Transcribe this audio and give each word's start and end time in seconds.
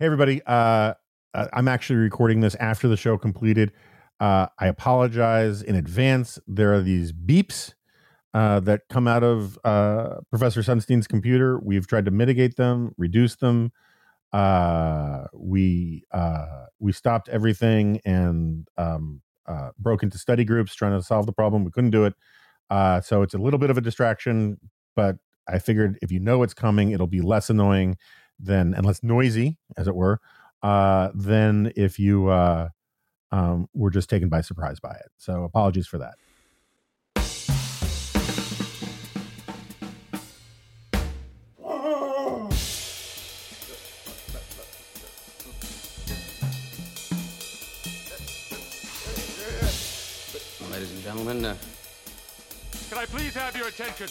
Hey, 0.00 0.06
everybody. 0.06 0.40
Uh, 0.46 0.94
I'm 1.34 1.66
actually 1.66 1.96
recording 1.96 2.38
this 2.38 2.54
after 2.60 2.86
the 2.86 2.96
show 2.96 3.18
completed. 3.18 3.72
Uh, 4.20 4.46
I 4.56 4.68
apologize 4.68 5.60
in 5.60 5.74
advance. 5.74 6.38
There 6.46 6.72
are 6.72 6.80
these 6.80 7.12
beeps 7.12 7.74
uh, 8.32 8.60
that 8.60 8.82
come 8.88 9.08
out 9.08 9.24
of 9.24 9.58
uh, 9.64 10.20
Professor 10.30 10.62
Sunstein's 10.62 11.08
computer. 11.08 11.58
We've 11.58 11.84
tried 11.88 12.04
to 12.04 12.12
mitigate 12.12 12.54
them, 12.54 12.94
reduce 12.96 13.34
them. 13.34 13.72
Uh, 14.32 15.24
we 15.34 16.04
uh, 16.12 16.66
we 16.78 16.92
stopped 16.92 17.28
everything 17.28 18.00
and 18.04 18.68
um, 18.76 19.20
uh, 19.46 19.70
broke 19.80 20.04
into 20.04 20.16
study 20.16 20.44
groups 20.44 20.76
trying 20.76 20.96
to 20.96 21.02
solve 21.02 21.26
the 21.26 21.32
problem. 21.32 21.64
We 21.64 21.72
couldn't 21.72 21.90
do 21.90 22.04
it, 22.04 22.14
uh, 22.70 23.00
so 23.00 23.22
it's 23.22 23.34
a 23.34 23.38
little 23.38 23.58
bit 23.58 23.70
of 23.70 23.76
a 23.76 23.80
distraction. 23.80 24.60
But 24.94 25.16
I 25.48 25.58
figured 25.58 25.98
if 26.02 26.12
you 26.12 26.20
know 26.20 26.44
it's 26.44 26.54
coming, 26.54 26.92
it'll 26.92 27.08
be 27.08 27.20
less 27.20 27.50
annoying 27.50 27.96
than 28.38 28.74
and 28.74 28.84
less 28.86 29.02
noisy, 29.02 29.56
as 29.76 29.88
it 29.88 29.94
were, 29.94 30.20
uh, 30.62 31.10
than 31.14 31.72
if 31.76 31.98
you 31.98 32.28
uh, 32.28 32.68
um, 33.30 33.68
were 33.74 33.90
just 33.90 34.08
taken 34.08 34.28
by 34.28 34.40
surprise 34.40 34.80
by 34.80 34.92
it. 34.92 35.10
So 35.16 35.44
apologies 35.44 35.86
for 35.86 35.98
that. 35.98 36.14
Ladies 50.70 50.92
and 50.92 51.02
gentlemen. 51.02 51.44
Uh... 51.44 51.56
Can 52.88 52.98
I 52.98 53.04
please 53.06 53.34
have 53.34 53.56
your 53.56 53.68
attention? 53.68 54.06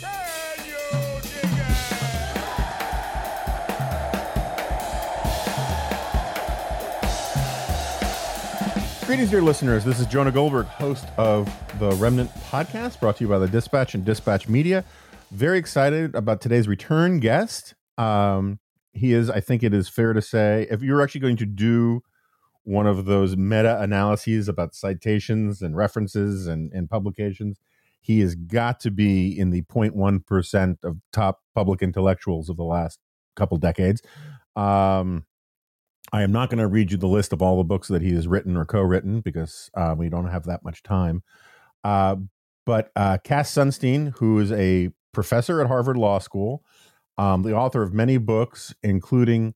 Can 0.00 0.43
Greetings, 9.06 9.30
dear 9.30 9.42
listeners. 9.42 9.84
This 9.84 10.00
is 10.00 10.06
Jonah 10.06 10.32
Goldberg, 10.32 10.66
host 10.66 11.06
of 11.18 11.46
the 11.78 11.90
Remnant 11.92 12.30
podcast, 12.50 13.00
brought 13.00 13.18
to 13.18 13.24
you 13.24 13.28
by 13.28 13.38
the 13.38 13.46
Dispatch 13.46 13.94
and 13.94 14.04
Dispatch 14.04 14.48
Media. 14.48 14.84
Very 15.30 15.58
excited 15.58 16.14
about 16.14 16.40
today's 16.40 16.66
return 16.66 17.20
guest. 17.20 17.74
Um, 17.98 18.60
he 18.92 19.12
is, 19.12 19.28
I 19.28 19.40
think 19.40 19.62
it 19.62 19.74
is 19.74 19.88
fair 19.88 20.14
to 20.14 20.22
say, 20.22 20.66
if 20.70 20.82
you're 20.82 21.02
actually 21.02 21.20
going 21.20 21.36
to 21.36 21.46
do 21.46 22.02
one 22.64 22.86
of 22.86 23.04
those 23.04 23.36
meta 23.36 23.80
analyses 23.80 24.48
about 24.48 24.74
citations 24.74 25.60
and 25.62 25.76
references 25.76 26.46
and, 26.46 26.72
and 26.72 26.88
publications. 26.88 27.60
He 28.00 28.20
has 28.20 28.34
got 28.34 28.80
to 28.80 28.90
be 28.90 29.38
in 29.38 29.50
the 29.50 29.62
0.1% 29.62 30.76
of 30.82 30.98
top 31.12 31.40
public 31.54 31.82
intellectuals 31.82 32.48
of 32.48 32.56
the 32.56 32.64
last 32.64 32.98
couple 33.36 33.56
decades. 33.58 34.02
Um, 34.56 35.24
I 36.12 36.22
am 36.22 36.32
not 36.32 36.50
going 36.50 36.58
to 36.58 36.66
read 36.66 36.92
you 36.92 36.98
the 36.98 37.08
list 37.08 37.32
of 37.32 37.42
all 37.42 37.56
the 37.56 37.64
books 37.64 37.88
that 37.88 38.02
he 38.02 38.14
has 38.14 38.26
written 38.28 38.56
or 38.56 38.64
co 38.64 38.80
written 38.80 39.20
because 39.20 39.70
uh, 39.74 39.94
we 39.96 40.08
don't 40.08 40.28
have 40.28 40.44
that 40.44 40.64
much 40.64 40.82
time. 40.82 41.22
Uh, 41.82 42.16
but 42.66 42.90
uh, 42.96 43.18
Cass 43.24 43.52
Sunstein, 43.52 44.16
who 44.18 44.38
is 44.38 44.52
a 44.52 44.90
professor 45.12 45.60
at 45.60 45.66
Harvard 45.66 45.96
Law 45.96 46.18
School, 46.18 46.62
um, 47.18 47.42
the 47.42 47.54
author 47.54 47.82
of 47.82 47.92
many 47.92 48.16
books, 48.18 48.74
including 48.82 49.54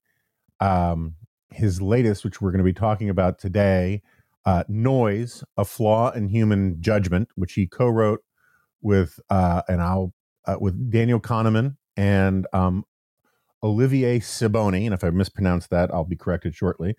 um, 0.60 1.14
his 1.50 1.80
latest, 1.80 2.24
which 2.24 2.40
we're 2.40 2.50
going 2.50 2.58
to 2.58 2.64
be 2.64 2.72
talking 2.72 3.08
about 3.08 3.38
today, 3.38 4.02
uh, 4.44 4.64
Noise, 4.68 5.44
A 5.56 5.64
Flaw 5.64 6.10
in 6.10 6.28
Human 6.28 6.80
Judgment, 6.80 7.28
which 7.34 7.54
he 7.54 7.66
co-wrote 7.66 8.20
with 8.80 9.18
uh, 9.30 9.62
and 9.68 9.82
I'll 9.82 10.14
uh, 10.46 10.56
with 10.60 10.90
Daniel 10.90 11.20
Kahneman 11.20 11.76
and 11.96 12.46
um, 12.52 12.84
Olivier 13.62 14.20
Sibony. 14.20 14.84
And 14.84 14.94
if 14.94 15.04
I 15.04 15.10
mispronounce 15.10 15.66
that, 15.68 15.92
I'll 15.92 16.04
be 16.04 16.16
corrected 16.16 16.54
shortly. 16.54 16.96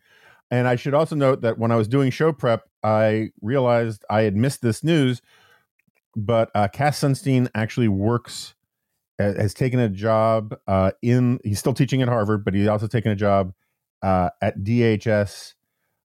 And 0.51 0.67
I 0.67 0.75
should 0.75 0.93
also 0.93 1.15
note 1.15 1.41
that 1.41 1.59
when 1.59 1.71
I 1.71 1.75
was 1.75 1.87
doing 1.87 2.11
show 2.11 2.33
prep, 2.33 2.63
I 2.83 3.29
realized 3.41 4.03
I 4.09 4.21
had 4.21 4.35
missed 4.35 4.61
this 4.61 4.83
news, 4.83 5.21
but 6.15 6.49
uh, 6.55 6.67
Cass 6.67 6.99
Sunstein 6.99 7.47
actually 7.53 7.87
works 7.87 8.55
has 9.19 9.53
taken 9.53 9.79
a 9.79 9.89
job 9.89 10.57
uh, 10.67 10.91
in. 11.01 11.39
He's 11.43 11.59
still 11.59 11.73
teaching 11.73 12.01
at 12.01 12.07
Harvard, 12.07 12.45
but 12.45 12.53
he's 12.53 12.67
also 12.67 12.87
taken 12.87 13.11
a 13.11 13.15
job 13.15 13.53
uh, 14.01 14.29
at 14.41 14.59
DHS 14.59 15.55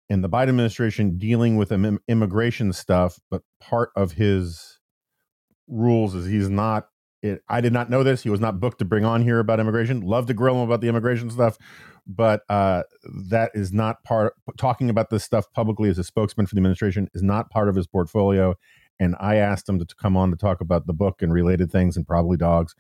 in 0.09 0.21
the 0.21 0.29
Biden 0.29 0.49
administration 0.49 1.17
dealing 1.17 1.57
with 1.57 1.73
Im- 1.73 2.01
immigration 2.09 2.73
stuff, 2.73 3.19
but 3.31 3.43
part 3.61 3.91
of 3.97 4.13
his 4.13 4.81
rules 5.69 6.15
is 6.15 6.27
he's 6.27 6.51
not. 6.51 6.89
It, 7.25 7.43
I 7.49 7.63
did 7.63 7.73
not 7.73 7.89
know 7.89 8.03
this. 8.03 8.23
He 8.23 8.29
was 8.29 8.39
not 8.39 8.61
booked 8.61 8.81
to 8.81 8.85
bring 8.85 9.07
on 9.07 9.23
here 9.23 9.39
about 9.39 9.59
immigration. 9.59 10.03
Love 10.03 10.27
to 10.27 10.35
grill 10.35 10.57
him 10.57 10.61
about 10.61 10.83
the 10.83 10.89
immigration 10.89 11.31
stuff, 11.31 11.57
but 12.07 12.43
uh, 12.51 12.83
that 13.31 13.51
is 13.55 13.73
not 13.73 14.05
part. 14.05 14.35
Talking 14.59 14.91
about 14.91 15.09
this 15.09 15.25
stuff 15.25 15.51
publicly 15.55 15.89
as 15.89 15.99
a 15.99 16.05
spokesman 16.05 16.45
for 16.45 16.55
the 16.55 16.59
administration 16.59 17.09
is 17.15 17.23
not 17.23 17.49
part 17.49 17.71
of 17.71 17.77
his 17.77 17.87
portfolio. 17.87 18.55
And 19.01 19.17
I 19.19 19.37
asked 19.37 19.67
him 19.67 19.79
to, 19.79 19.87
to 19.87 19.95
come 19.95 20.19
on 20.19 20.31
to 20.33 20.37
talk 20.37 20.61
about 20.61 20.87
the 20.87 20.93
book 20.93 21.23
and 21.23 21.33
related 21.33 21.73
things, 21.73 21.97
and 21.97 22.07
probably 22.07 22.37
dogs. 22.37 22.75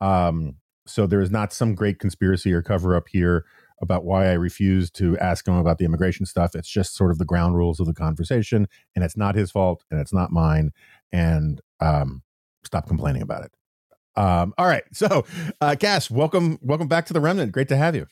Um, 0.00 0.56
so 0.86 1.06
there 1.06 1.20
is 1.20 1.30
not 1.30 1.52
some 1.52 1.74
great 1.74 1.98
conspiracy 1.98 2.54
or 2.54 2.62
cover 2.62 2.96
up 2.96 3.06
here 3.08 3.44
about 3.82 4.06
why 4.06 4.28
I 4.28 4.32
refused 4.32 4.94
to 4.96 5.18
ask 5.18 5.46
him 5.46 5.56
about 5.56 5.76
the 5.76 5.84
immigration 5.84 6.24
stuff. 6.24 6.54
It's 6.54 6.70
just 6.70 6.96
sort 6.96 7.10
of 7.10 7.18
the 7.18 7.26
ground 7.26 7.54
rules 7.54 7.80
of 7.80 7.86
the 7.86 7.92
conversation, 7.92 8.66
and 8.96 9.04
it's 9.04 9.16
not 9.16 9.34
his 9.34 9.50
fault, 9.50 9.84
and 9.90 10.00
it's 10.00 10.14
not 10.14 10.32
mine. 10.32 10.70
And 11.12 11.60
um, 11.80 12.22
stop 12.64 12.88
complaining 12.88 13.20
about 13.20 13.44
it. 13.44 13.52
Um, 14.20 14.52
all 14.58 14.66
right, 14.66 14.84
so 14.92 15.24
uh, 15.62 15.76
Cass, 15.80 16.10
welcome, 16.10 16.58
welcome 16.60 16.88
back 16.88 17.06
to 17.06 17.14
the 17.14 17.20
Remnant. 17.22 17.52
Great 17.52 17.68
to 17.68 17.76
have 17.76 17.96
you. 17.96 18.06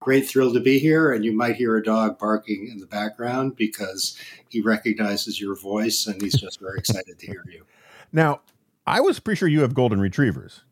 Great 0.00 0.26
thrill 0.26 0.52
to 0.52 0.58
be 0.58 0.80
here, 0.80 1.12
and 1.12 1.24
you 1.24 1.30
might 1.30 1.54
hear 1.54 1.76
a 1.76 1.82
dog 1.82 2.18
barking 2.18 2.68
in 2.68 2.78
the 2.78 2.86
background 2.86 3.54
because 3.54 4.18
he 4.48 4.60
recognizes 4.60 5.40
your 5.40 5.54
voice, 5.54 6.08
and 6.08 6.20
he's 6.20 6.34
just 6.34 6.58
very 6.58 6.76
excited 6.78 7.20
to 7.20 7.26
hear 7.26 7.44
you. 7.50 7.64
Now, 8.14 8.42
I 8.86 9.00
was 9.00 9.18
pretty 9.20 9.38
sure 9.38 9.48
you 9.48 9.62
have 9.62 9.72
golden 9.72 9.98
retrievers. 9.98 10.64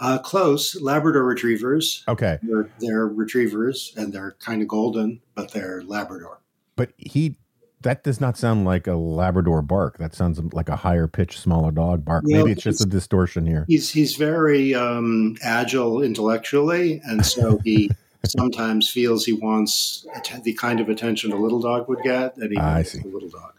Uh, 0.00 0.18
close 0.18 0.74
Labrador 0.80 1.22
retrievers. 1.22 2.02
Okay, 2.08 2.40
they're, 2.42 2.68
they're 2.80 3.06
retrievers 3.06 3.92
and 3.96 4.12
they're 4.12 4.34
kind 4.40 4.62
of 4.62 4.66
golden, 4.66 5.20
but 5.36 5.52
they're 5.52 5.84
Labrador. 5.84 6.40
But 6.74 6.90
he, 6.96 7.36
that 7.82 8.02
does 8.02 8.20
not 8.20 8.36
sound 8.36 8.64
like 8.64 8.86
a 8.86 8.94
Labrador 8.94 9.62
bark. 9.62 9.98
That 9.98 10.14
sounds 10.14 10.40
like 10.52 10.68
a 10.68 10.76
higher 10.76 11.06
pitch, 11.06 11.38
smaller 11.38 11.70
dog 11.70 12.04
bark. 12.04 12.24
Well, 12.26 12.38
Maybe 12.38 12.52
it's 12.52 12.62
just 12.62 12.80
a 12.80 12.86
distortion 12.86 13.46
here. 13.46 13.64
He's 13.68 13.90
he's 13.90 14.16
very 14.16 14.74
um, 14.74 15.36
agile 15.42 16.02
intellectually, 16.02 17.00
and 17.04 17.24
so 17.24 17.58
he 17.58 17.90
sometimes 18.24 18.90
feels 18.90 19.24
he 19.24 19.32
wants 19.32 20.06
the 20.42 20.52
kind 20.54 20.80
of 20.80 20.88
attention 20.88 21.32
a 21.32 21.36
little 21.36 21.60
dog 21.60 21.88
would 21.88 22.02
get, 22.02 22.36
and 22.36 22.50
he 22.50 22.58
I 22.58 22.82
see. 22.82 23.00
a 23.00 23.06
little 23.06 23.28
dog. 23.28 23.54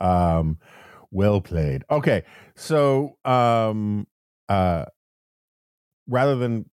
Um, 0.00 0.58
well 1.10 1.40
played. 1.40 1.84
Okay, 1.90 2.24
so 2.54 3.16
um, 3.24 4.06
uh 4.48 4.86
rather 6.08 6.36
than 6.36 6.68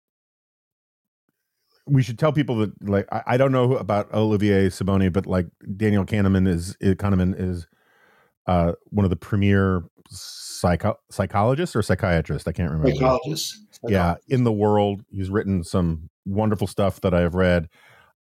we 1.86 2.02
should 2.02 2.18
tell 2.18 2.32
people 2.32 2.56
that 2.56 2.88
like 2.88 3.06
I, 3.12 3.22
I 3.26 3.36
don't 3.36 3.52
know 3.52 3.76
about 3.76 4.12
Olivier 4.12 4.68
Sibony, 4.68 5.12
but 5.12 5.26
like 5.26 5.46
Daniel 5.76 6.04
Kahneman 6.04 6.48
is, 6.48 6.76
Kahneman 6.80 7.34
is 7.38 7.66
uh, 8.46 8.72
one 8.90 9.04
of 9.04 9.10
the 9.10 9.16
premier 9.16 9.84
psycho- 10.10 10.98
psychologists 11.10 11.76
or 11.76 11.82
psychiatrists. 11.82 12.46
I 12.48 12.52
can't 12.52 12.70
remember. 12.70 12.92
Psychologist. 12.92 13.60
Yeah, 13.86 14.16
in 14.28 14.44
the 14.44 14.52
world, 14.52 15.02
he's 15.10 15.30
written 15.30 15.62
some 15.62 16.10
wonderful 16.24 16.66
stuff 16.66 17.00
that 17.02 17.14
I 17.14 17.20
have 17.20 17.34
read. 17.34 17.68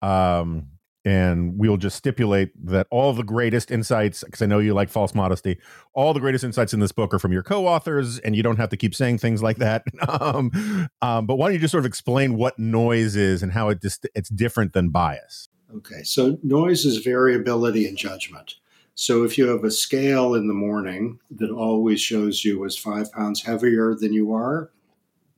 Um, 0.01 0.69
and 1.05 1.59
we'll 1.59 1.77
just 1.77 1.97
stipulate 1.97 2.51
that 2.65 2.87
all 2.91 3.13
the 3.13 3.25
greatest 3.25 3.71
insights 3.71 4.23
because 4.23 4.41
i 4.41 4.47
know 4.47 4.59
you 4.59 4.73
like 4.73 4.89
false 4.89 5.15
modesty 5.15 5.59
all 5.95 6.15
the 6.15 6.21
greatest 6.21 6.45
insights 6.45 6.73
in 6.73 6.81
this 6.81 6.93
book 6.93 7.13
are 7.13 7.19
from 7.19 7.33
your 7.33 7.43
co-authors 7.43 8.19
and 8.21 8.35
you 8.35 8.43
don't 8.43 8.57
have 8.57 8.71
to 8.71 8.77
keep 8.77 8.95
saying 8.95 9.19
things 9.19 9.43
like 9.43 9.59
that. 9.59 9.85
Um, 10.09 10.89
um, 11.01 11.27
but 11.27 11.37
why 11.37 11.47
don't 11.47 11.55
you 11.55 11.61
just 11.61 11.73
sort 11.73 11.83
of 11.83 11.87
explain 11.87 12.37
what 12.37 12.59
noise 12.59 13.17
is 13.17 13.43
and 13.43 13.53
how 13.53 13.69
it 13.71 13.81
just 13.81 14.07
it's 14.15 14.29
different 14.29 14.73
than 14.73 14.91
bias? 14.91 15.49
Okay 15.77 16.03
so 16.03 16.39
noise 16.43 16.85
is 16.85 16.99
variability 16.99 17.89
in 17.89 17.97
judgment. 17.97 18.57
So 18.95 19.25
if 19.25 19.39
you 19.39 19.49
have 19.49 19.65
a 19.65 19.71
scale 19.71 20.35
in 20.35 20.49
the 20.49 20.55
morning 20.55 21.19
that 21.31 21.51
always 21.51 22.01
shows 22.01 22.45
you 22.45 22.65
as 22.65 22.77
five 22.77 23.11
pounds 23.13 23.43
heavier 23.43 23.95
than 23.95 24.13
you 24.13 24.33
are 24.33 24.71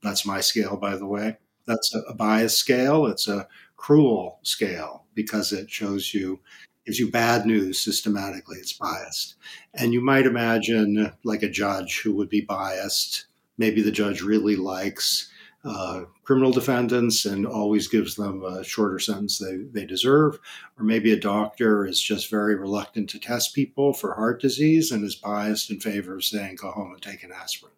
that's 0.01 0.25
my 0.25 0.41
scale 0.41 0.75
by 0.75 0.97
the 0.97 1.07
way. 1.07 1.37
That's 1.65 1.95
a, 1.95 1.99
a 2.01 2.13
bias 2.13 2.57
scale. 2.57 3.05
It's 3.05 3.27
a 3.27 3.47
cruel 3.77 4.39
scale 4.43 5.04
because 5.15 5.51
it 5.51 5.69
shows 5.71 6.13
you 6.13 6.39
gives 6.85 6.99
you 6.99 7.09
bad 7.09 7.45
news 7.45 7.79
systematically. 7.79 8.57
It's 8.57 8.73
biased. 8.73 9.35
And 9.73 9.93
you 9.93 10.01
might 10.01 10.27
imagine 10.27 11.11
like 11.23 11.41
a 11.43 11.49
judge 11.49 12.01
who 12.01 12.13
would 12.15 12.29
be 12.29 12.41
biased. 12.41 13.25
Maybe 13.57 13.81
the 13.81 13.91
judge 13.91 14.21
really 14.21 14.55
likes 14.55 15.31
uh, 15.63 16.03
criminal 16.23 16.51
defendants 16.51 17.25
and 17.25 17.47
always 17.47 17.87
gives 17.87 18.15
them 18.15 18.43
a 18.43 18.63
shorter 18.63 18.99
sentence 18.99 19.39
they, 19.39 19.57
they 19.71 19.85
deserve. 19.85 20.39
Or 20.77 20.83
maybe 20.83 21.11
a 21.11 21.19
doctor 21.19 21.87
is 21.87 21.99
just 21.99 22.29
very 22.29 22.55
reluctant 22.55 23.09
to 23.09 23.19
test 23.19 23.55
people 23.55 23.91
for 23.91 24.13
heart 24.13 24.39
disease 24.39 24.91
and 24.91 25.03
is 25.03 25.15
biased 25.15 25.71
in 25.71 25.79
favor 25.79 26.15
of 26.15 26.23
saying, 26.23 26.57
go 26.57 26.69
home 26.69 26.93
and 26.93 27.01
take 27.01 27.23
an 27.23 27.31
aspirin 27.31 27.73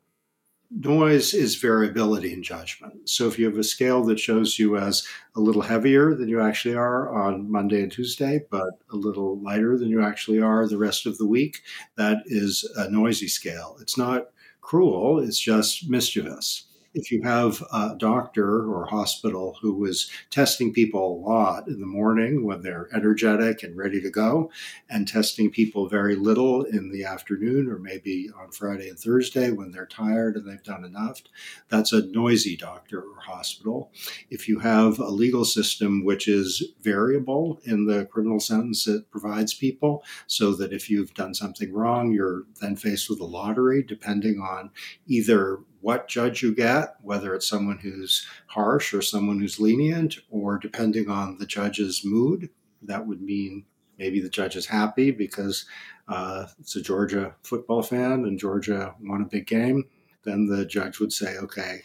noise 0.72 1.34
is 1.34 1.56
variability 1.56 2.34
in 2.34 2.44
judgment. 2.44 3.10
So 3.10 3.28
if 3.28 3.40
you 3.40 3.46
have 3.46 3.58
a 3.58 3.64
scale 3.64 4.04
that 4.06 4.20
shows 4.20 4.60
you 4.60 4.78
as 4.78 5.06
a 5.36 5.40
little 5.40 5.62
heavier 5.62 6.14
than 6.14 6.30
you 6.30 6.42
actually 6.42 6.76
are 6.76 7.14
on 7.14 7.52
Monday 7.52 7.82
and 7.82 7.92
Tuesday, 7.92 8.42
but 8.50 8.70
a 8.92 8.96
little 8.96 9.40
lighter 9.42 9.78
than 9.78 9.90
you 9.90 10.04
actually 10.04 10.42
are 10.42 10.68
the 10.68 10.78
rest 10.78 11.06
of 11.06 11.18
the 11.18 11.28
week, 11.28 11.62
that 11.96 12.24
is 12.26 12.70
a 12.78 12.90
noisy 12.90 13.28
scale. 13.28 13.78
It's 13.82 13.98
not 13.98 14.28
cruel, 14.62 15.20
it's 15.20 15.40
just 15.40 15.90
mischievous 15.90 16.67
if 16.98 17.12
you 17.12 17.22
have 17.22 17.64
a 17.72 17.96
doctor 17.96 18.68
or 18.68 18.88
hospital 18.88 19.56
who 19.62 19.86
is 19.86 20.10
testing 20.32 20.74
people 20.74 21.00
a 21.00 21.22
lot 21.30 21.68
in 21.68 21.80
the 21.80 21.86
morning 21.86 22.44
when 22.44 22.62
they're 22.62 22.90
energetic 22.92 23.62
and 23.62 23.78
ready 23.78 24.02
to 24.02 24.10
go, 24.10 24.50
and 24.90 25.08
testing 25.08 25.52
people 25.52 25.88
very 25.88 26.16
little 26.16 26.64
in 26.64 26.92
the 26.92 27.04
afternoon 27.04 27.70
or 27.70 27.78
maybe 27.78 28.30
on 28.42 28.52
Friday 28.52 28.90
and 28.90 28.98
Thursday 28.98 29.52
when 29.52 29.72
they're 29.72 29.86
tired 29.86 30.36
and 30.36 30.50
they've 30.50 30.64
done 30.64 30.84
enough, 30.84 31.22
that's 31.70 31.94
a 31.94 32.08
noisy 32.08 32.58
doctor 32.58 33.02
or 33.02 33.20
hospital. 33.20 33.92
If 34.32 34.48
you 34.48 34.60
have 34.60 34.98
a 34.98 35.10
legal 35.10 35.46
system 35.46 36.04
which 36.04 36.28
is 36.28 36.64
variable 36.82 37.60
in 37.64 37.86
the 37.86 38.06
criminal 38.06 38.40
sentence 38.40 38.88
it 38.88 39.10
provides 39.12 39.54
people, 39.54 40.04
so 40.26 40.54
that 40.54 40.74
if 40.74 40.90
you've 40.90 41.14
done 41.14 41.36
something 41.36 41.72
wrong, 41.72 42.12
you're 42.12 42.44
then 42.60 42.76
faced 42.76 43.10
with 43.10 43.20
a 43.20 43.26
lottery 43.26 43.84
depending 43.84 44.40
on 44.40 44.72
either 45.06 45.60
what 45.88 46.10
judge 46.10 46.44
you 46.44 46.54
get, 46.54 46.98
whether 47.02 47.34
it's 47.34 47.48
someone 47.48 47.78
who's 47.78 48.28
harsh 48.48 48.94
or 48.94 49.02
someone 49.02 49.40
who's 49.40 49.58
lenient, 49.58 50.18
or 50.30 50.58
depending 50.58 51.10
on 51.10 51.38
the 51.38 51.46
judge's 51.46 52.04
mood, 52.04 52.50
that 52.82 53.08
would 53.08 53.22
mean 53.22 53.64
maybe 53.98 54.20
the 54.20 54.28
judge 54.28 54.58
is 54.58 54.66
happy 54.66 55.12
because 55.12 55.66
uh, 56.10 56.46
it's 56.60 56.76
a 56.76 56.82
Georgia 56.82 57.34
football 57.42 57.82
fan 57.82 58.26
and 58.26 58.38
Georgia 58.38 58.96
won 59.00 59.22
a 59.22 59.26
big 59.26 59.48
game. 59.48 59.86
Then 60.24 60.48
the 60.48 60.66
judge 60.66 61.00
would 61.00 61.14
say, 61.14 61.38
okay, 61.38 61.84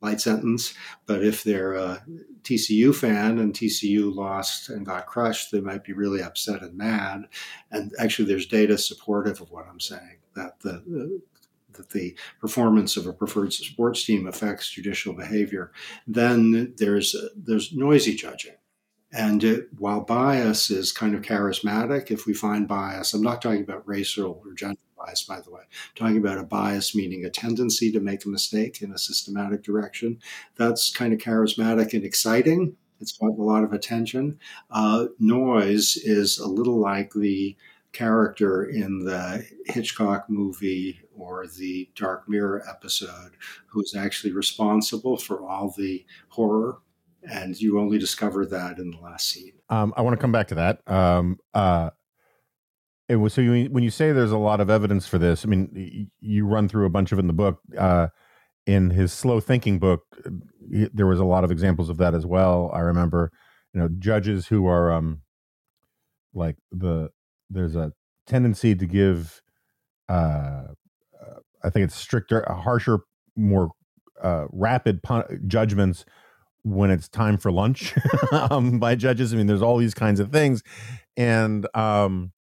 light 0.00 0.20
sentence. 0.20 0.74
But 1.06 1.22
if 1.22 1.44
they're 1.44 1.74
a 1.74 2.04
TCU 2.42 2.92
fan 2.92 3.38
and 3.38 3.54
TCU 3.54 4.12
lost 4.12 4.68
and 4.68 4.84
got 4.84 5.06
crushed, 5.06 5.52
they 5.52 5.60
might 5.60 5.84
be 5.84 5.92
really 5.92 6.24
upset 6.24 6.62
and 6.62 6.76
mad. 6.76 7.28
And 7.70 7.92
actually, 8.00 8.26
there's 8.26 8.46
data 8.46 8.76
supportive 8.76 9.40
of 9.40 9.52
what 9.52 9.68
I'm 9.70 9.78
saying 9.78 10.18
that 10.34 10.58
the 10.58 11.20
that 11.74 11.90
the 11.90 12.16
performance 12.40 12.96
of 12.96 13.06
a 13.06 13.12
preferred 13.12 13.52
sports 13.52 14.04
team 14.04 14.26
affects 14.26 14.70
judicial 14.70 15.14
behavior, 15.14 15.72
then 16.06 16.74
there's 16.78 17.14
there's 17.36 17.72
noisy 17.72 18.14
judging. 18.14 18.54
And 19.12 19.44
it, 19.44 19.68
while 19.78 20.00
bias 20.00 20.70
is 20.70 20.90
kind 20.90 21.14
of 21.14 21.22
charismatic, 21.22 22.10
if 22.10 22.26
we 22.26 22.34
find 22.34 22.66
bias, 22.66 23.14
I'm 23.14 23.22
not 23.22 23.40
talking 23.40 23.62
about 23.62 23.86
racial 23.86 24.42
or 24.44 24.54
gender 24.54 24.80
bias, 24.98 25.22
by 25.22 25.40
the 25.40 25.52
way. 25.52 25.60
I'm 25.60 25.94
talking 25.94 26.18
about 26.18 26.38
a 26.38 26.42
bias 26.42 26.96
meaning 26.96 27.24
a 27.24 27.30
tendency 27.30 27.92
to 27.92 28.00
make 28.00 28.24
a 28.24 28.28
mistake 28.28 28.82
in 28.82 28.90
a 28.90 28.98
systematic 28.98 29.62
direction. 29.62 30.18
That's 30.56 30.92
kind 30.92 31.12
of 31.12 31.20
charismatic 31.20 31.94
and 31.94 32.04
exciting. 32.04 32.76
It's 33.00 33.16
got 33.16 33.38
a 33.38 33.42
lot 33.42 33.62
of 33.62 33.72
attention. 33.72 34.40
Uh, 34.68 35.06
noise 35.20 35.96
is 35.96 36.38
a 36.38 36.48
little 36.48 36.80
like 36.80 37.12
the 37.12 37.56
character 37.92 38.64
in 38.64 39.04
the 39.04 39.46
Hitchcock 39.66 40.28
movie 40.28 41.00
or 41.16 41.46
the 41.46 41.88
Dark 41.94 42.28
Mirror 42.28 42.64
episode 42.68 43.32
who's 43.66 43.94
actually 43.94 44.32
responsible 44.32 45.16
for 45.16 45.46
all 45.46 45.74
the 45.76 46.04
horror. 46.28 46.78
And 47.22 47.58
you 47.58 47.78
only 47.80 47.98
discover 47.98 48.44
that 48.46 48.78
in 48.78 48.90
the 48.90 48.98
last 48.98 49.30
scene. 49.30 49.52
Um, 49.70 49.94
I 49.96 50.02
want 50.02 50.14
to 50.14 50.20
come 50.20 50.32
back 50.32 50.48
to 50.48 50.54
that. 50.56 50.80
Um, 50.86 51.38
uh, 51.54 51.90
it 53.08 53.16
was 53.16 53.32
so 53.32 53.40
you, 53.40 53.66
when 53.66 53.82
you 53.82 53.90
say 53.90 54.12
there's 54.12 54.30
a 54.30 54.38
lot 54.38 54.60
of 54.60 54.70
evidence 54.70 55.06
for 55.06 55.18
this, 55.18 55.44
I 55.44 55.48
mean, 55.48 56.10
you 56.20 56.46
run 56.46 56.68
through 56.68 56.86
a 56.86 56.90
bunch 56.90 57.12
of 57.12 57.18
it 57.18 57.22
in 57.22 57.26
the 57.26 57.32
book. 57.32 57.60
Uh, 57.76 58.08
in 58.66 58.90
his 58.90 59.12
slow 59.12 59.40
thinking 59.40 59.78
book, 59.78 60.02
there 60.66 61.06
was 61.06 61.20
a 61.20 61.24
lot 61.24 61.44
of 61.44 61.50
examples 61.50 61.90
of 61.90 61.98
that 61.98 62.14
as 62.14 62.24
well. 62.24 62.70
I 62.72 62.80
remember, 62.80 63.30
you 63.74 63.80
know, 63.80 63.88
judges 63.98 64.46
who 64.46 64.66
are 64.66 64.90
um, 64.90 65.20
like 66.32 66.56
the 66.72 67.10
there's 67.50 67.76
a 67.76 67.92
tendency 68.26 68.74
to 68.74 68.86
give 68.86 69.42
uh, 70.08 70.64
I 71.64 71.70
think 71.70 71.84
it's 71.84 71.96
stricter, 71.96 72.44
harsher, 72.48 73.00
more 73.36 73.70
uh, 74.22 74.44
rapid 74.52 75.02
pun- 75.02 75.44
judgments 75.46 76.04
when 76.62 76.90
it's 76.90 77.08
time 77.08 77.36
for 77.36 77.50
lunch 77.50 77.94
um, 78.32 78.78
by 78.78 78.94
judges. 78.94 79.32
I 79.32 79.36
mean, 79.36 79.46
there's 79.46 79.62
all 79.62 79.76
these 79.76 79.94
kinds 79.94 80.20
of 80.20 80.30
things, 80.30 80.62
and 81.16 81.66
um, 81.74 82.32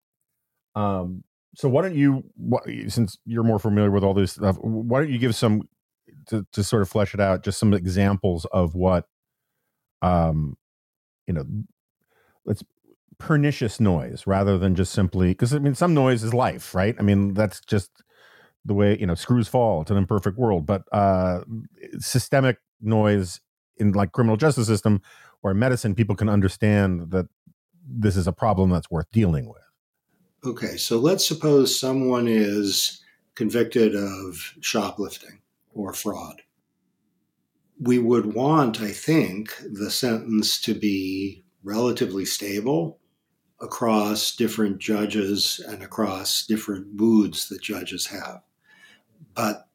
um, 0.75 1.25
so 1.55 1.69
why 1.69 1.83
don't 1.83 1.95
you, 1.95 2.25
since 2.89 3.19
you're 3.27 3.45
more 3.45 3.59
familiar 3.59 3.91
with 3.91 4.05
all 4.05 4.15
this 4.15 4.33
stuff, 4.33 4.57
why 4.59 5.01
don't 5.01 5.13
you 5.13 5.19
give 5.19 5.35
some 5.35 5.63
to, 6.29 6.47
to 6.53 6.65
sort 6.65 6.83
of 6.83 6.89
flesh 6.89 7.15
it 7.15 7.21
out, 7.21 7.45
just 7.45 7.59
some 7.59 7.75
examples 7.75 8.47
of 8.47 8.75
what, 8.75 9.07
um, 10.01 10.57
you 11.27 11.35
know, 11.35 11.45
let's 12.45 12.65
pernicious 13.19 13.79
noise 13.79 14.27
rather 14.27 14.59
than 14.59 14.75
just 14.75 14.93
simply 14.93 15.29
because 15.29 15.55
I 15.55 15.61
mean 15.61 15.77
some 15.77 15.95
noise 15.95 16.25
is 16.25 16.35
life, 16.35 16.75
right? 16.75 16.97
I 16.99 17.03
mean 17.03 17.35
that's 17.35 17.61
just 17.61 18.03
the 18.65 18.75
way 18.75 18.99
you 18.99 19.07
know 19.07 19.15
screws 19.15 19.49
fall. 19.49 19.83
It's 19.83 19.91
an 19.91 19.97
imperfect 19.97 20.39
world, 20.39 20.67
but 20.67 20.83
uh, 20.93 21.41
systemic 21.99 22.59
noise 22.81 23.41
in 23.77 23.93
like 23.93 24.13
criminal 24.13 24.37
justice 24.37 24.67
system 24.67 25.03
or 25.43 25.55
medicine, 25.55 25.95
people 25.95 26.15
can 26.15 26.29
understand 26.29 27.11
that 27.11 27.27
this 27.87 28.17
is 28.17 28.27
a 28.27 28.33
problem 28.33 28.71
that's 28.71 28.91
worth 28.91 29.11
dealing 29.11 29.49
with. 29.49 29.63
Okay, 30.45 30.77
so 30.77 30.99
let's 30.99 31.27
suppose 31.27 31.79
someone 31.79 32.27
is 32.29 33.01
convicted 33.35 33.95
of 33.95 34.55
shoplifting 34.61 35.41
or 35.75 35.93
fraud. 35.93 36.43
We 37.81 37.99
would 37.99 38.35
want, 38.35 38.81
I 38.81 38.91
think, 38.91 39.55
the 39.69 39.91
sentence 39.91 40.61
to 40.63 40.75
be 40.75 41.45
relatively 41.65 42.25
stable 42.25 42.99
across 43.61 44.35
different 44.35 44.79
judges 44.79 45.65
and 45.69 45.83
across 45.83 46.45
different 46.47 46.89
moods 46.95 47.49
that 47.49 47.63
judges 47.63 48.07
have. 48.07 48.43
But 49.35 49.69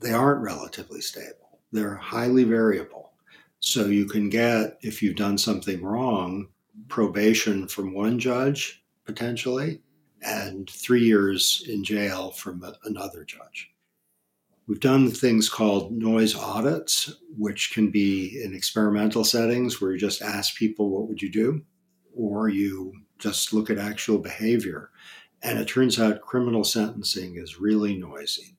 they 0.00 0.12
aren't 0.12 0.42
relatively 0.42 1.00
stable, 1.00 1.60
they're 1.72 1.96
highly 1.96 2.44
variable. 2.44 3.12
So 3.60 3.86
you 3.86 4.06
can 4.06 4.28
get, 4.28 4.78
if 4.82 5.02
you've 5.02 5.16
done 5.16 5.38
something 5.38 5.82
wrong, 5.82 6.48
probation 6.88 7.66
from 7.66 7.94
one 7.94 8.18
judge 8.18 8.84
potentially, 9.04 9.80
and 10.22 10.68
three 10.68 11.04
years 11.04 11.64
in 11.68 11.84
jail 11.84 12.30
from 12.32 12.62
another 12.84 13.24
judge. 13.24 13.70
We've 14.66 14.80
done 14.80 15.10
things 15.10 15.48
called 15.48 15.92
noise 15.92 16.34
audits, 16.34 17.14
which 17.38 17.72
can 17.72 17.90
be 17.90 18.42
in 18.42 18.52
experimental 18.52 19.22
settings 19.22 19.80
where 19.80 19.92
you 19.92 19.98
just 19.98 20.22
ask 20.22 20.56
people, 20.56 20.90
What 20.90 21.08
would 21.08 21.22
you 21.22 21.30
do? 21.30 21.62
Or 22.16 22.48
you 22.48 22.92
just 23.18 23.52
look 23.52 23.70
at 23.70 23.78
actual 23.78 24.18
behavior. 24.18 24.90
And 25.42 25.58
it 25.58 25.68
turns 25.68 26.00
out 26.00 26.20
criminal 26.20 26.64
sentencing 26.64 27.36
is 27.36 27.60
really 27.60 27.96
noisy. 27.96 28.55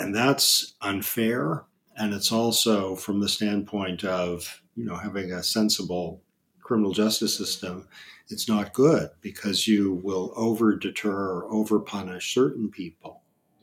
And 0.00 0.16
that's 0.16 0.72
unfair. 0.80 1.64
And 1.94 2.14
it's 2.14 2.32
also 2.32 2.96
from 2.96 3.20
the 3.20 3.28
standpoint 3.28 4.02
of, 4.02 4.62
you 4.74 4.86
know, 4.86 4.96
having 4.96 5.30
a 5.30 5.42
sensible 5.42 6.22
criminal 6.62 6.92
justice 6.92 7.36
system, 7.36 7.86
it's 8.30 8.48
not 8.48 8.72
good 8.72 9.10
because 9.20 9.68
you 9.68 10.00
will 10.02 10.32
over 10.36 10.74
deter 10.74 11.12
or 11.12 11.52
over 11.52 11.80
punish 11.80 12.32
certain 12.32 12.70
people 12.70 13.20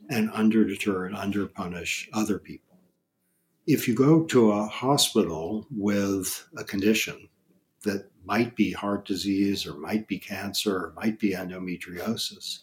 and 0.08 0.30
under 0.32 0.64
deter 0.64 1.06
and 1.06 1.16
under 1.16 1.44
punish 1.44 2.08
other 2.12 2.38
people. 2.38 2.78
If 3.66 3.88
you 3.88 3.96
go 3.96 4.22
to 4.26 4.52
a 4.52 4.66
hospital 4.66 5.66
with 5.72 6.46
a 6.56 6.62
condition 6.62 7.28
that 7.82 8.12
might 8.24 8.54
be 8.54 8.70
heart 8.70 9.06
disease 9.06 9.66
or 9.66 9.74
might 9.74 10.06
be 10.06 10.20
cancer 10.20 10.76
or 10.76 10.92
might 10.94 11.18
be 11.18 11.32
endometriosis, 11.32 12.60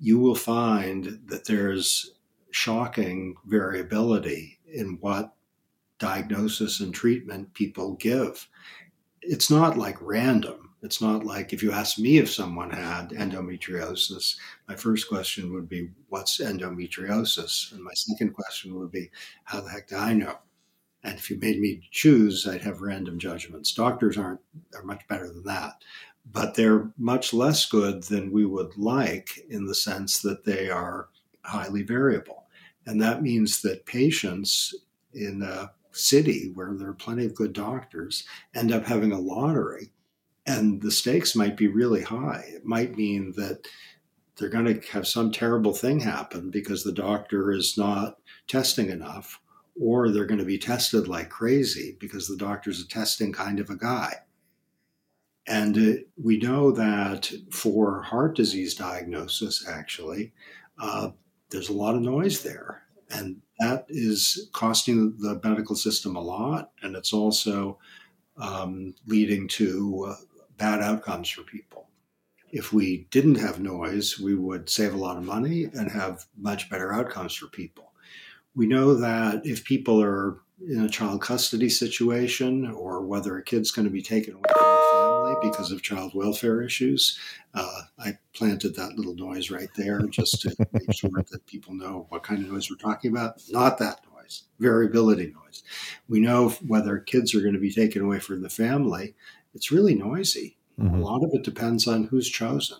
you 0.00 0.18
will 0.18 0.34
find 0.34 1.20
that 1.26 1.44
there's 1.44 2.13
shocking 2.54 3.34
variability 3.46 4.60
in 4.72 4.96
what 5.00 5.34
diagnosis 5.98 6.78
and 6.80 6.94
treatment 6.94 7.52
people 7.52 7.94
give. 7.94 8.48
It's 9.22 9.50
not 9.50 9.76
like 9.76 9.96
random. 10.00 10.70
It's 10.80 11.00
not 11.00 11.24
like 11.24 11.52
if 11.52 11.64
you 11.64 11.72
ask 11.72 11.98
me 11.98 12.18
if 12.18 12.30
someone 12.30 12.70
had 12.70 13.10
endometriosis, 13.10 14.36
my 14.68 14.76
first 14.76 15.08
question 15.08 15.52
would 15.52 15.68
be, 15.68 15.90
What's 16.10 16.38
endometriosis? 16.38 17.72
And 17.72 17.82
my 17.82 17.94
second 17.94 18.34
question 18.34 18.78
would 18.78 18.92
be, 18.92 19.10
How 19.42 19.60
the 19.60 19.70
heck 19.70 19.88
do 19.88 19.96
I 19.96 20.12
know? 20.12 20.38
And 21.02 21.18
if 21.18 21.30
you 21.30 21.38
made 21.40 21.60
me 21.60 21.88
choose, 21.90 22.46
I'd 22.46 22.62
have 22.62 22.82
random 22.82 23.18
judgments. 23.18 23.74
Doctors 23.74 24.16
aren't 24.16 24.40
are 24.76 24.84
much 24.84 25.02
better 25.08 25.26
than 25.26 25.44
that, 25.44 25.82
but 26.30 26.54
they're 26.54 26.92
much 26.98 27.34
less 27.34 27.66
good 27.66 28.04
than 28.04 28.30
we 28.30 28.44
would 28.44 28.76
like 28.76 29.44
in 29.48 29.66
the 29.66 29.74
sense 29.74 30.20
that 30.20 30.44
they 30.44 30.70
are 30.70 31.08
highly 31.42 31.82
variable. 31.82 32.43
And 32.86 33.00
that 33.00 33.22
means 33.22 33.62
that 33.62 33.86
patients 33.86 34.74
in 35.12 35.42
a 35.42 35.72
city 35.92 36.50
where 36.54 36.74
there 36.74 36.88
are 36.88 36.94
plenty 36.94 37.24
of 37.24 37.34
good 37.34 37.52
doctors 37.52 38.24
end 38.54 38.72
up 38.72 38.84
having 38.84 39.12
a 39.12 39.18
lottery 39.18 39.92
and 40.46 40.82
the 40.82 40.90
stakes 40.90 41.34
might 41.34 41.56
be 41.56 41.68
really 41.68 42.02
high. 42.02 42.44
It 42.48 42.64
might 42.64 42.96
mean 42.96 43.32
that 43.36 43.66
they're 44.36 44.48
going 44.48 44.66
to 44.66 44.88
have 44.90 45.06
some 45.06 45.30
terrible 45.30 45.72
thing 45.72 46.00
happen 46.00 46.50
because 46.50 46.84
the 46.84 46.92
doctor 46.92 47.52
is 47.52 47.78
not 47.78 48.18
testing 48.46 48.90
enough, 48.90 49.40
or 49.80 50.10
they're 50.10 50.26
going 50.26 50.38
to 50.38 50.44
be 50.44 50.58
tested 50.58 51.08
like 51.08 51.30
crazy 51.30 51.96
because 51.98 52.28
the 52.28 52.36
doctor's 52.36 52.80
a 52.80 52.88
testing 52.88 53.32
kind 53.32 53.60
of 53.60 53.70
a 53.70 53.76
guy. 53.76 54.14
And 55.46 55.76
uh, 55.76 56.00
we 56.22 56.38
know 56.38 56.72
that 56.72 57.30
for 57.50 58.02
heart 58.02 58.34
disease 58.34 58.74
diagnosis, 58.74 59.66
actually, 59.68 60.32
uh, 60.78 61.10
there's 61.54 61.68
a 61.68 61.72
lot 61.72 61.94
of 61.94 62.02
noise 62.02 62.42
there. 62.42 62.82
And 63.10 63.40
that 63.60 63.86
is 63.88 64.48
costing 64.52 65.16
the 65.18 65.40
medical 65.44 65.76
system 65.76 66.16
a 66.16 66.20
lot. 66.20 66.72
And 66.82 66.96
it's 66.96 67.12
also 67.12 67.78
um, 68.36 68.94
leading 69.06 69.46
to 69.48 70.06
uh, 70.10 70.14
bad 70.58 70.80
outcomes 70.80 71.30
for 71.30 71.42
people. 71.42 71.88
If 72.50 72.72
we 72.72 73.06
didn't 73.10 73.36
have 73.36 73.60
noise, 73.60 74.18
we 74.18 74.34
would 74.34 74.68
save 74.68 74.94
a 74.94 74.98
lot 74.98 75.16
of 75.16 75.22
money 75.22 75.64
and 75.72 75.90
have 75.92 76.26
much 76.36 76.68
better 76.68 76.92
outcomes 76.92 77.34
for 77.34 77.46
people. 77.46 77.92
We 78.56 78.66
know 78.66 78.94
that 78.94 79.46
if 79.46 79.64
people 79.64 80.02
are 80.02 80.40
in 80.68 80.80
a 80.80 80.88
child 80.88 81.20
custody 81.20 81.68
situation 81.68 82.68
or 82.68 83.00
whether 83.02 83.36
a 83.36 83.44
kid's 83.44 83.70
going 83.70 83.86
to 83.86 83.92
be 83.92 84.02
taken 84.02 84.34
away 84.34 84.73
because 85.42 85.70
of 85.70 85.82
child 85.82 86.12
welfare 86.14 86.62
issues, 86.62 87.18
uh, 87.54 87.82
I 87.98 88.18
planted 88.34 88.74
that 88.76 88.96
little 88.96 89.14
noise 89.14 89.50
right 89.50 89.70
there 89.76 90.00
just 90.02 90.40
to 90.42 90.54
make 90.72 90.92
sure 90.92 91.24
that 91.30 91.46
people 91.46 91.74
know 91.74 92.06
what 92.08 92.22
kind 92.22 92.42
of 92.42 92.50
noise 92.50 92.70
we're 92.70 92.76
talking 92.76 93.10
about. 93.10 93.42
Not 93.50 93.78
that 93.78 94.00
noise, 94.14 94.44
variability 94.58 95.32
noise. 95.34 95.62
We 96.08 96.20
know 96.20 96.50
whether 96.66 96.98
kids 96.98 97.34
are 97.34 97.40
going 97.40 97.54
to 97.54 97.60
be 97.60 97.72
taken 97.72 98.02
away 98.02 98.20
from 98.20 98.42
the 98.42 98.50
family 98.50 99.14
it's 99.54 99.70
really 99.70 99.94
noisy. 99.94 100.56
Mm-hmm. 100.78 100.96
A 100.96 101.00
lot 101.00 101.24
of 101.24 101.30
it 101.32 101.44
depends 101.44 101.86
on 101.86 102.04
who's 102.04 102.28
chosen. 102.28 102.78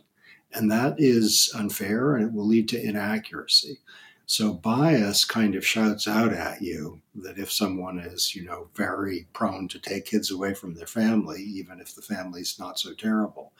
And 0.52 0.70
that 0.70 0.96
is 0.98 1.52
unfair 1.54 2.14
and 2.14 2.26
it 2.26 2.32
will 2.32 2.46
lead 2.46 2.68
to 2.70 2.82
inaccuracy. 2.82 3.78
So 4.26 4.54
bias 4.54 5.24
kind 5.24 5.54
of 5.54 5.66
shouts 5.66 6.08
out 6.08 6.32
at 6.32 6.62
you 6.62 7.02
that 7.14 7.38
if 7.38 7.52
someone 7.52 7.98
is, 7.98 8.34
you 8.34 8.44
know, 8.44 8.68
very 8.74 9.26
prone 9.32 9.68
to 9.68 9.78
take 9.78 10.06
kids 10.06 10.30
away 10.30 10.54
from 10.54 10.74
their 10.74 10.86
family, 10.86 11.42
even 11.42 11.80
if 11.80 11.94
the 11.94 12.02
family's 12.02 12.58
not 12.58 12.78
so 12.78 12.94
terrible, 12.94 13.52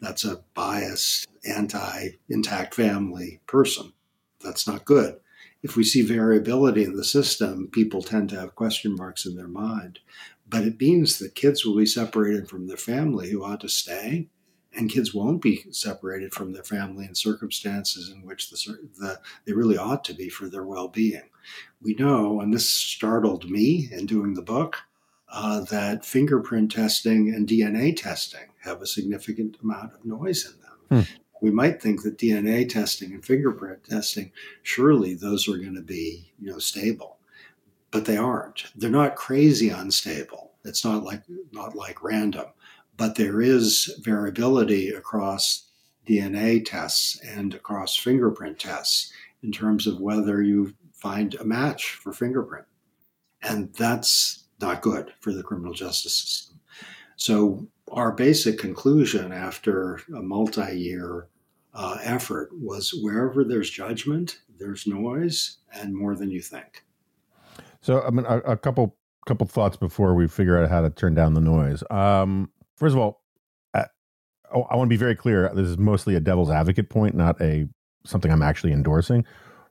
that's 0.00 0.24
a 0.24 0.42
biased, 0.54 1.26
anti-intact 1.44 2.74
family 2.74 3.40
person. 3.46 3.92
That's 4.40 4.66
not 4.66 4.84
good. 4.84 5.18
If 5.62 5.76
we 5.76 5.84
see 5.84 6.02
variability 6.02 6.84
in 6.84 6.96
the 6.96 7.04
system, 7.04 7.68
people 7.72 8.02
tend 8.02 8.28
to 8.30 8.40
have 8.40 8.54
question 8.54 8.96
marks 8.96 9.26
in 9.26 9.36
their 9.36 9.48
mind 9.48 10.00
but 10.52 10.64
it 10.64 10.78
means 10.78 11.18
that 11.18 11.34
kids 11.34 11.64
will 11.64 11.76
be 11.76 11.86
separated 11.86 12.46
from 12.46 12.66
their 12.66 12.76
family 12.76 13.30
who 13.30 13.42
ought 13.42 13.62
to 13.62 13.70
stay, 13.70 14.28
and 14.76 14.90
kids 14.90 15.14
won't 15.14 15.42
be 15.42 15.64
separated 15.70 16.32
from 16.32 16.52
their 16.52 16.62
family 16.62 17.04
in 17.04 17.14
circumstances 17.14 18.10
in 18.10 18.22
which 18.22 18.50
the, 18.50 18.88
the 18.98 19.20
they 19.44 19.52
really 19.52 19.76
ought 19.76 20.04
to 20.04 20.14
be 20.14 20.28
for 20.28 20.48
their 20.48 20.64
well-being. 20.64 21.28
We 21.82 21.94
know, 21.94 22.40
and 22.40 22.52
this 22.52 22.70
startled 22.70 23.50
me 23.50 23.88
in 23.90 24.06
doing 24.06 24.34
the 24.34 24.42
book, 24.42 24.78
uh, 25.28 25.60
that 25.64 26.04
fingerprint 26.04 26.72
testing 26.72 27.34
and 27.34 27.48
DNA 27.48 27.96
testing 27.96 28.48
have 28.62 28.80
a 28.80 28.86
significant 28.86 29.56
amount 29.62 29.94
of 29.94 30.04
noise 30.04 30.46
in 30.46 30.60
them. 30.60 31.04
Hmm. 31.04 31.16
We 31.40 31.50
might 31.50 31.82
think 31.82 32.02
that 32.02 32.18
DNA 32.18 32.68
testing 32.68 33.12
and 33.12 33.24
fingerprint 33.24 33.84
testing, 33.84 34.30
surely 34.62 35.14
those 35.14 35.48
are 35.48 35.56
going 35.56 35.74
to 35.74 35.82
be, 35.82 36.32
you 36.40 36.50
know, 36.50 36.60
stable 36.60 37.18
but 37.92 38.06
they 38.06 38.16
aren't. 38.16 38.72
They're 38.74 38.90
not 38.90 39.14
crazy 39.14 39.68
unstable. 39.68 40.50
It's 40.64 40.84
not 40.84 41.04
like 41.04 41.22
not 41.52 41.76
like 41.76 42.02
random, 42.02 42.46
but 42.96 43.14
there 43.14 43.40
is 43.40 43.94
variability 44.02 44.90
across 44.90 45.68
DNA 46.06 46.64
tests 46.64 47.20
and 47.20 47.54
across 47.54 47.96
fingerprint 47.96 48.58
tests 48.58 49.12
in 49.42 49.52
terms 49.52 49.86
of 49.86 50.00
whether 50.00 50.42
you 50.42 50.74
find 50.94 51.34
a 51.34 51.44
match 51.44 51.94
for 51.94 52.12
fingerprint. 52.12 52.66
And 53.42 53.72
that's 53.74 54.44
not 54.60 54.82
good 54.82 55.12
for 55.20 55.32
the 55.32 55.42
criminal 55.42 55.74
justice 55.74 56.14
system. 56.14 56.60
So, 57.16 57.66
our 57.90 58.12
basic 58.12 58.58
conclusion 58.58 59.32
after 59.32 60.00
a 60.16 60.22
multi 60.22 60.78
year 60.78 61.28
uh, 61.74 61.98
effort 62.02 62.50
was 62.52 62.94
wherever 63.02 63.44
there's 63.44 63.68
judgment, 63.68 64.38
there's 64.58 64.86
noise 64.86 65.58
and 65.74 65.94
more 65.94 66.14
than 66.14 66.30
you 66.30 66.40
think. 66.40 66.84
So, 67.80 68.02
I 68.02 68.10
mean, 68.10 68.24
a, 68.26 68.38
a 68.38 68.56
couple 68.56 68.96
couple 69.26 69.46
thoughts 69.46 69.76
before 69.76 70.14
we 70.14 70.26
figure 70.26 70.60
out 70.60 70.68
how 70.68 70.80
to 70.80 70.90
turn 70.90 71.14
down 71.14 71.34
the 71.34 71.40
noise. 71.40 71.82
Um, 71.90 72.50
first 72.82 72.96
of 72.96 73.00
all, 73.00 73.22
I, 73.74 73.86
I 74.52 74.76
want 74.76 74.88
to 74.88 74.92
be 74.92 74.96
very 74.96 75.14
clear. 75.14 75.48
This 75.54 75.68
is 75.68 75.78
mostly 75.78 76.16
a 76.16 76.20
devil's 76.20 76.50
advocate 76.50 76.90
point, 76.90 77.14
not 77.14 77.40
a 77.40 77.68
something 78.04 78.30
I'm 78.30 78.42
actually 78.42 78.72
endorsing. 78.72 79.24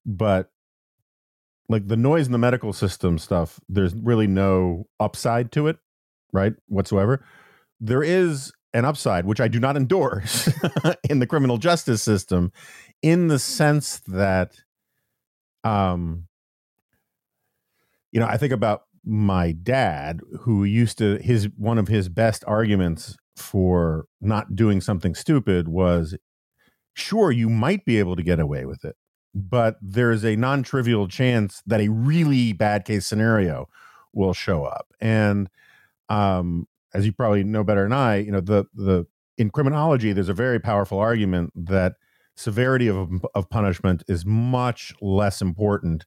But 0.05 0.49
like 1.67 1.89
the 1.89 1.97
noise 1.97 2.25
in 2.25 2.31
the 2.31 2.37
medical 2.37 2.71
system 2.71 3.19
stuff, 3.19 3.59
there's 3.67 3.93
really 3.93 4.27
no 4.27 4.87
upside 4.97 5.51
to 5.51 5.67
it, 5.67 5.77
right? 6.31 6.53
Whatsoever. 6.67 7.25
There 7.81 8.01
is 8.01 8.53
an 8.73 8.85
upside, 8.85 9.25
which 9.25 9.41
I 9.41 9.49
do 9.49 9.59
not 9.59 9.75
endorse 9.75 10.49
in 11.09 11.19
the 11.19 11.27
criminal 11.27 11.57
justice 11.57 12.01
system, 12.01 12.53
in 13.01 13.27
the 13.27 13.39
sense 13.39 13.99
that 14.07 14.55
um 15.65 16.27
you 18.13 18.21
know, 18.21 18.27
I 18.27 18.37
think 18.37 18.53
about 18.53 18.83
my 19.05 19.51
dad 19.51 20.21
who 20.41 20.63
used 20.63 20.97
to 20.97 21.17
his 21.17 21.49
one 21.57 21.77
of 21.77 21.87
his 21.87 22.09
best 22.09 22.43
arguments 22.47 23.17
for 23.35 24.05
not 24.19 24.55
doing 24.55 24.81
something 24.81 25.15
stupid 25.15 25.67
was 25.67 26.15
sure 26.93 27.31
you 27.31 27.49
might 27.49 27.85
be 27.85 27.97
able 27.99 28.15
to 28.15 28.23
get 28.23 28.39
away 28.39 28.65
with 28.65 28.85
it 28.85 28.95
but 29.33 29.77
there's 29.81 30.25
a 30.25 30.35
non-trivial 30.35 31.07
chance 31.07 31.61
that 31.65 31.79
a 31.79 31.87
really 31.87 32.53
bad 32.53 32.85
case 32.85 33.05
scenario 33.07 33.67
will 34.13 34.33
show 34.33 34.65
up. 34.65 34.87
And 34.99 35.49
um 36.09 36.67
as 36.93 37.05
you 37.05 37.13
probably 37.13 37.43
know 37.43 37.63
better 37.63 37.83
than 37.83 37.93
I 37.93 38.17
you 38.17 38.31
know 38.31 38.41
the 38.41 38.65
the 38.75 39.05
in 39.37 39.49
criminology 39.49 40.13
there's 40.13 40.29
a 40.29 40.33
very 40.33 40.59
powerful 40.59 40.99
argument 40.99 41.51
that 41.55 41.93
severity 42.35 42.89
of 42.89 43.09
of 43.35 43.49
punishment 43.49 44.03
is 44.07 44.25
much 44.25 44.93
less 45.01 45.41
important 45.41 46.05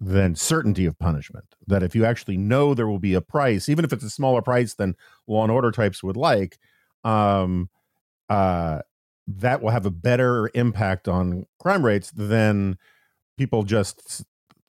than 0.00 0.34
certainty 0.34 0.86
of 0.86 0.98
punishment. 0.98 1.46
That 1.66 1.82
if 1.82 1.94
you 1.94 2.04
actually 2.04 2.36
know 2.36 2.74
there 2.74 2.88
will 2.88 2.98
be 2.98 3.14
a 3.14 3.20
price, 3.20 3.68
even 3.68 3.84
if 3.84 3.92
it's 3.92 4.04
a 4.04 4.10
smaller 4.10 4.42
price 4.42 4.74
than 4.74 4.96
law 5.26 5.42
and 5.42 5.52
order 5.52 5.70
types 5.70 6.02
would 6.02 6.16
like, 6.16 6.58
um, 7.04 7.70
uh, 8.28 8.80
that 9.26 9.62
will 9.62 9.70
have 9.70 9.86
a 9.86 9.90
better 9.90 10.50
impact 10.54 11.08
on 11.08 11.46
crime 11.58 11.84
rates 11.84 12.10
than 12.10 12.78
people 13.36 13.62
just 13.62 14.24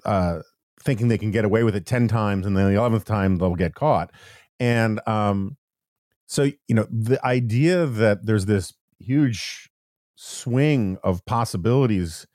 uh, 0.06 0.40
thinking 0.82 1.08
they 1.08 1.18
can 1.18 1.32
get 1.32 1.46
away 1.46 1.64
with 1.64 1.76
it 1.76 1.86
10 1.86 2.08
times 2.08 2.46
and 2.46 2.56
then 2.58 2.74
the 2.74 2.80
11th 2.80 3.04
time 3.04 3.38
they'll 3.38 3.56
get 3.56 3.76
caught. 3.76 4.12
And 4.60 5.00
um, 5.08 5.58
so, 6.26 6.44
you 6.68 6.76
know, 6.76 6.88
the 6.90 7.24
idea 7.26 7.86
that 7.86 8.26
there's 8.26 8.46
this 8.46 8.74
huge 9.00 9.70
swing 10.16 10.98
of 11.04 11.24
possibilities 11.26 12.26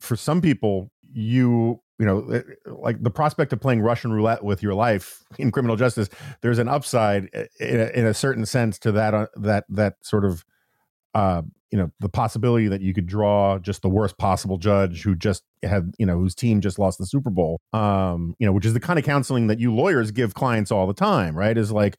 for 0.00 0.16
some 0.16 0.40
people, 0.40 0.90
you 1.12 1.80
you 1.98 2.06
know, 2.06 2.28
eh, 2.30 2.42
like 2.66 3.02
the 3.02 3.10
prospect 3.10 3.52
of 3.52 3.60
playing 3.60 3.80
Russian 3.80 4.12
roulette 4.12 4.42
with 4.42 4.62
your 4.62 4.74
life 4.74 5.22
in 5.38 5.50
criminal 5.50 5.76
justice, 5.76 6.08
there's 6.42 6.58
an 6.58 6.68
upside 6.68 7.28
eh, 7.32 7.46
in 7.60 7.80
a, 7.80 7.86
in 7.90 8.06
a 8.06 8.14
certain 8.14 8.46
sense 8.46 8.78
to 8.80 8.92
that 8.92 9.14
uh, 9.14 9.26
that 9.36 9.64
that 9.68 9.94
sort 10.02 10.24
of 10.24 10.44
uh, 11.14 11.42
you 11.70 11.78
know 11.78 11.90
the 12.00 12.08
possibility 12.08 12.68
that 12.68 12.80
you 12.80 12.94
could 12.94 13.06
draw 13.06 13.58
just 13.58 13.82
the 13.82 13.88
worst 13.88 14.18
possible 14.18 14.58
judge 14.58 15.02
who 15.02 15.14
just 15.14 15.42
had 15.62 15.92
you 15.98 16.06
know 16.06 16.18
whose 16.18 16.34
team 16.34 16.60
just 16.60 16.78
lost 16.78 16.98
the 16.98 17.06
Super 17.06 17.30
Bowl, 17.30 17.60
um, 17.72 18.34
you 18.38 18.46
know, 18.46 18.52
which 18.52 18.66
is 18.66 18.74
the 18.74 18.80
kind 18.80 18.98
of 18.98 19.04
counseling 19.04 19.46
that 19.46 19.60
you 19.60 19.74
lawyers 19.74 20.10
give 20.10 20.34
clients 20.34 20.72
all 20.72 20.86
the 20.86 20.94
time, 20.94 21.36
right? 21.36 21.56
Is 21.56 21.70
like, 21.70 21.96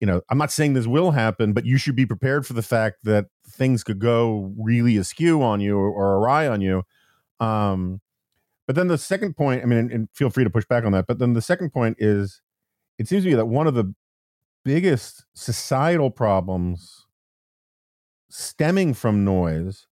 you 0.00 0.06
know, 0.06 0.22
I'm 0.30 0.38
not 0.38 0.50
saying 0.50 0.72
this 0.72 0.86
will 0.86 1.10
happen, 1.10 1.52
but 1.52 1.66
you 1.66 1.76
should 1.76 1.96
be 1.96 2.06
prepared 2.06 2.46
for 2.46 2.54
the 2.54 2.62
fact 2.62 2.98
that 3.04 3.26
things 3.46 3.84
could 3.84 3.98
go 3.98 4.52
really 4.58 4.96
askew 4.96 5.42
on 5.42 5.60
you 5.60 5.76
or, 5.76 5.90
or 5.90 6.16
awry 6.16 6.48
on 6.48 6.62
you. 6.62 6.82
Um, 7.38 8.00
but 8.70 8.76
then 8.76 8.86
the 8.86 8.96
second 8.96 9.36
point, 9.36 9.64
I 9.64 9.66
mean, 9.66 9.80
and, 9.80 9.90
and 9.90 10.08
feel 10.14 10.30
free 10.30 10.44
to 10.44 10.50
push 10.50 10.64
back 10.64 10.84
on 10.84 10.92
that. 10.92 11.08
But 11.08 11.18
then 11.18 11.32
the 11.32 11.42
second 11.42 11.72
point 11.72 11.96
is, 11.98 12.40
it 13.00 13.08
seems 13.08 13.24
to 13.24 13.30
me 13.30 13.34
that 13.34 13.46
one 13.46 13.66
of 13.66 13.74
the 13.74 13.92
biggest 14.64 15.24
societal 15.34 16.08
problems 16.08 17.04
stemming 18.28 18.94
from 18.94 19.24
noise 19.24 19.88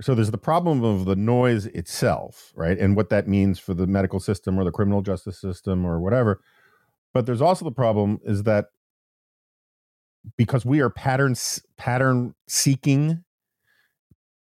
so 0.00 0.14
there's 0.14 0.30
the 0.30 0.38
problem 0.38 0.82
of 0.82 1.04
the 1.04 1.14
noise 1.14 1.66
itself 1.66 2.54
right 2.56 2.78
and 2.78 2.96
what 2.96 3.10
that 3.10 3.28
means 3.28 3.58
for 3.58 3.74
the 3.74 3.86
medical 3.86 4.18
system 4.18 4.58
or 4.58 4.64
the 4.64 4.70
criminal 4.70 5.02
justice 5.02 5.38
system 5.38 5.84
or 5.84 6.00
whatever 6.00 6.40
But 7.12 7.26
there's 7.26 7.42
also 7.42 7.66
the 7.66 7.70
problem 7.70 8.20
is 8.24 8.44
that 8.44 8.66
because 10.38 10.64
we 10.64 10.80
are 10.80 10.88
pattern 10.88 11.34
pattern 11.76 12.34
seeking 12.48 13.24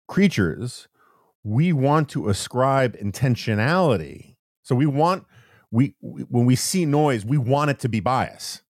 creatures, 0.07 0.87
we 1.43 1.73
want 1.73 2.09
to 2.09 2.29
ascribe 2.29 2.97
intentionality. 2.97 4.35
So 4.63 4.75
we 4.75 4.85
want 4.85 5.25
we, 5.71 5.95
when 6.01 6.45
we 6.45 6.55
see 6.55 6.85
noise, 6.85 7.25
we 7.25 7.37
want 7.37 7.71
it 7.71 7.79
to 7.79 7.89
be 7.89 7.99
bias. 7.99 8.61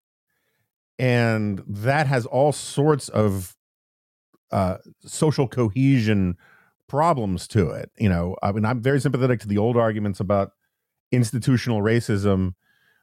And 0.98 1.62
that 1.66 2.06
has 2.08 2.26
all 2.26 2.52
sorts 2.52 3.08
of 3.08 3.56
uh, 4.50 4.78
social 5.04 5.46
cohesion 5.46 6.36
problems 6.88 7.46
to 7.48 7.70
it. 7.70 7.90
You 7.98 8.08
know, 8.08 8.36
I 8.42 8.50
mean, 8.52 8.64
I'm 8.64 8.82
very 8.82 9.00
sympathetic 9.00 9.40
to 9.40 9.48
the 9.48 9.58
old 9.58 9.76
arguments 9.76 10.18
about 10.18 10.52
institutional 11.12 11.82
racism, 11.82 12.54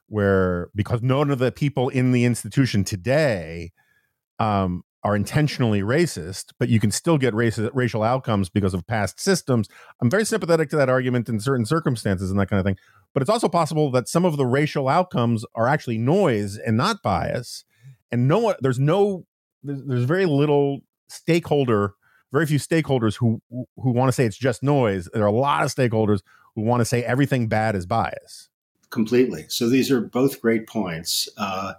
where 0.08 0.70
because 0.76 1.02
none 1.02 1.32
of 1.32 1.40
the 1.40 1.52
people 1.52 1.90
in 1.90 2.12
the 2.12 2.26
institution 2.26 2.84
today 2.84 3.72
um, 4.40 4.84
are 5.06 5.16
intentionally 5.16 5.82
racist, 5.82 6.46
but 6.58 6.68
you 6.68 6.80
can 6.80 6.90
still 6.90 7.20
get 7.20 7.32
racist, 7.36 7.70
racial 7.76 8.02
outcomes 8.02 8.50
because 8.50 8.74
of 8.74 8.88
past 8.88 9.20
systems. 9.20 9.70
I'm 10.02 10.10
very 10.10 10.26
sympathetic 10.26 10.68
to 10.72 10.76
that 10.78 10.90
argument 10.90 11.30
in 11.30 11.40
certain 11.40 11.68
circumstances 11.68 12.32
and 12.32 12.40
that 12.40 12.48
kind 12.48 12.60
of 12.60 12.66
thing. 12.66 12.78
But 13.14 13.22
it's 13.22 13.30
also 13.30 13.48
possible 13.48 13.92
that 13.92 14.10
some 14.10 14.26
of 14.26 14.36
the 14.36 14.48
racial 14.48 14.90
outcomes 14.90 15.46
are 15.54 15.68
actually 15.68 16.00
noise 16.00 16.58
and 16.58 16.76
not 16.76 17.04
bias. 17.04 17.66
And 18.12 18.28
no 18.28 18.40
one, 18.40 18.56
there's 18.62 18.80
no, 18.80 19.28
there's, 19.62 19.84
there's 19.86 20.06
very 20.06 20.26
little 20.26 20.80
stakeholder, 21.08 21.94
very 22.34 22.48
few 22.48 22.58
stakeholders 22.58 23.16
who 23.16 23.40
who 23.52 23.92
want 23.92 24.08
to 24.08 24.12
say 24.12 24.26
it's 24.26 24.36
just 24.36 24.64
noise. 24.64 25.08
There 25.14 25.22
are 25.22 25.28
a 25.28 25.32
lot 25.32 25.64
of 25.64 25.70
stakeholders 25.70 26.22
who 26.56 26.64
want 26.64 26.82
to 26.82 26.86
say 26.86 27.04
everything 27.04 27.48
bad 27.48 27.76
is 27.76 27.86
bias. 27.86 28.50
Completely. 28.90 29.46
So 29.50 29.70
these 29.70 29.92
are 29.92 30.02
both 30.02 30.42
great 30.42 30.66
points. 30.68 31.30
Uh, 31.38 31.74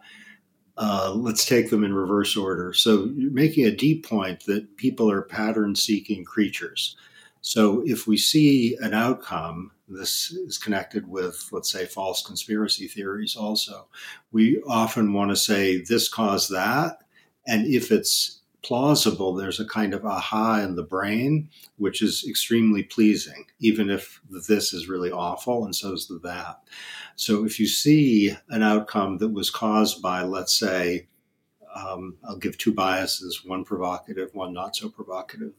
uh, 0.77 1.13
let's 1.15 1.45
take 1.45 1.71
them 1.71 1.85
in 1.85 1.95
reverse 1.95 2.37
order. 2.37 2.73
So 2.73 3.07
you're 3.17 3.31
making 3.31 3.67
a 3.67 3.75
deep 3.75 4.07
point 4.07 4.45
that 4.45 4.77
people 4.77 5.11
are 5.11 5.23
pattern 5.23 5.75
seeking 5.75 6.25
creatures. 6.25 6.97
So 7.41 7.83
if 7.87 8.07
we 8.07 8.17
see 8.17 8.77
an 8.81 8.93
outcome, 8.93 9.71
this 9.89 10.33
is 10.33 10.59
connected 10.59 11.09
with, 11.09 11.49
let's 11.53 11.71
say, 11.71 11.87
false 11.87 12.27
conspiracy 12.27 12.89
theories 12.89 13.37
also. 13.37 13.87
We 14.33 14.61
often 14.67 15.13
want 15.13 15.31
to 15.31 15.37
say 15.37 15.83
this 15.83 16.09
caused 16.09 16.51
that. 16.53 16.99
And 17.47 17.67
if 17.67 17.93
it's 17.93 18.36
plausible, 18.67 19.33
there's 19.33 19.61
a 19.61 19.65
kind 19.65 19.95
of 19.95 20.05
aha 20.05 20.61
in 20.61 20.75
the 20.75 20.83
brain, 20.83 21.49
which 21.77 22.03
is 22.03 22.27
extremely 22.29 22.83
pleasing, 22.83 23.45
even 23.61 23.89
if 23.89 24.21
this 24.49 24.73
is 24.73 24.89
really 24.89 25.13
awful, 25.13 25.65
and 25.65 25.75
so 25.75 25.93
is 25.93 26.09
the 26.09 26.19
that. 26.25 26.59
So 27.15 27.45
if 27.45 27.61
you 27.61 27.69
see 27.69 28.33
an 28.49 28.65
outcome 28.65 29.19
that 29.19 29.29
was 29.29 29.51
caused 29.51 30.03
by, 30.03 30.23
let's 30.23 30.53
say, 30.59 31.07
um, 31.77 32.17
I'll 32.25 32.39
give 32.39 32.59
two 32.59 32.75
biases, 32.75 33.45
one 33.45 33.65
provocative, 33.65 34.35
one 34.35 34.53
not 34.53 34.75
so 34.75 34.89
provocative, 34.89 35.53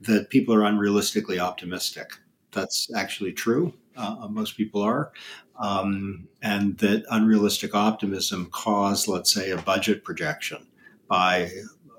that 0.00 0.30
people 0.30 0.54
are 0.54 0.60
unrealistically 0.60 1.38
optimistic. 1.38 2.12
That's 2.50 2.88
actually 2.94 3.32
true. 3.32 3.74
Uh, 3.94 4.26
most 4.30 4.56
people 4.56 4.80
are. 4.80 5.12
Um, 5.60 6.28
and 6.40 6.78
that 6.78 7.04
unrealistic 7.10 7.74
optimism 7.74 8.48
caused, 8.52 9.06
let's 9.06 9.34
say, 9.34 9.50
a 9.50 9.58
budget 9.58 10.02
projection 10.02 10.66
by 11.08 11.50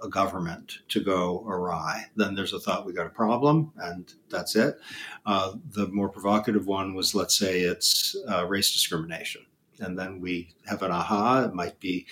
a 0.04 0.10
government 0.10 0.80
to 0.90 1.04
go 1.04 1.46
awry, 1.48 2.06
then 2.16 2.36
there's 2.36 2.54
a 2.54 2.60
thought 2.60 2.86
we 2.86 2.94
got 2.94 3.08
a 3.08 3.10
problem, 3.10 3.72
and 3.78 4.14
that's 4.30 4.56
it. 4.56 4.78
Uh, 5.26 5.54
the 5.72 5.88
more 5.88 6.10
provocative 6.10 6.68
one 6.68 6.94
was, 6.94 7.16
let's 7.16 7.38
say, 7.38 7.62
it's 7.62 8.16
uh, 8.30 8.46
race 8.46 8.72
discrimination, 8.74 9.46
and 9.80 9.98
then 9.98 10.20
we 10.22 10.56
have 10.68 10.82
an 10.84 10.92
aha. 10.92 11.44
It 11.46 11.54
might 11.54 11.80
be, 11.80 12.06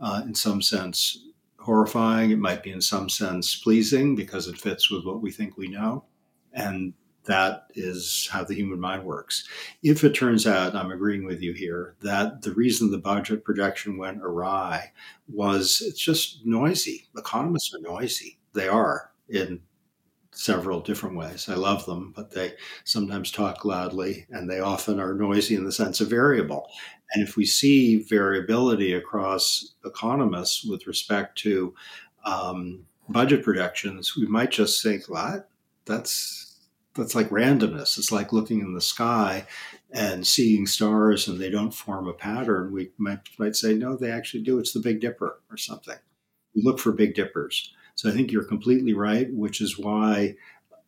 uh, 0.00 0.22
in 0.24 0.34
some 0.34 0.62
sense, 0.62 1.26
horrifying. 1.58 2.30
It 2.30 2.38
might 2.38 2.62
be, 2.62 2.70
in 2.70 2.80
some 2.80 3.08
sense, 3.08 3.56
pleasing 3.56 4.16
because 4.16 4.46
it 4.46 4.58
fits 4.58 4.90
with 4.90 5.04
what 5.04 5.20
we 5.20 5.30
think 5.30 5.56
we 5.56 5.68
know, 5.68 6.04
and 6.52 6.94
that 7.24 7.66
is 7.74 8.28
how 8.32 8.44
the 8.44 8.54
human 8.54 8.80
mind 8.80 9.04
works. 9.04 9.46
If 9.82 10.04
it 10.04 10.14
turns 10.14 10.46
out, 10.46 10.74
I'm 10.74 10.90
agreeing 10.90 11.24
with 11.24 11.42
you 11.42 11.52
here, 11.52 11.94
that 12.02 12.42
the 12.42 12.52
reason 12.52 12.90
the 12.90 12.98
budget 12.98 13.44
projection 13.44 13.98
went 13.98 14.22
awry 14.22 14.92
was 15.28 15.82
it's 15.84 16.00
just 16.00 16.44
noisy. 16.44 17.08
Economists 17.16 17.74
are 17.74 17.80
noisy. 17.80 18.38
They 18.54 18.68
are 18.68 19.12
in 19.28 19.60
several 20.32 20.80
different 20.80 21.16
ways. 21.16 21.48
I 21.48 21.54
love 21.54 21.84
them, 21.86 22.12
but 22.16 22.30
they 22.30 22.54
sometimes 22.84 23.30
talk 23.30 23.64
loudly 23.64 24.26
and 24.30 24.48
they 24.48 24.60
often 24.60 24.98
are 24.98 25.14
noisy 25.14 25.54
in 25.54 25.64
the 25.64 25.72
sense 25.72 26.00
of 26.00 26.08
variable. 26.08 26.68
And 27.12 27.26
if 27.26 27.36
we 27.36 27.44
see 27.44 28.02
variability 28.02 28.94
across 28.94 29.74
economists 29.84 30.64
with 30.64 30.86
respect 30.86 31.36
to 31.38 31.74
um, 32.24 32.86
budget 33.08 33.42
projections, 33.42 34.16
we 34.16 34.26
might 34.26 34.52
just 34.52 34.82
think, 34.82 35.08
what? 35.08 35.48
That's 35.84 36.49
that's 36.94 37.14
like 37.14 37.30
randomness. 37.30 37.98
It's 37.98 38.12
like 38.12 38.32
looking 38.32 38.60
in 38.60 38.74
the 38.74 38.80
sky 38.80 39.46
and 39.92 40.26
seeing 40.26 40.66
stars 40.66 41.28
and 41.28 41.38
they 41.38 41.50
don't 41.50 41.74
form 41.74 42.08
a 42.08 42.12
pattern. 42.12 42.72
We 42.72 42.90
might, 42.98 43.20
might 43.38 43.56
say, 43.56 43.74
no, 43.74 43.96
they 43.96 44.10
actually 44.10 44.42
do. 44.42 44.58
It's 44.58 44.72
the 44.72 44.80
Big 44.80 45.00
Dipper 45.00 45.40
or 45.50 45.56
something. 45.56 45.98
We 46.54 46.62
look 46.62 46.78
for 46.78 46.92
Big 46.92 47.14
Dippers. 47.14 47.72
So 47.94 48.08
I 48.08 48.12
think 48.12 48.32
you're 48.32 48.44
completely 48.44 48.94
right, 48.94 49.32
which 49.32 49.60
is 49.60 49.78
why 49.78 50.36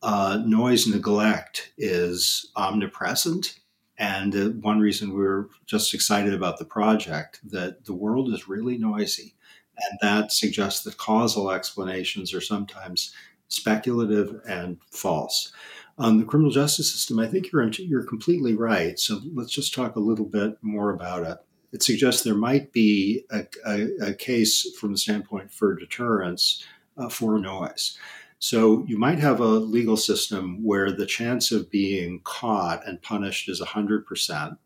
uh, 0.01 0.41
noise 0.45 0.87
neglect 0.87 1.71
is 1.77 2.51
omnipresent. 2.55 3.59
And 3.97 4.35
uh, 4.35 4.49
one 4.49 4.79
reason 4.79 5.13
we're 5.13 5.47
just 5.65 5.93
excited 5.93 6.33
about 6.33 6.59
the 6.59 6.65
project 6.65 7.39
that 7.49 7.85
the 7.85 7.93
world 7.93 8.33
is 8.33 8.47
really 8.47 8.77
noisy. 8.77 9.35
And 9.77 9.99
that 10.01 10.31
suggests 10.31 10.83
that 10.83 10.97
causal 10.97 11.51
explanations 11.51 12.33
are 12.33 12.41
sometimes 12.41 13.13
speculative 13.47 14.41
and 14.47 14.77
false. 14.91 15.51
On 15.97 16.17
the 16.17 16.25
criminal 16.25 16.51
justice 16.51 16.91
system, 16.91 17.19
I 17.19 17.27
think 17.27 17.51
you're 17.51 17.67
you're 17.69 18.03
completely 18.03 18.55
right. 18.55 18.99
So 18.99 19.21
let's 19.33 19.51
just 19.51 19.73
talk 19.73 19.95
a 19.95 19.99
little 19.99 20.25
bit 20.25 20.57
more 20.61 20.89
about 20.89 21.23
it. 21.23 21.37
It 21.71 21.83
suggests 21.83 22.23
there 22.23 22.35
might 22.35 22.71
be 22.71 23.25
a, 23.31 23.45
a, 23.65 24.09
a 24.09 24.13
case 24.13 24.75
from 24.79 24.91
the 24.91 24.97
standpoint 24.97 25.51
for 25.51 25.75
deterrence 25.75 26.63
uh, 26.97 27.09
for 27.09 27.39
noise. 27.39 27.97
So 28.39 28.83
you 28.87 28.97
might 28.97 29.19
have 29.19 29.39
a 29.39 29.45
legal 29.45 29.95
system 29.95 30.63
where 30.63 30.91
the 30.91 31.05
chance 31.05 31.51
of 31.51 31.71
being 31.71 32.19
caught 32.23 32.85
and 32.85 33.01
punished 33.01 33.47
is 33.47 33.61
100%, 33.61 34.57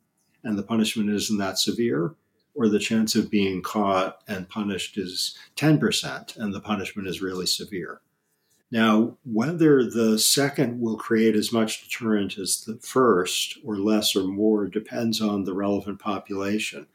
and 0.44 0.58
the 0.58 0.64
punishment 0.64 1.10
isn't 1.12 1.38
that 1.38 1.60
severe, 1.60 2.16
or 2.56 2.68
the 2.68 2.80
chance 2.80 3.16
of 3.16 3.30
being 3.30 3.62
caught 3.62 4.24
and 4.28 4.50
punished 4.50 4.98
is 4.98 5.38
10%, 5.58 6.38
and 6.38 6.54
the 6.54 6.60
punishment 6.60 7.08
is 7.08 7.22
really 7.22 7.46
severe. 7.46 8.02
Now, 8.70 9.18
whether 9.24 9.90
the 9.90 10.20
second 10.20 10.82
will 10.82 10.98
create 10.98 11.36
as 11.36 11.54
much 11.54 11.84
deterrent 11.84 12.38
as 12.38 12.62
the 12.62 12.78
first, 12.78 13.58
or 13.64 13.78
less 13.78 14.16
or 14.16 14.26
more, 14.26 14.68
depends 14.68 15.22
on 15.22 15.46
the 15.46 15.54
relevant 15.54 16.00
population. 16.00 16.88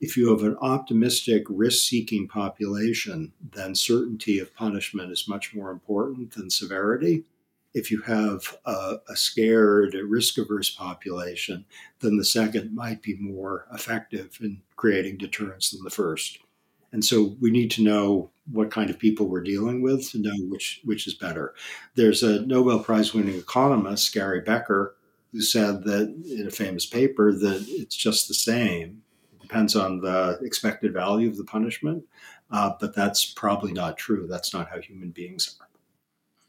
If 0.00 0.16
you 0.16 0.30
have 0.30 0.42
an 0.44 0.56
optimistic, 0.62 1.44
risk 1.50 1.86
seeking 1.86 2.26
population, 2.26 3.32
then 3.52 3.74
certainty 3.74 4.38
of 4.38 4.54
punishment 4.54 5.12
is 5.12 5.28
much 5.28 5.54
more 5.54 5.70
important 5.70 6.32
than 6.32 6.48
severity. 6.48 7.24
If 7.74 7.90
you 7.90 8.00
have 8.02 8.56
a, 8.64 8.96
a 9.08 9.14
scared, 9.14 9.94
risk 9.94 10.38
averse 10.38 10.70
population, 10.70 11.66
then 12.00 12.16
the 12.16 12.24
second 12.24 12.74
might 12.74 13.02
be 13.02 13.14
more 13.16 13.66
effective 13.74 14.38
in 14.40 14.62
creating 14.74 15.18
deterrence 15.18 15.70
than 15.70 15.84
the 15.84 15.90
first. 15.90 16.38
And 16.92 17.04
so 17.04 17.36
we 17.38 17.50
need 17.50 17.70
to 17.72 17.84
know 17.84 18.30
what 18.52 18.70
kind 18.70 18.90
of 18.90 18.98
people 18.98 19.26
we're 19.26 19.42
dealing 19.42 19.82
with 19.82 20.10
to 20.10 20.18
know 20.18 20.34
which 20.48 20.80
which 20.84 21.06
is 21.06 21.14
better. 21.14 21.54
There's 21.94 22.22
a 22.22 22.44
Nobel 22.46 22.80
Prize 22.80 23.14
winning 23.14 23.38
economist, 23.38 24.12
Gary 24.12 24.40
Becker, 24.40 24.96
who 25.32 25.40
said 25.40 25.84
that 25.84 26.14
in 26.28 26.46
a 26.46 26.50
famous 26.50 26.86
paper 26.86 27.32
that 27.32 27.64
it's 27.68 27.96
just 27.96 28.28
the 28.28 28.34
same. 28.34 29.02
It 29.34 29.42
depends 29.42 29.76
on 29.76 30.00
the 30.00 30.38
expected 30.42 30.92
value 30.92 31.28
of 31.28 31.36
the 31.36 31.44
punishment, 31.44 32.04
uh, 32.50 32.72
but 32.80 32.94
that's 32.94 33.24
probably 33.24 33.72
not 33.72 33.96
true. 33.96 34.26
That's 34.26 34.52
not 34.52 34.68
how 34.68 34.80
human 34.80 35.10
beings 35.10 35.56
are. 35.60 35.66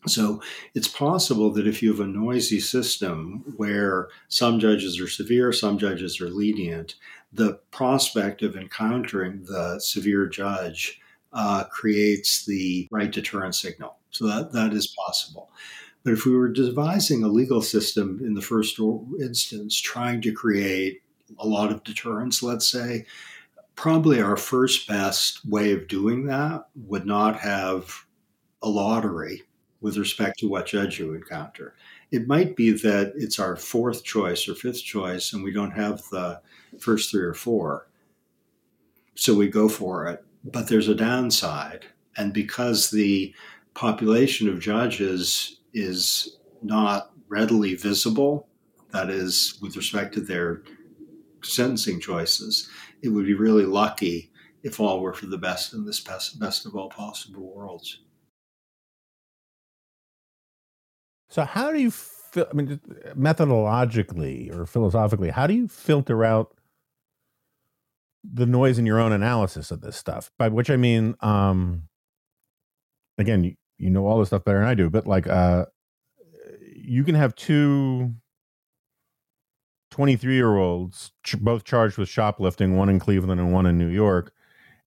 So 0.07 0.41
it's 0.73 0.87
possible 0.87 1.51
that 1.51 1.67
if 1.67 1.83
you 1.83 1.91
have 1.91 1.99
a 1.99 2.07
noisy 2.07 2.59
system 2.59 3.43
where 3.57 4.09
some 4.29 4.59
judges 4.59 4.99
are 4.99 5.07
severe, 5.07 5.53
some 5.53 5.77
judges 5.77 6.19
are 6.19 6.29
lenient, 6.29 6.95
the 7.31 7.59
prospect 7.69 8.41
of 8.41 8.55
encountering 8.55 9.43
the 9.45 9.79
severe 9.79 10.25
judge 10.25 10.99
uh, 11.33 11.65
creates 11.65 12.45
the 12.45 12.87
right 12.91 13.11
deterrent 13.11 13.55
signal. 13.55 13.97
So 14.09 14.27
that, 14.27 14.51
that 14.53 14.73
is 14.73 14.87
possible. 14.87 15.51
But 16.03 16.13
if 16.13 16.25
we 16.25 16.35
were 16.35 16.49
devising 16.49 17.23
a 17.23 17.27
legal 17.27 17.61
system 17.61 18.19
in 18.23 18.33
the 18.33 18.41
first 18.41 18.79
instance, 19.19 19.79
trying 19.79 20.21
to 20.21 20.31
create 20.31 21.01
a 21.39 21.47
lot 21.47 21.71
of 21.71 21.83
deterrence, 21.83 22.41
let's 22.41 22.67
say, 22.67 23.05
probably 23.75 24.21
our 24.21 24.37
first 24.37 24.87
best 24.87 25.45
way 25.45 25.71
of 25.73 25.87
doing 25.87 26.25
that 26.25 26.65
would 26.75 27.05
not 27.05 27.39
have 27.39 28.05
a 28.61 28.69
lottery 28.69 29.43
with 29.79 29.97
respect 29.97 30.39
to 30.39 30.47
what 30.47 30.67
judge 30.67 30.99
you 30.99 31.13
encounter. 31.13 31.75
It 32.11 32.27
might 32.27 32.55
be 32.55 32.71
that 32.71 33.13
it's 33.15 33.39
our 33.39 33.55
fourth 33.55 34.03
choice 34.03 34.47
or 34.47 34.55
fifth 34.55 34.83
choice, 34.83 35.33
and 35.33 35.43
we 35.43 35.53
don't 35.53 35.71
have 35.71 36.03
the 36.11 36.41
first 36.79 37.09
three 37.09 37.23
or 37.23 37.33
four. 37.33 37.87
So 39.15 39.33
we 39.33 39.47
go 39.47 39.69
for 39.69 40.07
it. 40.07 40.23
But 40.43 40.67
there's 40.67 40.87
a 40.87 40.95
downside. 40.95 41.85
And 42.17 42.33
because 42.33 42.89
the 42.89 43.33
population 43.73 44.49
of 44.49 44.59
judges 44.59 45.59
is 45.73 46.37
not 46.61 47.11
readily 47.27 47.75
visible, 47.75 48.47
that 48.91 49.09
is, 49.09 49.57
with 49.61 49.77
respect 49.77 50.13
to 50.15 50.21
their 50.21 50.63
sentencing 51.43 51.99
choices, 51.99 52.69
it 53.01 53.09
would 53.09 53.25
be 53.25 53.33
really 53.33 53.65
lucky 53.65 54.31
if 54.63 54.79
all 54.79 54.99
were 54.99 55.13
for 55.13 55.27
the 55.27 55.37
best 55.37 55.73
in 55.73 55.85
this 55.85 55.99
best, 55.99 56.39
best 56.39 56.65
of 56.65 56.75
all 56.75 56.89
possible 56.89 57.53
worlds. 57.55 57.99
So, 61.29 61.45
how 61.45 61.71
do 61.71 61.79
you, 61.79 61.91
I 62.35 62.53
mean, 62.53 62.79
methodologically 63.17 64.53
or 64.53 64.65
philosophically, 64.65 65.29
how 65.29 65.47
do 65.47 65.53
you 65.53 65.67
filter 65.67 66.25
out 66.25 66.53
the 68.23 68.45
noise 68.45 68.77
in 68.77 68.85
your 68.85 68.99
own 68.99 69.11
analysis 69.11 69.71
of 69.71 69.81
this 69.81 69.97
stuff? 69.97 70.31
By 70.37 70.49
which 70.49 70.69
I 70.69 70.77
mean, 70.77 71.15
um, 71.21 71.83
again, 73.17 73.43
you, 73.43 73.55
you 73.77 73.89
know 73.89 74.05
all 74.05 74.19
this 74.19 74.29
stuff 74.29 74.43
better 74.43 74.59
than 74.59 74.67
I 74.67 74.75
do, 74.75 74.89
but 74.89 75.07
like, 75.07 75.27
uh, 75.27 75.65
you 76.75 77.03
can 77.03 77.15
have 77.15 77.35
two 77.35 78.15
23 79.91 80.33
year 80.33 80.57
olds, 80.57 81.11
ch- 81.23 81.39
both 81.39 81.63
charged 81.63 81.97
with 81.97 82.09
shoplifting, 82.09 82.75
one 82.75 82.89
in 82.89 82.99
Cleveland 82.99 83.39
and 83.39 83.53
one 83.53 83.65
in 83.65 83.77
New 83.77 83.89
York. 83.89 84.33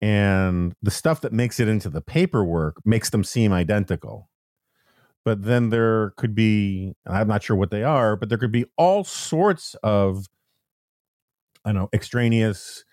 And 0.00 0.74
the 0.82 0.90
stuff 0.90 1.20
that 1.20 1.32
makes 1.32 1.60
it 1.60 1.68
into 1.68 1.88
the 1.88 2.00
paperwork 2.00 2.84
makes 2.84 3.10
them 3.10 3.24
seem 3.24 3.52
identical. 3.52 4.28
But 5.24 5.42
then 5.42 5.70
there 5.70 6.10
could 6.16 6.34
be, 6.34 6.94
I'm 7.06 7.28
not 7.28 7.42
sure 7.42 7.56
what 7.56 7.70
they 7.70 7.82
are, 7.82 8.16
but 8.16 8.28
there 8.28 8.38
could 8.38 8.52
be 8.52 8.66
all 8.76 9.04
sorts 9.04 9.74
of, 9.82 10.26
I 11.64 11.70
don't 11.70 11.82
know, 11.82 11.88
extraneous, 11.92 12.84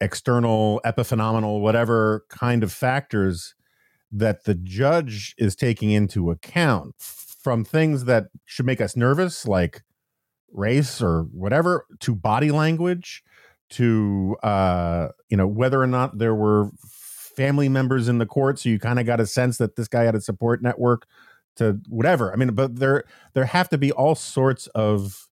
external, 0.00 0.80
epiphenomenal, 0.84 1.60
whatever 1.60 2.24
kind 2.28 2.62
of 2.62 2.72
factors 2.72 3.54
that 4.10 4.44
the 4.44 4.54
judge 4.54 5.34
is 5.38 5.54
taking 5.54 5.90
into 5.90 6.30
account 6.30 6.94
from 6.98 7.64
things 7.64 8.04
that 8.04 8.26
should 8.44 8.66
make 8.66 8.80
us 8.80 8.96
nervous, 8.96 9.46
like 9.46 9.82
race 10.52 11.02
or 11.02 11.22
whatever 11.32 11.84
to 12.00 12.14
body 12.14 12.50
language 12.50 13.22
to 13.70 14.34
uh 14.42 15.08
you 15.28 15.36
know 15.36 15.46
whether 15.46 15.82
or 15.82 15.86
not 15.86 16.16
there 16.18 16.34
were 16.34 16.70
family 17.36 17.68
members 17.68 18.08
in 18.08 18.18
the 18.18 18.26
court. 18.26 18.58
So 18.58 18.68
you 18.68 18.78
kind 18.78 18.98
of 18.98 19.06
got 19.06 19.20
a 19.20 19.26
sense 19.26 19.58
that 19.58 19.76
this 19.76 19.88
guy 19.88 20.04
had 20.04 20.14
a 20.14 20.20
support 20.20 20.62
network 20.62 21.06
to 21.56 21.80
whatever. 21.88 22.32
I 22.32 22.36
mean 22.36 22.54
but 22.54 22.76
there 22.76 23.04
there 23.34 23.44
have 23.44 23.68
to 23.68 23.78
be 23.78 23.92
all 23.92 24.14
sorts 24.14 24.66
of 24.68 25.28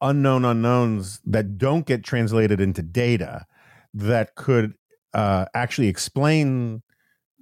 unknown 0.00 0.44
unknowns 0.44 1.20
that 1.24 1.58
don't 1.58 1.86
get 1.86 2.02
translated 2.02 2.60
into 2.60 2.82
data 2.82 3.46
that 3.94 4.34
could 4.34 4.74
uh 5.14 5.46
actually 5.54 5.88
explain 5.88 6.82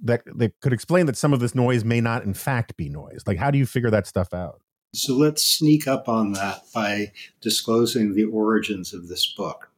that 0.01 0.21
that 0.25 0.59
could 0.61 0.73
explain 0.73 1.05
that 1.05 1.17
some 1.17 1.33
of 1.33 1.39
this 1.39 1.53
noise 1.55 1.83
may 1.83 2.01
not 2.01 2.23
in 2.23 2.33
fact 2.33 2.75
be 2.77 2.89
noise 2.89 3.23
like 3.27 3.37
how 3.37 3.51
do 3.51 3.57
you 3.57 3.65
figure 3.65 3.89
that 3.89 4.07
stuff 4.07 4.33
out 4.33 4.61
so 4.93 5.15
let's 5.15 5.43
sneak 5.43 5.87
up 5.87 6.09
on 6.09 6.33
that 6.33 6.63
by 6.73 7.11
disclosing 7.41 8.13
the 8.15 8.23
origins 8.23 8.93
of 8.93 9.07
this 9.07 9.27
book. 9.27 9.69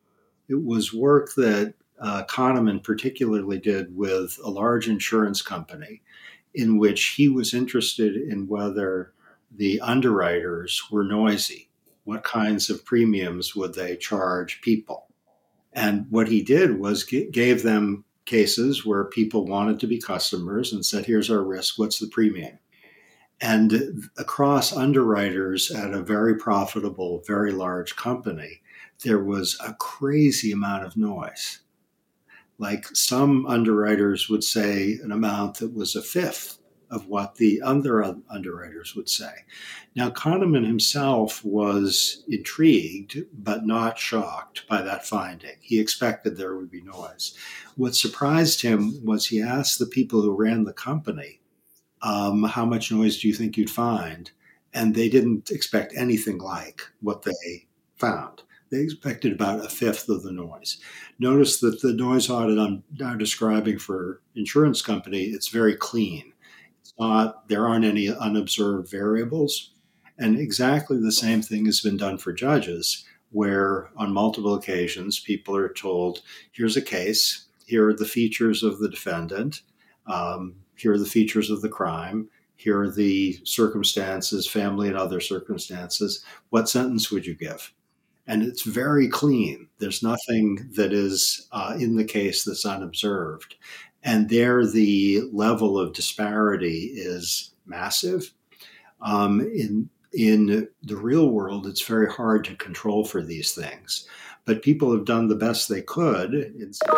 It 0.48 0.64
was 0.64 0.94
work 0.94 1.34
that 1.36 1.74
uh, 2.00 2.24
Kahneman 2.30 2.82
particularly 2.82 3.60
did 3.60 3.96
with 3.96 4.40
a 4.44 4.50
large 4.50 4.88
insurance 4.88 5.42
company, 5.42 6.02
in 6.54 6.78
which 6.78 7.08
he 7.08 7.28
was 7.28 7.54
interested 7.54 8.16
in 8.16 8.48
whether 8.48 9.12
the 9.54 9.82
underwriters 9.82 10.82
were 10.90 11.04
noisy. 11.04 11.70
What 12.12 12.26
kinds 12.26 12.70
of 12.70 12.84
premiums 12.84 13.56
would 13.56 13.74
they 13.74 13.96
charge 13.96 14.60
people? 14.60 15.08
And 15.72 16.08
what 16.10 16.28
he 16.28 16.44
did 16.44 16.78
was 16.78 17.06
g- 17.06 17.30
gave 17.32 17.64
them 17.64 18.04
cases 18.26 18.86
where 18.86 19.06
people 19.06 19.46
wanted 19.46 19.80
to 19.80 19.88
be 19.88 19.98
customers 19.98 20.74
and 20.74 20.86
said, 20.86 21.06
here's 21.06 21.32
our 21.32 21.42
risk, 21.42 21.80
what's 21.80 22.00
the 22.00 22.08
premium? 22.08 22.60
And 23.40 24.10
across 24.18 24.76
underwriters 24.76 25.72
at 25.72 25.94
a 25.94 26.02
very 26.02 26.36
profitable, 26.36 27.24
very 27.26 27.54
large 27.54 27.96
company, 27.96 28.62
there 29.06 29.24
was 29.24 29.58
a 29.66 29.74
crazy 29.76 30.52
amount 30.52 30.84
of 30.84 30.98
noise. 30.98 31.60
Like 32.58 32.88
some 32.94 33.46
underwriters 33.46 34.28
would 34.28 34.44
say 34.44 35.00
an 35.02 35.14
amount 35.14 35.60
that 35.60 35.74
was 35.74 35.96
a 35.96 36.02
fifth 36.02 36.61
of 36.92 37.08
what 37.08 37.36
the 37.36 37.62
other 37.62 38.04
underwriters 38.30 38.96
would 38.96 39.10
say. 39.10 39.32
Now, 39.96 40.10
Kahneman 40.10 40.66
himself 40.66 41.44
was 41.44 42.24
intrigued 42.28 43.24
but 43.34 43.66
not 43.66 43.98
shocked 43.98 44.68
by 44.68 44.82
that 44.82 45.08
finding. 45.08 45.56
He 45.62 45.80
expected 45.80 46.38
there 46.38 46.56
would 46.56 46.70
be 46.70 46.82
noise. 46.82 47.34
What 47.76 47.96
surprised 47.96 48.62
him 48.62 49.04
was 49.04 49.28
he 49.28 49.42
asked 49.42 49.80
the 49.80 49.86
people 49.86 50.22
who 50.22 50.36
ran 50.36 50.66
the 50.66 50.74
company 50.74 51.40
um, 52.04 52.44
how 52.44 52.66
much 52.66 52.92
noise 52.92 53.20
do 53.20 53.28
you 53.28 53.34
think 53.34 53.58
you'd 53.58 53.70
find? 53.70 54.32
And 54.74 54.96
they 54.96 55.10
didn't 55.10 55.52
expect 55.52 55.94
anything 55.96 56.38
like 56.38 56.82
what 57.02 57.24
they 57.24 57.68
found. 57.96 58.44
They 58.72 58.80
expected 58.80 59.34
about 59.34 59.66
a 59.66 59.70
fifth 59.70 60.08
of 60.08 60.24
the 60.24 60.32
noise. 60.32 60.78
Notice 61.20 61.60
that 61.60 61.82
the 61.82 61.94
noise 61.94 62.30
audit 62.30 62.58
I'm 62.58 62.84
now 62.98 63.16
describing 63.16 63.78
for 63.78 64.22
insurance 64.36 64.82
company, 64.82 65.26
it's 65.26 65.50
very 65.50 65.76
clean. 65.76 66.32
Not, 67.02 67.50
there 67.50 67.68
aren't 67.68 67.84
any 67.84 68.10
unobserved 68.10 68.90
variables. 68.90 69.72
And 70.20 70.38
exactly 70.38 71.00
the 71.00 71.12
same 71.12 71.42
thing 71.42 71.66
has 71.66 71.82
been 71.82 71.98
done 71.98 72.20
for 72.20 72.32
judges, 72.32 73.04
where 73.32 73.90
on 73.98 74.14
multiple 74.14 74.54
occasions 74.54 75.20
people 75.20 75.56
are 75.56 75.74
told, 75.74 76.22
here's 76.52 76.78
a 76.78 76.82
case, 76.82 77.48
here 77.66 77.88
are 77.88 77.96
the 77.96 78.06
features 78.06 78.62
of 78.62 78.78
the 78.80 78.90
defendant. 78.90 79.62
Um, 80.06 80.58
here 80.76 80.94
are 80.94 81.00
the 81.00 81.06
features 81.06 81.50
of 81.50 81.62
the 81.62 81.70
crime. 81.70 82.30
Here 82.56 82.80
are 82.80 82.92
the 82.92 83.40
circumstances, 83.46 84.48
family 84.48 84.88
and 84.88 84.98
other 84.98 85.20
circumstances. 85.20 86.24
What 86.52 86.70
sentence 86.70 87.10
would 87.10 87.26
you 87.26 87.34
give? 87.34 87.74
And 88.28 88.44
it's 88.44 88.62
very 88.62 89.08
clean. 89.08 89.70
There's 89.80 90.04
nothing 90.04 90.70
that 90.76 90.94
is 90.94 91.48
uh, 91.52 91.76
in 91.80 91.96
the 91.96 92.06
case 92.06 92.44
that's 92.44 92.66
unobserved. 92.66 93.56
And 94.04 94.30
there, 94.30 94.66
the 94.66 95.22
level 95.32 95.78
of 95.78 95.94
disparity 95.94 96.92
is 96.96 97.54
massive. 97.66 98.34
Um, 99.02 99.42
in 99.42 99.90
in 100.14 100.68
the 100.84 100.98
real 100.98 101.30
world, 101.30 101.66
it's 101.66 101.86
very 101.86 102.12
hard 102.12 102.44
to 102.46 102.56
control 102.56 103.06
for 103.06 103.22
these 103.22 103.54
things. 103.54 104.08
But 104.44 104.62
people 104.62 104.92
have 104.92 105.06
done 105.06 105.28
the 105.28 105.36
best 105.36 105.70
they 105.70 105.82
could 105.82 106.34
in 106.34 106.74
saying, 106.74 106.92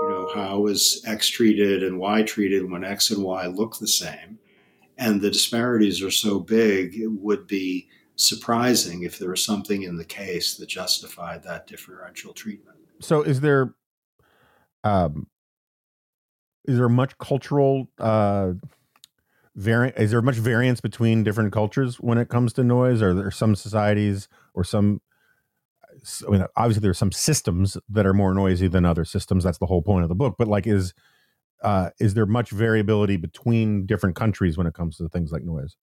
you 0.00 0.08
know, 0.08 0.30
how 0.34 0.66
is 0.66 1.02
X 1.06 1.28
treated 1.28 1.82
and 1.82 1.98
Y 1.98 2.22
treated 2.22 2.70
when 2.70 2.84
X 2.84 3.10
and 3.10 3.22
Y 3.22 3.46
look 3.46 3.78
the 3.78 3.86
same? 3.86 4.38
And 4.98 5.20
the 5.20 5.30
disparities 5.30 6.02
are 6.02 6.10
so 6.10 6.40
big, 6.40 6.96
it 6.96 7.06
would 7.06 7.46
be 7.46 7.88
surprising 8.16 9.02
if 9.02 9.18
there 9.18 9.30
was 9.30 9.44
something 9.44 9.82
in 9.82 9.96
the 9.96 10.04
case 10.04 10.56
that 10.56 10.68
justified 10.68 11.42
that 11.42 11.66
differential 11.66 12.32
treatment. 12.32 12.76
So, 13.00 13.22
is 13.22 13.40
there, 13.40 13.74
um, 14.84 15.26
is 16.64 16.76
there 16.76 16.88
much 16.88 17.16
cultural 17.18 17.88
uh, 17.98 18.52
variant? 19.56 19.96
Is 19.98 20.10
there 20.10 20.22
much 20.22 20.36
variance 20.36 20.80
between 20.80 21.24
different 21.24 21.52
cultures 21.52 21.96
when 22.00 22.18
it 22.18 22.28
comes 22.28 22.52
to 22.54 22.64
noise? 22.64 23.02
Are 23.02 23.14
there 23.14 23.30
some 23.30 23.54
societies 23.54 24.28
or 24.54 24.64
some 24.64 25.00
I 26.26 26.30
mean, 26.30 26.44
obviously 26.56 26.80
there's 26.80 26.98
some 26.98 27.12
systems 27.12 27.76
that 27.88 28.06
are 28.06 28.14
more 28.14 28.32
noisy 28.34 28.68
than 28.68 28.84
other 28.84 29.04
systems. 29.04 29.44
That's 29.44 29.58
the 29.58 29.66
whole 29.66 29.82
point 29.82 30.02
of 30.02 30.08
the 30.08 30.14
book. 30.14 30.36
But 30.38 30.48
like, 30.48 30.66
is 30.66 30.94
uh, 31.62 31.90
is 31.98 32.14
there 32.14 32.26
much 32.26 32.50
variability 32.50 33.16
between 33.16 33.86
different 33.86 34.16
countries 34.16 34.56
when 34.56 34.66
it 34.66 34.74
comes 34.74 34.96
to 34.96 35.08
things 35.08 35.30
like 35.30 35.42
noise? 35.42 35.76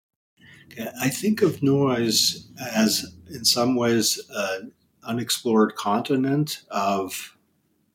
I 1.00 1.10
think 1.10 1.42
of 1.42 1.62
noise 1.62 2.50
as, 2.60 3.16
in 3.30 3.46
some 3.46 3.76
ways, 3.76 4.20
an 4.30 4.72
unexplored 5.04 5.76
continent 5.76 6.64
of 6.70 7.37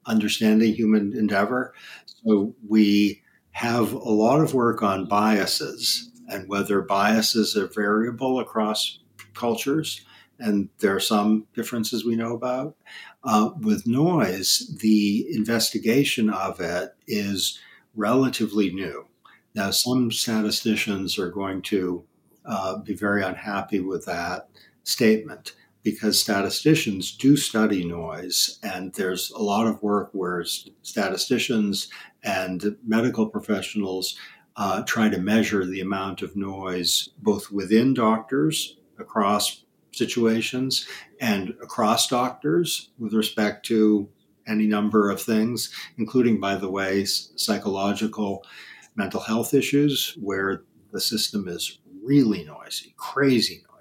understanding 0.07 0.75
human 0.75 1.17
endeavor. 1.17 1.75
So 2.07 2.55
we 2.67 3.23
have 3.53 3.93
a 3.93 3.99
lot 3.99 4.41
of 4.41 4.55
work 4.55 4.83
on 4.83 5.07
biases 5.07 6.11
and 6.29 6.49
whether 6.49 6.81
biases 6.81 7.57
are 7.57 7.67
variable 7.69 8.41
across 8.41 8.99
cultures 9.35 10.05
and 10.39 10.69
there 10.81 10.95
are 10.95 11.01
some 11.01 11.47
differences 11.55 12.05
we 12.05 12.17
know 12.17 12.35
about. 12.35 12.75
Uh, 13.23 13.51
with 13.61 13.87
noise, 13.87 14.77
the 14.81 15.27
investigation 15.31 16.29
of 16.29 16.61
it 16.61 16.95
is 17.07 17.61
relatively 17.95 18.73
new. 18.73 19.07
Now, 19.55 19.71
some 19.71 20.11
statisticians 20.11 21.19
are 21.19 21.31
going 21.31 21.63
to 21.63 22.05
uh, 22.45 22.79
be 22.79 22.95
very 22.95 23.23
unhappy 23.23 23.79
with 23.79 24.05
that 24.07 24.49
statement 24.83 25.55
because 25.83 26.21
statisticians 26.21 27.17
do 27.17 27.37
study 27.37 27.85
noise, 27.85 28.59
and 28.63 28.93
there's 28.95 29.31
a 29.33 29.43
lot 29.43 29.67
of 29.67 29.83
work 29.83 30.11
where 30.13 30.45
statisticians 30.83 31.89
and 32.23 32.77
medical 32.87 33.27
professionals 33.29 34.17
uh, 34.57 34.83
try 34.83 35.09
to 35.09 35.19
measure 35.19 35.65
the 35.65 35.81
amount 35.81 36.23
of 36.23 36.37
noise 36.37 37.09
both 37.19 37.51
within 37.51 37.95
doctors 37.95 38.77
across 38.99 39.65
situations 39.93 40.87
and 41.21 41.51
across 41.63 42.07
doctors 42.07 42.91
with 42.99 43.13
respect 43.13 43.67
to 43.67 44.09
any 44.47 44.67
number 44.67 45.11
of 45.11 45.21
things, 45.21 45.73
including, 45.99 46.41
by 46.41 46.57
the 46.57 46.71
way, 46.71 47.05
psychological 47.05 48.45
mental 48.95 49.21
health 49.21 49.55
issues 49.55 50.17
where 50.21 50.63
the 50.93 51.01
system 51.01 51.49
is 51.49 51.79
really 52.03 52.45
noisy, 52.45 52.95
crazy 52.97 53.55
noisy. 53.55 53.72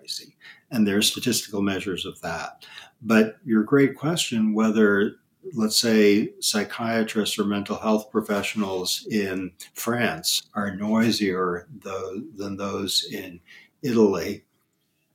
And 0.71 0.87
there 0.87 0.97
are 0.97 1.01
statistical 1.01 1.61
measures 1.61 2.05
of 2.05 2.19
that. 2.21 2.65
But 3.01 3.37
your 3.43 3.63
great 3.63 3.95
question 3.95 4.53
whether, 4.53 5.17
let's 5.53 5.77
say, 5.77 6.33
psychiatrists 6.39 7.37
or 7.37 7.45
mental 7.45 7.77
health 7.77 8.11
professionals 8.11 9.07
in 9.11 9.51
France 9.73 10.43
are 10.53 10.75
noisier 10.75 11.67
than 11.83 12.55
those 12.55 13.07
in 13.11 13.39
Italy 13.81 14.45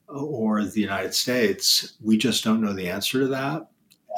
or 0.09 0.64
the 0.64 0.81
United 0.81 1.14
States, 1.14 1.95
we 2.03 2.16
just 2.16 2.45
don't 2.45 2.61
know 2.61 2.73
the 2.73 2.88
answer 2.88 3.21
to 3.21 3.27
that. 3.29 3.69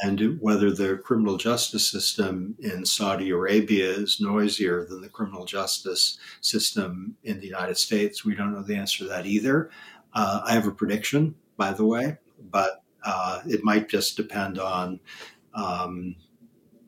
And 0.04 0.38
whether 0.40 0.70
the 0.70 0.98
criminal 0.98 1.36
justice 1.36 1.90
system 1.90 2.54
in 2.60 2.84
Saudi 2.84 3.30
Arabia 3.30 3.90
is 3.90 4.20
noisier 4.20 4.84
than 4.84 5.00
the 5.00 5.08
criminal 5.08 5.44
justice 5.44 6.18
system 6.40 7.16
in 7.24 7.40
the 7.40 7.46
United 7.46 7.76
States, 7.78 8.24
we 8.24 8.36
don't 8.36 8.52
know 8.52 8.62
the 8.62 8.76
answer 8.76 8.98
to 8.98 9.08
that 9.08 9.26
either. 9.26 9.70
Uh, 10.14 10.40
I 10.44 10.52
have 10.52 10.66
a 10.66 10.70
prediction, 10.70 11.34
by 11.56 11.72
the 11.72 11.84
way, 11.84 12.16
but 12.50 12.82
uh, 13.04 13.40
it 13.46 13.62
might 13.64 13.88
just 13.88 14.16
depend 14.16 14.58
on 14.58 15.00
um, 15.54 16.16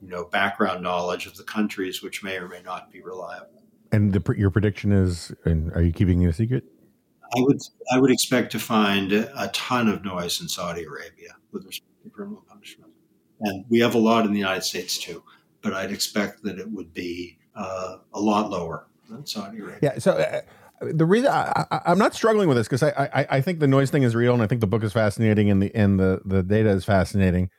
you 0.00 0.08
know 0.08 0.24
background 0.24 0.82
knowledge 0.82 1.26
of 1.26 1.36
the 1.36 1.44
countries, 1.44 2.02
which 2.02 2.22
may 2.22 2.36
or 2.36 2.48
may 2.48 2.62
not 2.62 2.90
be 2.90 3.00
reliable. 3.00 3.62
And 3.92 4.12
the, 4.12 4.34
your 4.36 4.50
prediction 4.50 4.92
is, 4.92 5.32
and 5.44 5.72
are 5.72 5.82
you 5.82 5.92
keeping 5.92 6.22
it 6.22 6.28
a 6.28 6.32
secret? 6.32 6.64
I 7.36 7.40
would 7.40 7.58
I 7.92 7.98
would 8.00 8.10
expect 8.10 8.52
to 8.52 8.58
find 8.58 9.12
a 9.12 9.50
ton 9.52 9.88
of 9.88 10.04
noise 10.04 10.40
in 10.40 10.48
Saudi 10.48 10.84
Arabia 10.84 11.36
with 11.52 11.64
respect 11.64 11.90
to 12.04 12.10
criminal 12.10 12.44
punishment, 12.48 12.92
and 13.40 13.64
we 13.68 13.80
have 13.80 13.94
a 13.94 13.98
lot 13.98 14.24
in 14.24 14.32
the 14.32 14.38
United 14.38 14.64
States 14.64 14.98
too. 14.98 15.22
But 15.62 15.74
I'd 15.74 15.92
expect 15.92 16.42
that 16.44 16.58
it 16.58 16.70
would 16.70 16.94
be 16.94 17.38
uh, 17.54 17.98
a 18.14 18.20
lot 18.20 18.50
lower 18.50 18.86
than 19.08 19.26
Saudi 19.26 19.58
Arabia. 19.58 19.92
Yeah. 19.94 19.98
So. 19.98 20.42
The 20.80 21.04
reason 21.04 21.30
I, 21.30 21.66
am 21.84 21.98
not 21.98 22.14
struggling 22.14 22.48
with 22.48 22.56
this 22.56 22.66
because 22.66 22.82
I, 22.82 23.10
I, 23.12 23.26
I 23.36 23.40
think 23.40 23.60
the 23.60 23.66
noise 23.66 23.90
thing 23.90 24.02
is 24.02 24.14
real 24.14 24.32
and 24.32 24.42
I 24.42 24.46
think 24.46 24.62
the 24.62 24.66
book 24.66 24.82
is 24.82 24.92
fascinating 24.92 25.50
and 25.50 25.62
the 25.62 25.74
and 25.74 26.00
the 26.00 26.22
the 26.24 26.42
data 26.42 26.70
is 26.70 26.84
fascinating, 26.84 27.50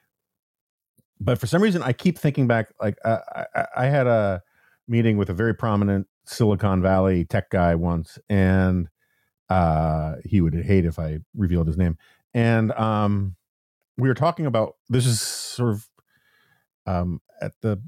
but 1.20 1.38
for 1.38 1.46
some 1.46 1.62
reason 1.62 1.84
I 1.84 1.94
keep 1.94 2.18
thinking 2.18 2.48
back 2.48 2.74
like 2.82 2.98
uh, 3.06 3.20
I, 3.56 3.66
I 3.78 3.86
had 3.86 4.08
a 4.08 4.42
meeting 4.88 5.18
with 5.18 5.30
a 5.30 5.34
very 5.34 5.54
prominent 5.54 6.08
Silicon 6.26 6.82
Valley 6.82 7.26
tech 7.26 7.50
guy 7.52 7.76
once 7.76 8.18
and 8.30 8.90
uh, 9.52 10.16
he 10.24 10.40
would 10.40 10.54
hate 10.56 10.86
if 10.86 10.98
I 10.98 11.20
revealed 11.36 11.68
his 11.68 11.78
name. 11.78 11.98
And 12.34 12.72
um, 12.72 13.36
we 13.98 14.08
were 14.08 14.14
talking 14.14 14.46
about 14.46 14.78
this 14.90 15.06
is 15.06 15.22
sort 15.22 15.74
of 15.74 15.90
um, 16.88 17.22
at 17.42 17.52
the, 17.62 17.82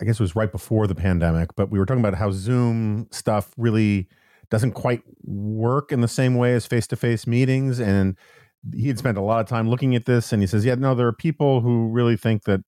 I 0.00 0.04
guess 0.04 0.18
it 0.18 0.22
was 0.22 0.34
right 0.34 0.50
before 0.50 0.88
the 0.88 0.96
pandemic, 0.96 1.54
but 1.54 1.70
we 1.70 1.78
were 1.78 1.86
talking 1.86 2.04
about 2.04 2.18
how 2.18 2.32
Zoom 2.32 3.06
stuff 3.12 3.52
really 3.56 4.08
doesn't 4.50 4.72
quite 4.72 5.02
work 5.24 5.92
in 5.92 6.00
the 6.00 6.08
same 6.08 6.34
way 6.34 6.54
as 6.54 6.66
face 6.66 6.86
to 6.88 6.96
face 6.96 7.26
meetings. 7.26 7.80
And 7.80 8.16
he 8.74 8.88
had 8.88 8.98
spent 8.98 9.18
a 9.18 9.22
lot 9.22 9.40
of 9.40 9.46
time 9.46 9.68
looking 9.68 9.94
at 9.94 10.06
this, 10.06 10.32
and 10.32 10.42
he 10.42 10.46
says, 10.46 10.64
"Yeah, 10.64 10.74
no, 10.74 10.94
there 10.94 11.06
are 11.06 11.12
people 11.12 11.60
who 11.60 11.88
really 11.88 12.16
think 12.16 12.44
that, 12.44 12.60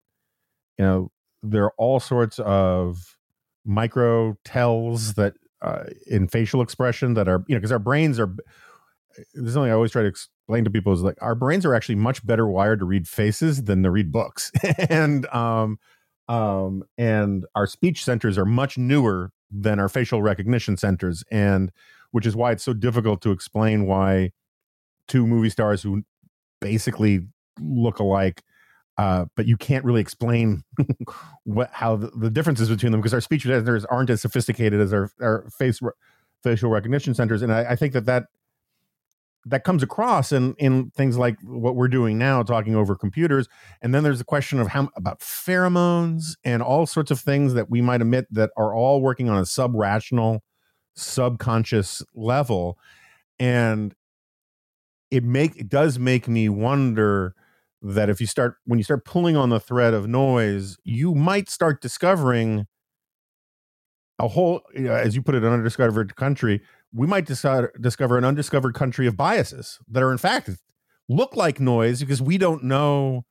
you 0.78 0.86
know, 0.86 1.12
there 1.44 1.64
are 1.64 1.74
all 1.78 2.00
sorts 2.00 2.40
of 2.40 3.18
micro 3.66 4.38
tells 4.46 5.14
that 5.14 5.34
uh, 5.62 5.84
in 6.08 6.28
facial 6.28 6.62
expression 6.62 7.14
that 7.16 7.28
are 7.28 7.44
you 7.48 7.56
know 7.56 7.60
because 7.60 7.72
our 7.72 7.80
brains 7.80 8.20
are 8.20 8.34
this 9.34 9.48
is 9.48 9.54
something 9.54 9.72
I 9.72 9.76
always 9.76 9.92
try 9.92 10.04
to 10.04 10.08
explain 10.08 10.64
to 10.64 10.70
people 10.70 10.94
is 10.94 11.02
like 11.02 11.18
our 11.22 11.36
brains 11.36 11.66
are 11.66 11.76
actually 11.76 11.96
much 11.96 12.26
better 12.26 12.48
wired 12.48 12.80
to 12.80 12.86
read 12.86 13.08
faces 13.08 13.64
than 13.64 13.84
to 13.84 13.92
read 13.92 14.12
books 14.12 14.52
and 14.90 15.26
um 15.28 15.78
um 16.28 16.84
and 16.98 17.46
our 17.56 17.68
speech 17.68 18.04
centers 18.04 18.38
are 18.38 18.46
much 18.46 18.78
newer 18.78 19.32
than 19.52 19.80
our 19.80 19.90
facial 19.90 20.22
recognition 20.22 20.78
centers 20.78 21.24
and 21.32 21.72
which 22.12 22.26
is 22.26 22.36
why 22.36 22.52
it's 22.52 22.64
so 22.64 22.74
difficult 22.74 23.22
to 23.22 23.32
explain 23.32 23.86
why 23.86 24.32
two 25.08 25.26
movie 25.26 25.50
stars 25.50 25.82
who 25.82 26.04
basically 26.62 27.22
look 27.60 28.00
alike 28.00 28.44
uh, 28.98 29.26
but 29.36 29.46
you 29.46 29.56
can't 29.56 29.86
really 29.86 30.02
explain 30.02 30.62
what 31.46 31.70
how 31.72 31.96
the, 31.96 32.08
the, 32.10 32.30
differences 32.30 32.68
between 32.68 32.92
them 32.92 33.00
because 33.00 33.14
our 33.14 33.22
speech 33.22 33.44
centers 33.44 33.86
aren't 33.86 34.10
as 34.10 34.22
sophisticated 34.22 34.82
as 34.82 34.92
our, 34.92 35.10
our 35.22 35.50
face 35.58 35.80
facial 36.44 36.70
recognition 36.70 37.14
centers, 37.14 37.42
and 37.42 37.52
I, 37.52 37.72
I, 37.72 37.76
think 37.76 37.94
that 37.94 38.06
that 38.06 38.26
that 39.50 39.64
comes 39.64 39.84
across 39.84 40.32
in 40.32 40.54
in 40.56 40.92
things 40.92 41.18
like 41.18 41.38
what 41.44 41.76
we're 41.76 41.88
doing 41.88 42.18
now, 42.18 42.44
talking 42.44 42.76
over 42.76 42.96
computers. 42.96 43.48
And 43.82 43.94
then 43.94 44.04
there's 44.04 44.20
the 44.20 44.26
question 44.26 44.60
of 44.60 44.70
how 44.70 44.90
about 44.96 45.20
pheromones 45.20 46.36
and 46.44 46.62
all 46.62 46.86
sorts 46.86 47.12
of 47.12 47.20
things 47.20 47.54
that 47.54 47.70
we 47.70 47.82
might 47.82 48.02
emit 48.02 48.28
that 48.32 48.52
are 48.58 48.74
all 48.74 49.02
working 49.02 49.30
on 49.30 49.38
a 49.38 49.46
sub 49.46 49.74
rational, 49.76 50.44
subconscious 50.96 52.04
level, 52.14 52.78
and 53.40 53.96
it 55.12 55.24
make 55.24 55.56
it 55.58 55.70
does 55.70 55.98
make 55.98 56.28
me 56.28 56.50
wonder 56.50 57.34
that 57.82 58.10
if 58.10 58.20
you 58.20 58.28
start 58.28 58.56
when 58.66 58.78
you 58.78 58.84
start 58.84 59.06
pulling 59.06 59.36
on 59.36 59.50
the 59.50 59.60
thread 59.60 59.94
of 59.94 60.08
noise, 60.08 60.78
you 60.84 61.16
might 61.16 61.50
start 61.50 61.82
discovering 61.82 62.68
a 64.20 64.28
whole, 64.28 64.62
as 64.76 65.16
you 65.16 65.22
put 65.22 65.34
it, 65.34 65.44
an 65.44 65.54
undiscovered 65.54 66.16
country. 66.16 66.62
We 66.94 67.08
might 67.08 67.26
decide, 67.26 67.66
discover 67.80 68.18
an 68.18 68.26
undiscovered 68.26 68.74
country 68.74 69.08
of 69.08 69.16
biases 69.16 69.80
that 69.88 70.02
are 70.02 70.12
in 70.12 70.18
fact 70.18 70.50
look 71.08 71.36
like 71.36 71.60
noise 71.60 72.00
because 72.00 72.22
we 72.22 72.38
don't 72.38 72.64
know 72.64 73.26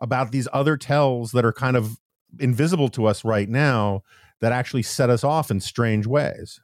about 0.00 0.32
these 0.32 0.48
other 0.52 0.76
tells 0.76 1.32
that 1.32 1.44
are 1.44 1.52
kind 1.52 1.76
of 1.76 1.98
invisible 2.38 2.88
to 2.90 3.06
us 3.06 3.24
right 3.24 3.48
now 3.48 4.02
that 4.40 4.52
actually 4.52 4.82
set 4.82 5.10
us 5.10 5.24
off 5.24 5.50
in 5.50 5.60
strange 5.60 6.06
ways. 6.06 6.60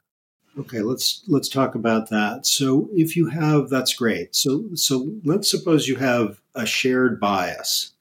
Okay, 0.58 0.80
let's 0.80 1.22
let's 1.28 1.48
talk 1.48 1.74
about 1.74 2.08
that. 2.10 2.46
So 2.46 2.88
if 2.94 3.16
you 3.16 3.28
have 3.28 3.68
that's 3.68 3.94
great. 3.94 4.34
So 4.34 4.64
so 4.74 5.12
let's 5.24 5.50
suppose 5.50 5.86
you 5.86 5.96
have 5.96 6.40
a 6.54 6.64
shared 6.64 7.20
bias 7.20 7.92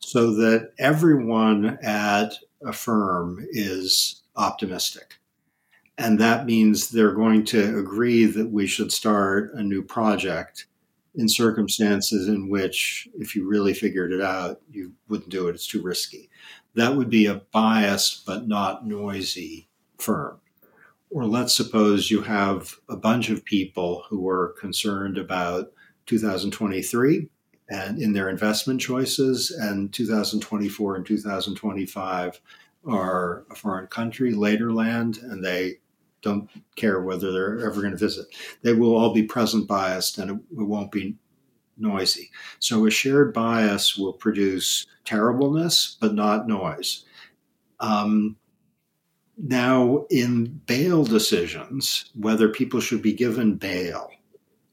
so 0.00 0.34
that 0.34 0.72
everyone 0.78 1.78
at 1.82 2.34
a 2.62 2.72
firm 2.72 3.46
is 3.50 4.22
optimistic. 4.36 5.14
And 5.96 6.18
that 6.18 6.46
means 6.46 6.90
they're 6.90 7.14
going 7.14 7.44
to 7.46 7.78
agree 7.78 8.24
that 8.26 8.50
we 8.50 8.66
should 8.66 8.90
start 8.90 9.54
a 9.54 9.62
new 9.62 9.82
project 9.82 10.66
in 11.14 11.28
circumstances 11.28 12.26
in 12.26 12.48
which, 12.48 13.08
if 13.16 13.36
you 13.36 13.48
really 13.48 13.72
figured 13.72 14.12
it 14.12 14.20
out, 14.20 14.60
you 14.68 14.92
wouldn't 15.08 15.30
do 15.30 15.46
it. 15.46 15.54
It's 15.54 15.68
too 15.68 15.82
risky. 15.82 16.28
That 16.74 16.96
would 16.96 17.08
be 17.08 17.26
a 17.26 17.42
biased 17.52 18.26
but 18.26 18.48
not 18.48 18.84
noisy 18.84 19.68
firm. 19.98 20.40
Or 21.10 21.26
let's 21.26 21.54
suppose 21.54 22.10
you 22.10 22.22
have 22.22 22.74
a 22.88 22.96
bunch 22.96 23.30
of 23.30 23.44
people 23.44 24.02
who 24.08 24.28
are 24.28 24.56
concerned 24.58 25.16
about 25.16 25.70
2023 26.06 27.28
and 27.70 28.02
in 28.02 28.12
their 28.12 28.28
investment 28.28 28.80
choices, 28.80 29.50
and 29.50 29.92
2024 29.92 30.96
and 30.96 31.06
2025 31.06 32.40
are 32.86 33.46
a 33.50 33.54
foreign 33.54 33.86
country, 33.86 34.34
later 34.34 34.72
land, 34.72 35.18
and 35.18 35.44
they 35.44 35.78
don't 36.24 36.50
care 36.76 37.00
whether 37.02 37.30
they're 37.30 37.66
ever 37.66 37.80
going 37.80 37.92
to 37.92 37.96
visit. 37.96 38.26
They 38.62 38.72
will 38.72 38.96
all 38.96 39.12
be 39.14 39.22
present 39.22 39.68
biased 39.68 40.18
and 40.18 40.30
it, 40.30 40.34
it 40.34 40.64
won't 40.64 40.90
be 40.90 41.16
noisy. 41.76 42.30
So 42.58 42.86
a 42.86 42.90
shared 42.90 43.32
bias 43.32 43.96
will 43.96 44.12
produce 44.12 44.86
terribleness, 45.04 45.96
but 46.00 46.14
not 46.14 46.48
noise. 46.48 47.04
Um, 47.80 48.36
now, 49.36 50.06
in 50.10 50.60
bail 50.66 51.04
decisions, 51.04 52.10
whether 52.14 52.48
people 52.48 52.80
should 52.80 53.02
be 53.02 53.12
given 53.12 53.56
bail, 53.56 54.10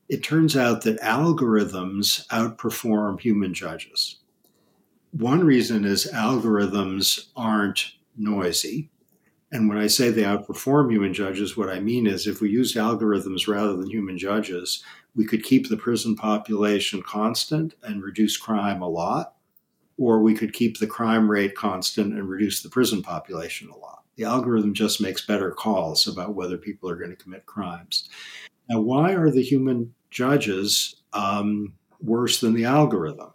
it 0.07 0.23
turns 0.23 0.55
out 0.55 0.83
that 0.83 0.99
algorithms 1.01 2.27
outperform 2.27 3.19
human 3.19 3.53
judges. 3.53 4.17
One 5.11 5.43
reason 5.43 5.83
is 5.83 6.09
algorithms 6.13 7.29
aren't 7.35 7.93
noisy. 8.17 8.89
And 9.51 9.67
when 9.67 9.77
I 9.77 9.87
say 9.87 10.09
they 10.09 10.23
outperform 10.23 10.91
human 10.91 11.13
judges, 11.13 11.57
what 11.57 11.69
I 11.69 11.79
mean 11.81 12.07
is 12.07 12.25
if 12.25 12.39
we 12.39 12.49
used 12.49 12.75
algorithms 12.77 13.47
rather 13.47 13.75
than 13.75 13.89
human 13.89 14.17
judges, 14.17 14.81
we 15.13 15.25
could 15.25 15.43
keep 15.43 15.67
the 15.67 15.77
prison 15.77 16.15
population 16.15 17.01
constant 17.03 17.73
and 17.83 18.01
reduce 18.01 18.37
crime 18.37 18.81
a 18.81 18.87
lot, 18.87 19.35
or 19.97 20.21
we 20.21 20.33
could 20.33 20.53
keep 20.53 20.79
the 20.79 20.87
crime 20.87 21.29
rate 21.29 21.53
constant 21.55 22.13
and 22.13 22.29
reduce 22.29 22.61
the 22.61 22.69
prison 22.69 23.03
population 23.03 23.69
a 23.69 23.77
lot. 23.77 24.03
The 24.15 24.23
algorithm 24.23 24.73
just 24.73 25.01
makes 25.01 25.25
better 25.25 25.51
calls 25.51 26.07
about 26.07 26.33
whether 26.35 26.57
people 26.57 26.89
are 26.89 26.95
going 26.95 27.09
to 27.09 27.21
commit 27.21 27.45
crimes. 27.45 28.07
Now, 28.69 28.79
why 28.79 29.13
are 29.13 29.29
the 29.29 29.43
human 29.43 29.93
judges 30.11 30.95
um, 31.11 31.73
worse 31.99 32.39
than 32.39 32.53
the 32.53 32.65
algorithm? 32.65 33.30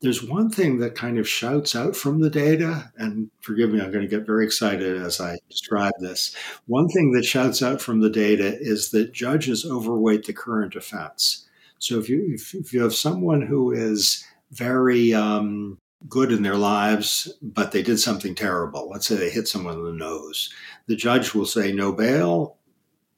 There's 0.00 0.22
one 0.22 0.48
thing 0.48 0.78
that 0.78 0.94
kind 0.94 1.18
of 1.18 1.28
shouts 1.28 1.74
out 1.74 1.96
from 1.96 2.20
the 2.20 2.30
data, 2.30 2.92
and 2.96 3.30
forgive 3.40 3.70
me, 3.70 3.80
I'm 3.80 3.90
going 3.90 4.08
to 4.08 4.16
get 4.16 4.26
very 4.26 4.44
excited 4.44 4.96
as 5.02 5.20
I 5.20 5.38
describe 5.50 5.94
this. 5.98 6.36
One 6.66 6.88
thing 6.88 7.12
that 7.12 7.24
shouts 7.24 7.62
out 7.62 7.80
from 7.80 8.00
the 8.00 8.10
data 8.10 8.56
is 8.60 8.90
that 8.90 9.12
judges 9.12 9.66
overweight 9.66 10.24
the 10.24 10.32
current 10.32 10.76
offense. 10.76 11.48
So 11.80 11.98
if 11.98 12.08
you 12.08 12.34
if, 12.34 12.72
you 12.72 12.82
have 12.82 12.94
someone 12.94 13.42
who 13.42 13.72
is 13.72 14.24
very 14.52 15.14
um, 15.14 15.78
good 16.08 16.30
in 16.30 16.42
their 16.42 16.56
lives, 16.56 17.32
but 17.42 17.72
they 17.72 17.82
did 17.82 17.98
something 17.98 18.34
terrible. 18.34 18.88
Let's 18.88 19.06
say 19.06 19.16
they 19.16 19.30
hit 19.30 19.48
someone 19.48 19.78
in 19.78 19.84
the 19.84 19.92
nose. 19.92 20.52
The 20.86 20.96
judge 20.96 21.34
will 21.34 21.46
say 21.46 21.72
no 21.72 21.92
bail, 21.92 22.56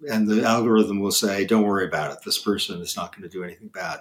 and 0.08 0.28
the 0.28 0.44
algorithm 0.44 1.00
will 1.00 1.10
say, 1.10 1.44
don't 1.44 1.64
worry 1.64 1.84
about 1.84 2.12
it. 2.12 2.18
This 2.24 2.38
person 2.38 2.80
is 2.80 2.96
not 2.96 3.12
going 3.12 3.22
to 3.22 3.28
do 3.28 3.44
anything 3.44 3.68
bad. 3.68 4.00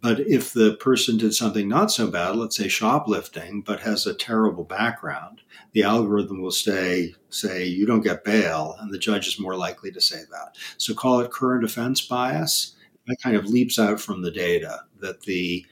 But 0.00 0.20
if 0.20 0.52
the 0.52 0.74
person 0.74 1.16
did 1.16 1.34
something 1.34 1.68
not 1.68 1.90
so 1.90 2.08
bad, 2.08 2.36
let's 2.36 2.56
say 2.56 2.68
shoplifting, 2.68 3.62
but 3.62 3.80
has 3.80 4.06
a 4.06 4.14
terrible 4.14 4.64
background, 4.64 5.40
the 5.72 5.82
algorithm 5.82 6.40
will 6.40 6.52
say, 6.52 7.14
say, 7.30 7.64
you 7.64 7.84
don't 7.84 8.02
get 8.04 8.24
bail, 8.24 8.76
and 8.78 8.92
the 8.92 8.98
judge 8.98 9.26
is 9.26 9.40
more 9.40 9.56
likely 9.56 9.90
to 9.90 10.00
say 10.00 10.20
that. 10.30 10.56
So 10.76 10.94
call 10.94 11.20
it 11.20 11.32
current 11.32 11.64
offense 11.64 12.00
bias. 12.00 12.76
That 13.06 13.16
kind 13.22 13.36
of 13.36 13.46
leaps 13.46 13.78
out 13.78 14.00
from 14.00 14.22
the 14.22 14.30
data 14.30 14.82
that 15.00 15.22
the 15.22 15.66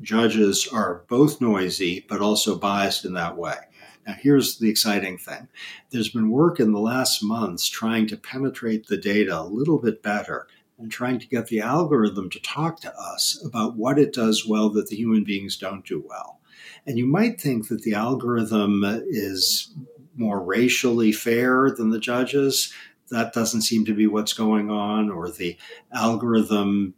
judges 0.00 0.68
are 0.72 1.04
both 1.08 1.40
noisy, 1.40 2.06
but 2.08 2.20
also 2.20 2.58
biased 2.58 3.04
in 3.04 3.12
that 3.14 3.36
way. 3.36 3.56
Now, 4.06 4.14
here's 4.18 4.58
the 4.58 4.70
exciting 4.70 5.18
thing 5.18 5.48
there's 5.90 6.10
been 6.10 6.30
work 6.30 6.60
in 6.60 6.72
the 6.72 6.80
last 6.80 7.22
months 7.22 7.68
trying 7.68 8.06
to 8.08 8.16
penetrate 8.16 8.86
the 8.86 8.96
data 8.96 9.40
a 9.40 9.42
little 9.42 9.78
bit 9.78 10.02
better 10.02 10.46
and 10.78 10.90
trying 10.90 11.18
to 11.18 11.26
get 11.26 11.48
the 11.48 11.60
algorithm 11.60 12.30
to 12.30 12.40
talk 12.40 12.80
to 12.80 12.94
us 12.98 13.42
about 13.44 13.76
what 13.76 13.98
it 13.98 14.12
does 14.12 14.46
well 14.46 14.68
that 14.70 14.88
the 14.88 14.96
human 14.96 15.24
beings 15.24 15.56
don't 15.56 15.86
do 15.86 16.04
well. 16.06 16.40
And 16.86 16.98
you 16.98 17.06
might 17.06 17.40
think 17.40 17.68
that 17.68 17.82
the 17.82 17.94
algorithm 17.94 18.84
is 18.84 19.74
more 20.14 20.42
racially 20.42 21.12
fair 21.12 21.70
than 21.70 21.90
the 21.90 21.98
judges. 21.98 22.72
That 23.10 23.32
doesn't 23.32 23.62
seem 23.62 23.84
to 23.86 23.94
be 23.94 24.06
what's 24.06 24.32
going 24.32 24.70
on, 24.70 25.10
or 25.10 25.30
the 25.30 25.56
algorithm 25.92 26.94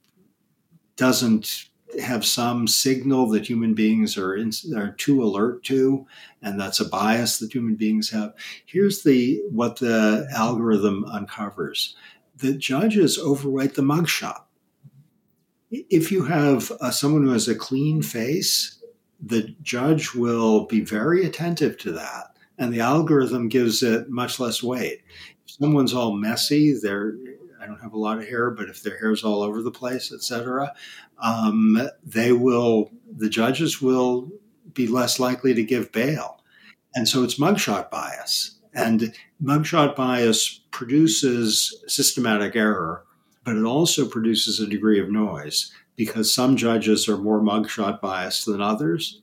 doesn't 0.96 1.67
have 2.00 2.24
some 2.24 2.66
signal 2.66 3.28
that 3.28 3.46
human 3.46 3.74
beings 3.74 4.16
are 4.16 4.34
in, 4.34 4.52
are 4.76 4.92
too 4.92 5.22
alert 5.22 5.64
to, 5.64 6.06
and 6.42 6.60
that's 6.60 6.80
a 6.80 6.88
bias 6.88 7.38
that 7.38 7.52
human 7.52 7.74
beings 7.74 8.10
have. 8.10 8.34
Here's 8.66 9.02
the 9.02 9.42
what 9.50 9.76
the 9.78 10.28
algorithm 10.34 11.04
uncovers: 11.04 11.96
the 12.36 12.54
judges 12.54 13.18
overweight 13.18 13.74
the 13.74 13.82
mugshot. 13.82 14.42
If 15.70 16.10
you 16.10 16.24
have 16.24 16.72
uh, 16.80 16.90
someone 16.90 17.24
who 17.24 17.32
has 17.32 17.48
a 17.48 17.54
clean 17.54 18.02
face, 18.02 18.82
the 19.20 19.54
judge 19.62 20.14
will 20.14 20.66
be 20.66 20.80
very 20.80 21.24
attentive 21.26 21.76
to 21.78 21.92
that, 21.92 22.36
and 22.58 22.72
the 22.72 22.80
algorithm 22.80 23.48
gives 23.48 23.82
it 23.82 24.08
much 24.08 24.40
less 24.40 24.62
weight. 24.62 25.02
If 25.46 25.54
someone's 25.60 25.92
all 25.92 26.12
messy, 26.12 26.74
they're 26.80 27.16
don't 27.68 27.82
have 27.82 27.92
a 27.92 27.98
lot 27.98 28.18
of 28.18 28.28
hair, 28.28 28.50
but 28.50 28.68
if 28.68 28.82
their 28.82 28.98
hair's 28.98 29.22
all 29.22 29.42
over 29.42 29.62
the 29.62 29.70
place, 29.70 30.12
etc., 30.12 30.74
um, 31.22 31.88
they 32.04 32.32
will. 32.32 32.90
The 33.10 33.28
judges 33.28 33.80
will 33.80 34.30
be 34.72 34.86
less 34.86 35.20
likely 35.20 35.54
to 35.54 35.62
give 35.62 35.92
bail, 35.92 36.42
and 36.94 37.08
so 37.08 37.22
it's 37.22 37.38
mugshot 37.38 37.90
bias. 37.90 38.56
And 38.74 39.14
mugshot 39.42 39.96
bias 39.96 40.60
produces 40.70 41.82
systematic 41.86 42.54
error, 42.54 43.04
but 43.44 43.56
it 43.56 43.64
also 43.64 44.06
produces 44.06 44.60
a 44.60 44.66
degree 44.66 45.00
of 45.00 45.10
noise 45.10 45.72
because 45.96 46.32
some 46.32 46.56
judges 46.56 47.08
are 47.08 47.18
more 47.18 47.40
mugshot 47.40 48.00
biased 48.00 48.46
than 48.46 48.60
others. 48.60 49.20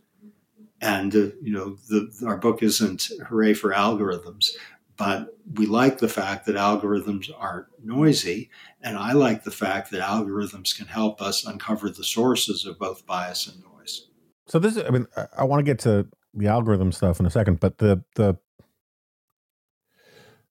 And 0.81 1.15
uh, 1.15 1.27
you 1.41 1.53
know, 1.53 1.77
the, 1.89 2.11
our 2.27 2.37
book 2.37 2.61
isn't 2.61 3.09
hooray 3.27 3.53
for 3.53 3.71
algorithms, 3.71 4.51
but 4.97 5.37
we 5.53 5.65
like 5.65 5.99
the 5.99 6.07
fact 6.07 6.45
that 6.45 6.55
algorithms 6.55 7.29
aren't 7.37 7.67
noisy. 7.83 8.49
And 8.81 8.97
I 8.97 9.11
like 9.13 9.43
the 9.43 9.51
fact 9.51 9.91
that 9.91 10.01
algorithms 10.01 10.75
can 10.75 10.87
help 10.87 11.21
us 11.21 11.45
uncover 11.45 11.89
the 11.89 12.03
sources 12.03 12.65
of 12.65 12.79
both 12.79 13.05
bias 13.05 13.47
and 13.47 13.61
noise. 13.63 14.07
So 14.47 14.59
this, 14.59 14.77
is, 14.77 14.83
I 14.83 14.89
mean, 14.89 15.07
I 15.37 15.43
want 15.43 15.59
to 15.59 15.63
get 15.63 15.79
to 15.79 16.07
the 16.33 16.47
algorithm 16.47 16.91
stuff 16.91 17.19
in 17.19 17.25
a 17.25 17.31
second, 17.31 17.59
but 17.59 17.77
the 17.77 18.03
the 18.15 18.37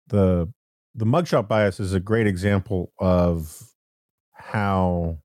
the 0.07 0.51
the 0.93 1.05
mugshot 1.05 1.47
bias 1.47 1.79
is 1.79 1.93
a 1.93 1.99
great 1.99 2.27
example 2.27 2.91
of 2.99 3.71
how 4.33 5.17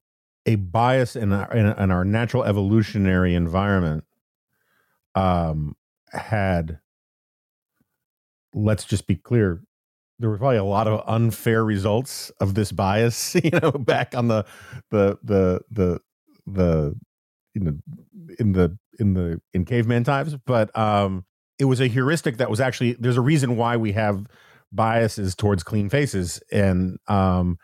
a 0.47 0.55
bias 0.55 1.17
in 1.17 1.33
our, 1.33 1.53
in, 1.53 1.67
in 1.67 1.91
our 1.91 2.05
natural 2.05 2.45
evolutionary 2.45 3.35
environment 3.35 4.05
um, 5.15 5.77
had 6.13 6.79
let's 8.57 8.85
just 8.85 9.07
be 9.07 9.15
clear 9.15 9.63
there 10.19 10.31
were 10.31 10.39
probably 10.39 10.57
a 10.57 10.65
lot 10.65 10.89
of 10.89 11.03
unfair 11.07 11.63
results 11.65 12.31
of 12.41 12.55
this 12.55 12.73
bias 12.73 13.35
you 13.45 13.51
know 13.51 13.71
back 13.71 14.17
on 14.17 14.27
the 14.27 14.45
the 14.91 15.19
the 15.23 15.61
the 15.71 16.01
the 16.47 16.97
you 17.55 17.61
know 17.61 17.77
in 18.39 18.53
the 18.53 18.77
in 18.99 19.15
the 19.15 19.41
in 19.53 19.65
caveman 19.65 20.05
times. 20.05 20.37
But 20.47 20.77
um 20.77 21.25
it 21.59 21.65
was 21.65 21.81
a 21.81 21.87
heuristic 21.87 22.37
that 22.37 22.51
was 22.51 22.61
actually 22.61 22.93
there's 22.95 23.17
a 23.17 23.23
reason 23.23 23.57
why 23.57 23.77
we 23.77 23.93
have 23.93 24.27
biases 24.73 25.35
towards 25.35 25.63
clean 25.63 25.89
faces. 25.89 26.41
And 26.53 26.99
um 27.09 27.59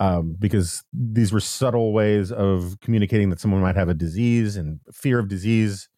um 0.00 0.36
because 0.38 0.82
these 0.92 1.32
were 1.32 1.40
subtle 1.40 1.92
ways 1.92 2.30
of 2.32 2.76
communicating 2.80 3.30
that 3.30 3.40
someone 3.40 3.62
might 3.62 3.76
have 3.76 3.88
a 3.88 3.94
disease 3.94 4.56
and 4.56 4.80
fear 4.92 5.18
of 5.18 5.28
disease 5.28 5.88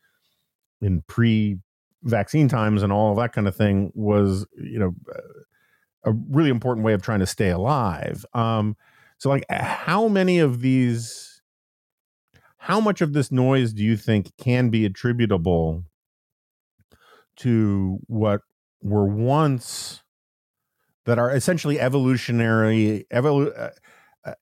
in 0.81 1.03
pre 1.07 1.59
vaccine 2.03 2.49
times 2.49 2.83
and 2.83 2.93
all 2.93 3.15
that 3.15 3.33
kind 3.33 3.47
of 3.47 3.55
thing 3.55 3.93
was 3.95 4.47
you 4.57 4.79
know 4.79 4.95
a 6.05 6.13
really 6.31 6.51
important 6.51 6.85
way 6.85 6.95
of 6.95 7.03
trying 7.03 7.21
to 7.21 7.27
stay 7.27 7.51
alive. 7.51 8.25
Um 8.35 8.77
so 9.19 9.29
like 9.29 9.45
how 9.51 10.09
many 10.09 10.39
of 10.39 10.61
these 10.61 11.43
how 12.57 12.81
much 12.81 13.01
of 13.01 13.13
this 13.13 13.31
noise 13.33 13.73
do 13.73 13.83
you 13.83 13.97
think 13.97 14.33
can 14.37 14.71
be 14.71 14.85
attributable 14.85 15.85
to 17.37 17.99
what 18.07 18.43
were 18.83 19.07
once 19.07 20.03
that 21.07 21.19
are 21.19 21.31
essentially 21.31 21.81
evolutionary 21.81 23.07
evolu- 23.13 23.59
uh, 23.59 23.71
uh, 24.25 24.35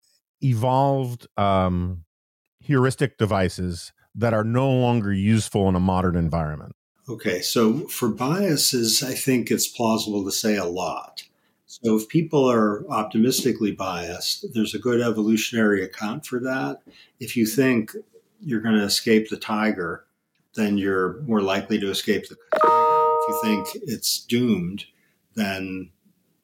evolved 0.43 1.27
um 1.37 2.05
heuristic 2.61 3.19
devices 3.19 3.93
that 4.15 4.35
are 4.35 4.45
no 4.45 4.71
longer 4.71 5.13
useful 5.13 5.69
in 5.69 5.75
a 5.75 5.81
modern 5.81 6.17
environment 6.17 6.75
Okay, 7.09 7.41
so 7.41 7.87
for 7.89 8.09
biases, 8.09 9.03
I 9.03 9.15
think 9.15 9.51
it's 9.51 9.67
plausible 9.67 10.25
to 10.25 10.31
say 10.31 10.57
a 10.57 10.67
lot. 10.67 11.25
So 11.67 11.97
if 11.97 12.07
people 12.09 12.51
are 12.51 12.87
optimistically 12.91 13.73
biased, 13.73 14.53
there's 14.53 14.75
a 14.75 14.79
good 14.79 15.01
evolutionary 15.01 15.83
account 15.83 16.27
for 16.27 16.39
that. 16.41 16.83
If 17.19 17.35
you 17.35 17.47
think 17.47 17.93
you're 18.41 18.61
going 18.61 18.75
to 18.75 18.85
escape 18.85 19.31
the 19.31 19.39
tiger, 19.39 20.05
then 20.55 20.77
you're 20.77 21.23
more 21.23 21.41
likely 21.41 21.79
to 21.81 21.91
escape 21.91 22.29
the 22.29 22.37
tiger. 22.53 23.19
If 23.23 23.29
you 23.29 23.41
think 23.43 23.83
it's 23.89 24.21
doomed, 24.21 24.85
then 25.35 25.91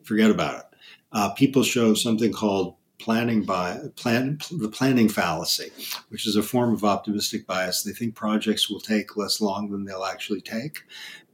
forget 0.02 0.30
about 0.30 0.60
it. 0.60 0.78
Uh, 1.12 1.30
people 1.30 1.62
show 1.62 1.92
something 1.92 2.32
called 2.32 2.76
planning 2.98 3.42
by 3.42 3.78
plan 3.96 4.38
the 4.50 4.68
planning 4.68 5.08
fallacy, 5.08 5.70
which 6.08 6.26
is 6.26 6.36
a 6.36 6.42
form 6.42 6.72
of 6.72 6.84
optimistic 6.84 7.46
bias. 7.46 7.82
They 7.82 7.92
think 7.92 8.14
projects 8.14 8.70
will 8.70 8.80
take 8.80 9.16
less 9.16 9.40
long 9.40 9.70
than 9.70 9.84
they'll 9.84 10.04
actually 10.04 10.40
take, 10.40 10.84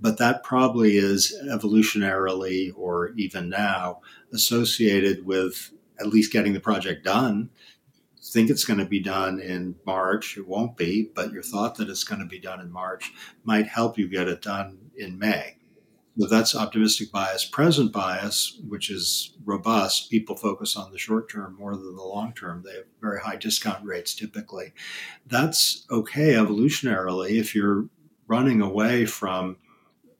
but 0.00 0.18
that 0.18 0.42
probably 0.42 0.96
is 0.96 1.36
evolutionarily 1.48 2.72
or 2.76 3.10
even 3.10 3.48
now 3.48 4.00
associated 4.32 5.26
with 5.26 5.72
at 5.98 6.08
least 6.08 6.32
getting 6.32 6.54
the 6.54 6.60
project 6.60 7.04
done. 7.04 7.50
Think 8.22 8.48
it's 8.50 8.64
going 8.64 8.78
to 8.78 8.86
be 8.86 9.00
done 9.00 9.40
in 9.40 9.76
March, 9.84 10.36
it 10.36 10.46
won't 10.46 10.76
be, 10.76 11.10
but 11.14 11.32
your 11.32 11.42
thought 11.42 11.76
that 11.76 11.88
it's 11.88 12.04
going 12.04 12.20
to 12.20 12.26
be 12.26 12.38
done 12.38 12.60
in 12.60 12.70
March 12.70 13.12
might 13.44 13.66
help 13.66 13.98
you 13.98 14.08
get 14.08 14.28
it 14.28 14.40
done 14.40 14.78
in 14.96 15.18
May. 15.18 15.56
That's 16.28 16.54
optimistic 16.54 17.12
bias. 17.12 17.44
Present 17.44 17.92
bias, 17.92 18.60
which 18.68 18.90
is 18.90 19.34
robust, 19.44 20.10
people 20.10 20.36
focus 20.36 20.76
on 20.76 20.92
the 20.92 20.98
short 20.98 21.30
term 21.30 21.56
more 21.58 21.76
than 21.76 21.96
the 21.96 22.02
long 22.02 22.32
term. 22.34 22.62
They 22.64 22.74
have 22.74 22.84
very 23.00 23.20
high 23.20 23.36
discount 23.36 23.84
rates 23.84 24.14
typically. 24.14 24.72
That's 25.26 25.86
okay 25.90 26.34
evolutionarily. 26.34 27.38
If 27.38 27.54
you're 27.54 27.88
running 28.26 28.60
away 28.60 29.06
from 29.06 29.56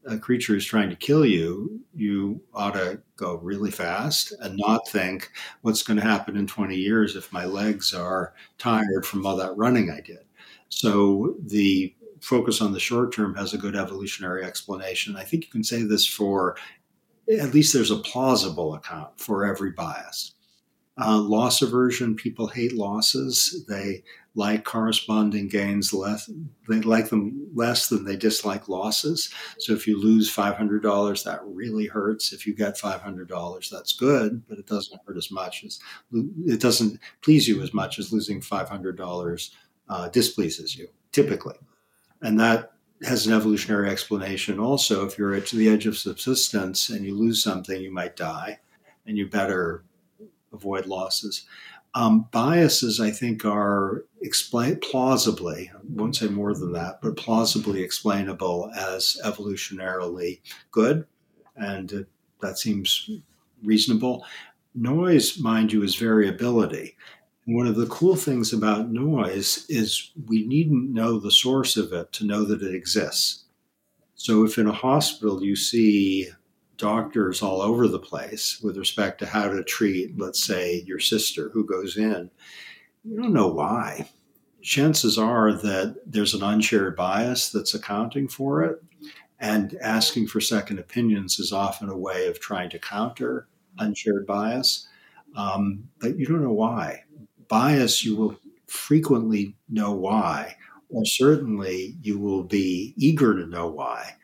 a 0.06 0.18
creature 0.18 0.54
who's 0.54 0.64
trying 0.64 0.90
to 0.90 0.96
kill 0.96 1.24
you, 1.26 1.80
you 1.94 2.40
ought 2.54 2.74
to 2.74 3.00
go 3.16 3.36
really 3.36 3.70
fast 3.70 4.32
and 4.40 4.56
not 4.56 4.88
think 4.88 5.30
what's 5.62 5.82
going 5.82 5.98
to 5.98 6.02
happen 6.02 6.36
in 6.36 6.46
20 6.46 6.74
years 6.74 7.16
if 7.16 7.32
my 7.32 7.44
legs 7.44 7.92
are 7.92 8.34
tired 8.58 9.04
from 9.04 9.26
all 9.26 9.36
that 9.36 9.56
running 9.56 9.90
I 9.90 10.00
did. 10.00 10.24
So 10.70 11.36
the 11.44 11.94
focus 12.20 12.60
on 12.60 12.72
the 12.72 12.80
short 12.80 13.12
term 13.12 13.34
has 13.34 13.54
a 13.54 13.58
good 13.58 13.76
evolutionary 13.76 14.44
explanation. 14.44 15.16
I 15.16 15.24
think 15.24 15.44
you 15.44 15.50
can 15.50 15.64
say 15.64 15.82
this 15.82 16.06
for 16.06 16.56
at 17.38 17.54
least 17.54 17.72
there's 17.72 17.90
a 17.90 17.96
plausible 17.96 18.74
account 18.74 19.18
for 19.18 19.46
every 19.46 19.70
bias. 19.70 20.34
Uh, 21.00 21.18
loss 21.18 21.62
aversion, 21.62 22.14
people 22.14 22.48
hate 22.48 22.74
losses. 22.74 23.64
They 23.68 24.02
like 24.34 24.64
corresponding 24.64 25.48
gains 25.48 25.92
less. 25.94 26.30
They 26.68 26.80
like 26.80 27.08
them 27.08 27.48
less 27.54 27.88
than 27.88 28.04
they 28.04 28.16
dislike 28.16 28.68
losses. 28.68 29.32
So 29.58 29.72
if 29.72 29.86
you 29.86 30.00
lose 30.00 30.34
$500, 30.34 31.24
that 31.24 31.40
really 31.44 31.86
hurts. 31.86 32.32
If 32.32 32.46
you 32.46 32.54
get 32.54 32.76
$500, 32.76 33.70
that's 33.70 33.92
good, 33.92 34.46
but 34.46 34.58
it 34.58 34.66
doesn't 34.66 35.00
hurt 35.06 35.16
as 35.16 35.30
much 35.30 35.64
as 35.64 35.78
it 36.46 36.60
doesn't 36.60 37.00
please 37.22 37.48
you 37.48 37.62
as 37.62 37.72
much 37.72 37.98
as 37.98 38.12
losing 38.12 38.40
$500 38.40 39.50
uh, 39.88 40.08
displeases 40.10 40.76
you 40.76 40.88
typically 41.12 41.56
and 42.22 42.38
that 42.40 42.72
has 43.02 43.26
an 43.26 43.32
evolutionary 43.32 43.88
explanation 43.88 44.58
also. 44.58 45.06
If 45.06 45.18
you're 45.18 45.34
at 45.34 45.46
the 45.46 45.68
edge 45.68 45.86
of 45.86 45.96
subsistence 45.96 46.90
and 46.90 47.04
you 47.04 47.14
lose 47.16 47.42
something, 47.42 47.80
you 47.80 47.90
might 47.90 48.16
die, 48.16 48.60
and 49.06 49.16
you 49.16 49.26
better 49.26 49.84
avoid 50.52 50.86
losses. 50.86 51.46
Um, 51.94 52.28
biases, 52.30 53.00
I 53.00 53.10
think, 53.10 53.44
are 53.44 54.04
explain 54.20 54.78
plausibly. 54.80 55.70
I 55.74 55.78
won't 55.88 56.14
say 56.14 56.28
more 56.28 56.54
than 56.54 56.72
that, 56.72 57.00
but 57.02 57.16
plausibly 57.16 57.82
explainable 57.82 58.70
as 58.76 59.16
evolutionarily 59.24 60.40
good, 60.70 61.06
and 61.56 61.92
uh, 61.92 61.98
that 62.40 62.58
seems 62.58 63.10
reasonable. 63.64 64.24
Noise, 64.74 65.40
mind 65.40 65.72
you, 65.72 65.82
is 65.82 65.96
variability. 65.96 66.96
One 67.52 67.66
of 67.66 67.74
the 67.74 67.86
cool 67.86 68.14
things 68.14 68.52
about 68.52 68.92
noise 68.92 69.66
is 69.68 70.12
we 70.28 70.46
needn't 70.46 70.90
know 70.90 71.18
the 71.18 71.32
source 71.32 71.76
of 71.76 71.92
it 71.92 72.12
to 72.12 72.24
know 72.24 72.44
that 72.44 72.62
it 72.62 72.76
exists. 72.76 73.42
So, 74.14 74.44
if 74.44 74.56
in 74.56 74.68
a 74.68 74.72
hospital 74.72 75.42
you 75.42 75.56
see 75.56 76.28
doctors 76.76 77.42
all 77.42 77.60
over 77.60 77.88
the 77.88 77.98
place 77.98 78.60
with 78.62 78.76
respect 78.76 79.18
to 79.18 79.26
how 79.26 79.48
to 79.48 79.64
treat, 79.64 80.16
let's 80.16 80.40
say, 80.40 80.84
your 80.86 81.00
sister 81.00 81.50
who 81.52 81.66
goes 81.66 81.96
in, 81.96 82.30
you 83.02 83.20
don't 83.20 83.32
know 83.32 83.48
why. 83.48 84.08
Chances 84.62 85.18
are 85.18 85.52
that 85.52 85.96
there's 86.06 86.34
an 86.34 86.44
unshared 86.44 86.94
bias 86.94 87.50
that's 87.50 87.74
accounting 87.74 88.28
for 88.28 88.62
it. 88.62 88.80
And 89.40 89.76
asking 89.82 90.28
for 90.28 90.40
second 90.40 90.78
opinions 90.78 91.40
is 91.40 91.52
often 91.52 91.88
a 91.88 91.98
way 91.98 92.28
of 92.28 92.38
trying 92.38 92.70
to 92.70 92.78
counter 92.78 93.48
unshared 93.76 94.24
bias. 94.24 94.86
Um, 95.34 95.88
but 95.98 96.16
you 96.16 96.26
don't 96.26 96.44
know 96.44 96.52
why 96.52 97.02
bias, 97.50 98.04
you 98.04 98.16
will 98.16 98.36
frequently 98.66 99.56
know 99.68 99.92
why, 99.92 100.56
or 100.88 101.04
certainly 101.04 101.96
you 102.00 102.18
will 102.18 102.44
be 102.44 102.94
eager 102.96 103.34
to 103.34 103.46
know 103.46 103.66
why. 103.66 104.14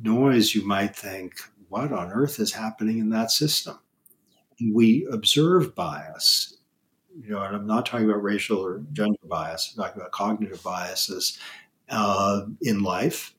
Noise, 0.00 0.54
you 0.54 0.64
might 0.64 0.94
think, 0.94 1.34
what 1.68 1.92
on 1.92 2.12
earth 2.12 2.38
is 2.38 2.52
happening 2.52 2.98
in 2.98 3.10
that 3.10 3.30
system? 3.30 3.78
We 4.72 5.06
observe 5.10 5.74
bias, 5.74 6.58
you 7.18 7.30
know, 7.30 7.42
and 7.42 7.56
I'm 7.56 7.66
not 7.66 7.86
talking 7.86 8.08
about 8.08 8.22
racial 8.22 8.58
or 8.58 8.84
gender 8.92 9.16
bias, 9.24 9.72
I'm 9.72 9.82
talking 9.82 10.00
about 10.00 10.12
cognitive 10.12 10.62
biases 10.62 11.38
uh, 11.88 12.42
in 12.60 12.82
life. 12.82 13.34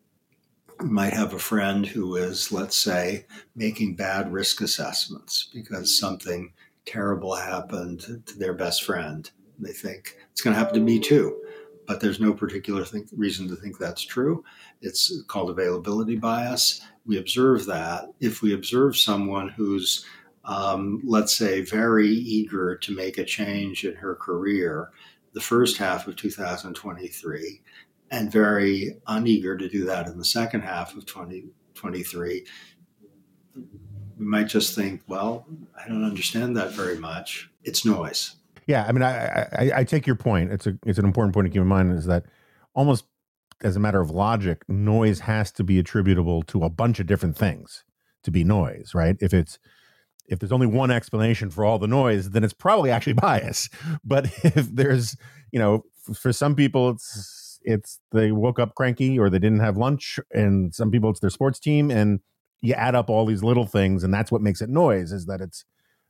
You 0.81 0.88
might 0.88 1.13
have 1.13 1.33
a 1.33 1.39
friend 1.39 1.85
who 1.85 2.15
is, 2.15 2.51
let's 2.51 2.77
say, 2.77 3.25
making 3.55 3.95
bad 3.95 4.31
risk 4.31 4.61
assessments 4.61 5.49
because 5.53 5.97
something 5.97 6.53
terrible 6.88 7.35
happened 7.35 8.23
to 8.25 8.39
their 8.39 8.53
best 8.53 8.83
friend. 8.83 9.29
They 9.59 9.73
think 9.73 10.17
it's 10.31 10.41
going 10.41 10.53
to 10.53 10.59
happen 10.59 10.75
to 10.75 10.79
me 10.79 10.99
too, 10.99 11.39
but 11.85 11.99
there's 11.99 12.19
no 12.19 12.33
particular 12.33 12.85
reason 13.15 13.47
to 13.49 13.55
think 13.55 13.77
that's 13.77 14.01
true. 14.01 14.43
It's 14.81 15.23
called 15.27 15.49
availability 15.49 16.15
bias. 16.15 16.81
We 17.05 17.19
observe 17.19 17.65
that. 17.65 18.05
If 18.19 18.41
we 18.41 18.53
observe 18.53 18.97
someone 18.97 19.49
who's, 19.49 20.05
um, 20.45 21.01
let's 21.03 21.35
say, 21.35 21.61
very 21.61 22.09
eager 22.09 22.75
to 22.77 22.95
make 22.95 23.17
a 23.17 23.25
change 23.25 23.85
in 23.85 23.95
her 23.95 24.15
career 24.15 24.91
the 25.33 25.41
first 25.41 25.77
half 25.77 26.07
of 26.07 26.15
2023 26.15 27.61
and 28.09 28.31
very 28.31 28.97
uneager 29.07 29.57
to 29.57 29.69
do 29.69 29.85
that 29.85 30.07
in 30.07 30.17
the 30.17 30.25
second 30.25 30.61
half 30.61 30.95
of 30.95 31.05
2023, 31.05 32.45
we 34.18 34.26
might 34.26 34.47
just 34.47 34.76
think, 34.76 35.01
well, 35.07 35.45
I 35.78 35.88
don't 35.88 36.03
understand 36.03 36.57
that 36.57 36.72
very 36.72 36.97
much. 36.97 37.49
It's 37.63 37.86
noise. 37.86 38.36
Yeah, 38.65 38.86
I 38.88 38.91
mean, 38.91 39.03
I, 39.03 39.47
I, 39.53 39.72
I 39.78 39.84
take 39.84 40.05
your 40.05 40.15
point. 40.15 40.51
It's 40.51 40.68
a 40.68 40.78
it's 40.86 40.99
an 40.99 41.05
important 41.05 41.34
point 41.34 41.45
to 41.45 41.49
keep 41.49 41.61
in 41.61 41.68
mind 41.68 41.93
is 41.93 42.05
that 42.05 42.26
almost 42.74 43.05
as 43.63 43.76
a 43.76 43.80
matter 43.80 44.01
of 44.01 44.11
logic, 44.11 44.63
noise 44.68 45.22
has 45.22 45.51
to 45.53 45.63
be 45.63 45.80
attributable 45.80 46.43
to 46.43 46.63
a 46.63 46.70
bunch 46.70 46.99
of 46.99 47.07
different 47.07 47.38
things 47.38 47.84
to 48.24 48.32
be 48.32 48.43
noise, 48.43 48.91
right? 48.93 49.15
If 49.20 49.34
it's 49.34 49.57
if 50.28 50.39
there's 50.39 50.51
only 50.51 50.68
one 50.68 50.91
explanation 50.91 51.49
for 51.49 51.63
all 51.63 51.80
the 51.80 51.88
noise, 51.88 52.32
then 52.32 52.43
it's 52.43 52.53
probably 52.53 52.91
actually 52.91 53.13
bias. 53.28 53.70
But 54.03 54.26
if 54.43 54.76
there's, 54.76 55.15
you 55.51 55.59
know, 55.59 55.84
for 56.13 56.34
some 56.34 56.55
people 56.55 56.89
it's 56.89 57.59
it's 57.63 57.99
they 58.11 58.32
woke 58.32 58.59
up 58.59 58.76
cranky 58.76 59.18
or 59.18 59.30
they 59.30 59.39
didn't 59.39 59.59
have 59.59 59.78
lunch, 59.78 60.20
and 60.32 60.74
some 60.76 60.91
people 60.91 61.09
it's 61.09 61.20
their 61.20 61.30
sports 61.30 61.59
team, 61.59 61.89
and 61.89 62.20
you 62.62 62.74
add 62.74 62.95
up 62.95 63.10
all 63.10 63.26
these 63.26 63.43
little 63.43 63.66
things, 63.66 64.03
and 64.03 64.14
that's 64.14 64.32
what 64.32 64.41
makes 64.41 64.62
it 64.62 64.70
noise. 64.70 65.12
Is 65.12 65.26
that 65.26 65.41
it's 65.41 65.66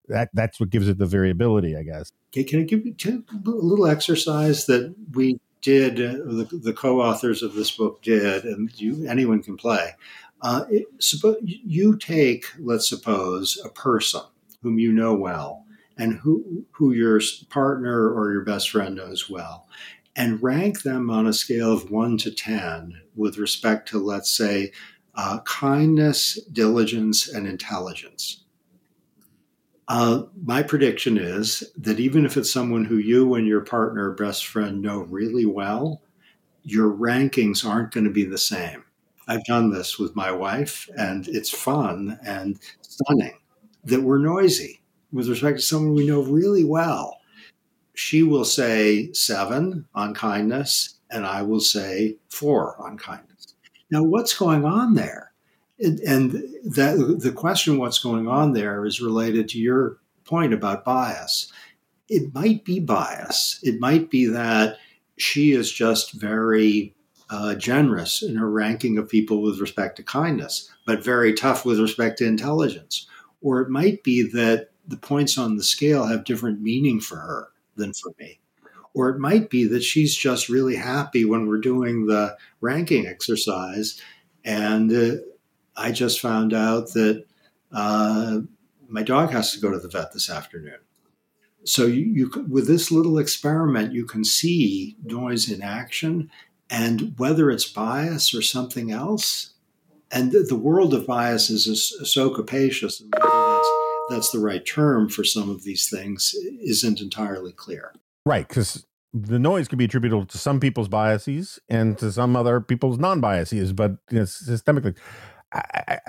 that 0.08 0.30
that's 0.34 0.60
what 0.60 0.70
gives 0.70 0.88
it 0.88 0.98
the 0.98 1.06
variability, 1.06 1.76
I 1.76 1.84
guess. 1.84 2.12
Okay, 2.34 2.44
can 2.44 2.62
I 2.62 2.64
give 2.64 2.86
you 2.86 2.96
a 3.32 3.50
little 3.50 3.88
exercise 3.88 4.66
that 4.66 4.96
we 5.14 5.40
did, 5.62 6.00
uh, 6.00 6.24
the, 6.24 6.60
the, 6.64 6.74
co-authors 6.74 7.42
of 7.42 7.54
this 7.54 7.72
book 7.72 8.02
did, 8.02 8.46
and 8.46 8.70
you 8.80 9.08
anyone 9.08 9.42
can 9.42 9.58
play. 9.58 9.96
Uh, 10.42 10.66
it, 10.70 10.86
suppose 11.00 11.38
you 11.42 11.98
take, 11.98 12.46
let's 12.60 12.88
suppose, 12.88 13.60
a 13.66 13.70
person 13.70 14.22
whom 14.62 14.80
you 14.80 14.92
know 14.92 15.14
well, 15.16 15.66
and 15.98 16.14
who 16.20 16.66
who 16.72 16.94
your 16.94 17.20
partner 17.50 18.10
or 18.10 18.32
your 18.32 18.44
best 18.44 18.70
friend 18.70 18.96
knows 18.96 19.30
well, 19.30 19.68
and 20.16 20.42
rank 20.44 20.84
them 20.84 21.10
on 21.10 21.28
a 21.28 21.34
scale 21.34 21.74
of 21.74 21.90
one 21.90 22.18
to 22.20 22.32
ten 22.32 23.02
with 23.16 23.38
respect 23.38 23.90
to, 23.90 24.00
let's 24.00 24.32
say, 24.32 24.72
uh, 25.18 25.40
kindness, 25.42 26.40
diligence, 26.52 27.28
and 27.28 27.48
intelligence. 27.48 28.44
Uh, 29.88 30.24
my 30.44 30.62
prediction 30.62 31.18
is 31.18 31.64
that 31.78 32.00
even 32.00 32.26
if 32.26 32.38
it's 32.38 32.52
someone 32.52 32.86
who 32.86 32.98
you 32.98 33.34
and 33.34 33.48
your 33.48 33.62
partner 33.62 34.10
or 34.10 34.14
best 34.14 34.46
friend 34.46 34.82
know 34.82 35.00
really 35.00 35.46
well, 35.46 36.02
your 36.64 36.92
rankings 36.92 37.66
aren't 37.66 37.94
going 37.94 38.04
to 38.04 38.12
be 38.12 38.26
the 38.26 38.38
same. 38.38 38.84
I've 39.28 39.44
done 39.46 39.72
this 39.72 39.98
with 39.98 40.16
my 40.16 40.32
wife, 40.32 40.90
and 40.98 41.28
it's 41.28 41.50
fun 41.50 42.20
and 42.26 42.60
stunning 42.82 43.40
that 43.86 44.02
we're 44.02 44.18
noisy 44.20 44.82
with 45.12 45.30
respect 45.30 45.58
to 45.58 45.64
someone 45.64 45.96
we 45.96 46.06
know 46.06 46.22
really 46.22 46.64
well. 46.64 47.20
She 47.94 48.24
will 48.24 48.46
say 48.46 49.12
seven 49.14 49.88
on 49.96 50.14
kindness, 50.14 50.96
and 51.10 51.26
I 51.26 51.42
will 51.42 51.62
say 51.62 52.18
four 52.30 52.80
on 52.82 52.98
kindness. 52.98 53.37
Now, 53.90 54.04
what's 54.04 54.38
going 54.38 54.66
on 54.66 54.96
there? 54.96 55.28
and 55.80 56.32
that 56.64 57.20
the 57.22 57.32
question 57.32 57.78
what's 57.78 58.00
going 58.00 58.28
on 58.28 58.54
there 58.54 58.86
is 58.86 59.02
related 59.02 59.48
to 59.50 59.60
your 59.60 59.98
point 60.26 60.54
about 60.54 60.84
bias. 60.84 61.52
It 62.10 62.34
might 62.34 62.66
be 62.66 62.80
bias. 62.80 63.60
It 63.64 63.80
might 63.80 64.10
be 64.10 64.26
that 64.26 64.78
she 65.18 65.52
is 65.52 65.72
just 65.72 66.14
very 66.14 66.96
uh, 67.30 67.56
generous 67.56 68.24
in 68.24 68.36
her 68.38 68.50
ranking 68.50 68.98
of 68.98 69.10
people 69.10 69.42
with 69.42 69.60
respect 69.60 69.98
to 69.98 70.04
kindness 70.04 70.72
but 70.86 71.04
very 71.04 71.34
tough 71.34 71.66
with 71.66 71.80
respect 71.80 72.18
to 72.18 72.26
intelligence. 72.26 73.06
Or 73.42 73.62
it 73.62 73.70
might 73.70 74.04
be 74.04 74.24
that 74.32 74.70
the 74.88 74.98
points 74.98 75.38
on 75.38 75.58
the 75.58 75.64
scale 75.64 76.06
have 76.06 76.24
different 76.24 76.62
meaning 76.62 77.02
for 77.02 77.18
her 77.18 77.50
than 77.76 77.94
for 77.94 78.14
me 78.18 78.40
or 78.98 79.10
it 79.10 79.20
might 79.20 79.50
be 79.50 79.68
that 79.68 79.84
she's 79.84 80.16
just 80.16 80.50
really 80.50 80.76
happy 80.76 81.24
when 81.24 81.48
we're 81.48 81.60
doing 81.60 82.08
the 82.08 82.36
ranking 82.62 83.06
exercise 83.06 84.02
and 84.44 84.92
uh, 84.94 85.18
I 85.76 85.92
just 85.92 86.20
found 86.20 86.54
out 86.54 86.94
that 86.94 87.26
uh, 87.72 88.40
my 88.88 89.04
dog 89.04 89.32
has 89.32 89.52
to 89.52 89.60
go 89.60 89.70
to 89.70 89.78
the 89.78 89.90
vet 89.90 90.14
this 90.14 90.30
afternoon. 90.30 90.80
So 91.66 91.86
you, 91.86 92.06
you, 92.06 92.46
with 92.50 92.66
this 92.66 92.92
little 92.92 93.20
experiment, 93.20 93.94
you 93.94 94.06
can 94.06 94.24
see 94.24 94.96
noise 95.04 95.52
in 95.52 95.62
action, 95.62 96.32
and 96.70 97.14
whether 97.18 97.52
it's 97.52 97.70
bias 97.70 98.34
or 98.34 98.42
something 98.42 98.90
else. 98.90 99.54
And 100.10 100.32
the, 100.32 100.40
the 100.40 100.56
world 100.56 100.94
of 100.94 101.06
bias 101.06 101.50
is, 101.50 101.68
is 101.68 102.10
so 102.10 102.30
capacious, 102.30 103.02
and 103.02 103.14
whether 103.14 103.28
that's, 103.28 103.70
that's 104.10 104.32
the 104.32 104.40
right 104.40 104.66
term 104.66 105.10
for 105.10 105.26
some 105.26 105.50
of 105.50 105.64
these 105.64 105.90
things 105.90 106.34
isn't 106.62 107.02
entirely 107.02 107.52
clear. 107.52 107.92
Right, 108.28 108.46
because 108.46 108.86
the 109.14 109.40
noise 109.40 109.70
could 109.70 109.78
be 109.78 109.86
attributable 109.86 110.26
to 110.26 110.38
some 110.38 110.60
people's 110.60 110.90
biases 110.90 111.60
and 111.70 111.98
to 112.00 112.12
some 112.12 112.36
other 112.36 112.60
people's 112.60 113.00
non-biases, 113.00 113.72
but 113.72 113.92
you 114.12 114.18
know, 114.18 114.24
systemically. 114.24 114.98
I, 115.54 116.00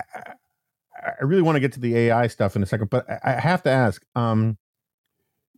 I, 0.93 1.23
really 1.23 1.41
want 1.41 1.55
to 1.55 1.61
get 1.61 1.71
to 1.73 1.79
the 1.79 1.95
AI 1.95 2.27
stuff 2.27 2.57
in 2.57 2.61
a 2.61 2.65
second, 2.65 2.89
but 2.89 3.05
I 3.23 3.39
have 3.39 3.63
to 3.63 3.69
ask. 3.69 4.03
Um, 4.15 4.57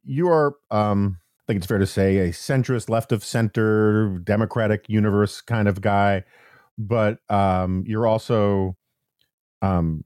you 0.03 0.28
are, 0.28 0.53
um, 0.70 1.18
I 1.39 1.43
think 1.47 1.57
it's 1.57 1.66
fair 1.66 1.80
to 1.80 1.88
say, 1.88 2.20
a 2.20 2.30
centrist, 2.30 2.89
left 2.89 3.12
of 3.12 3.24
center, 3.24 4.20
democratic 4.20 4.88
universe 4.88 5.41
kind 5.41 5.68
of 5.68 5.82
guy, 5.82 6.26
but 6.78 7.18
um, 7.28 7.86
you're 7.88 8.05
also 8.05 8.78
um, 9.64 10.05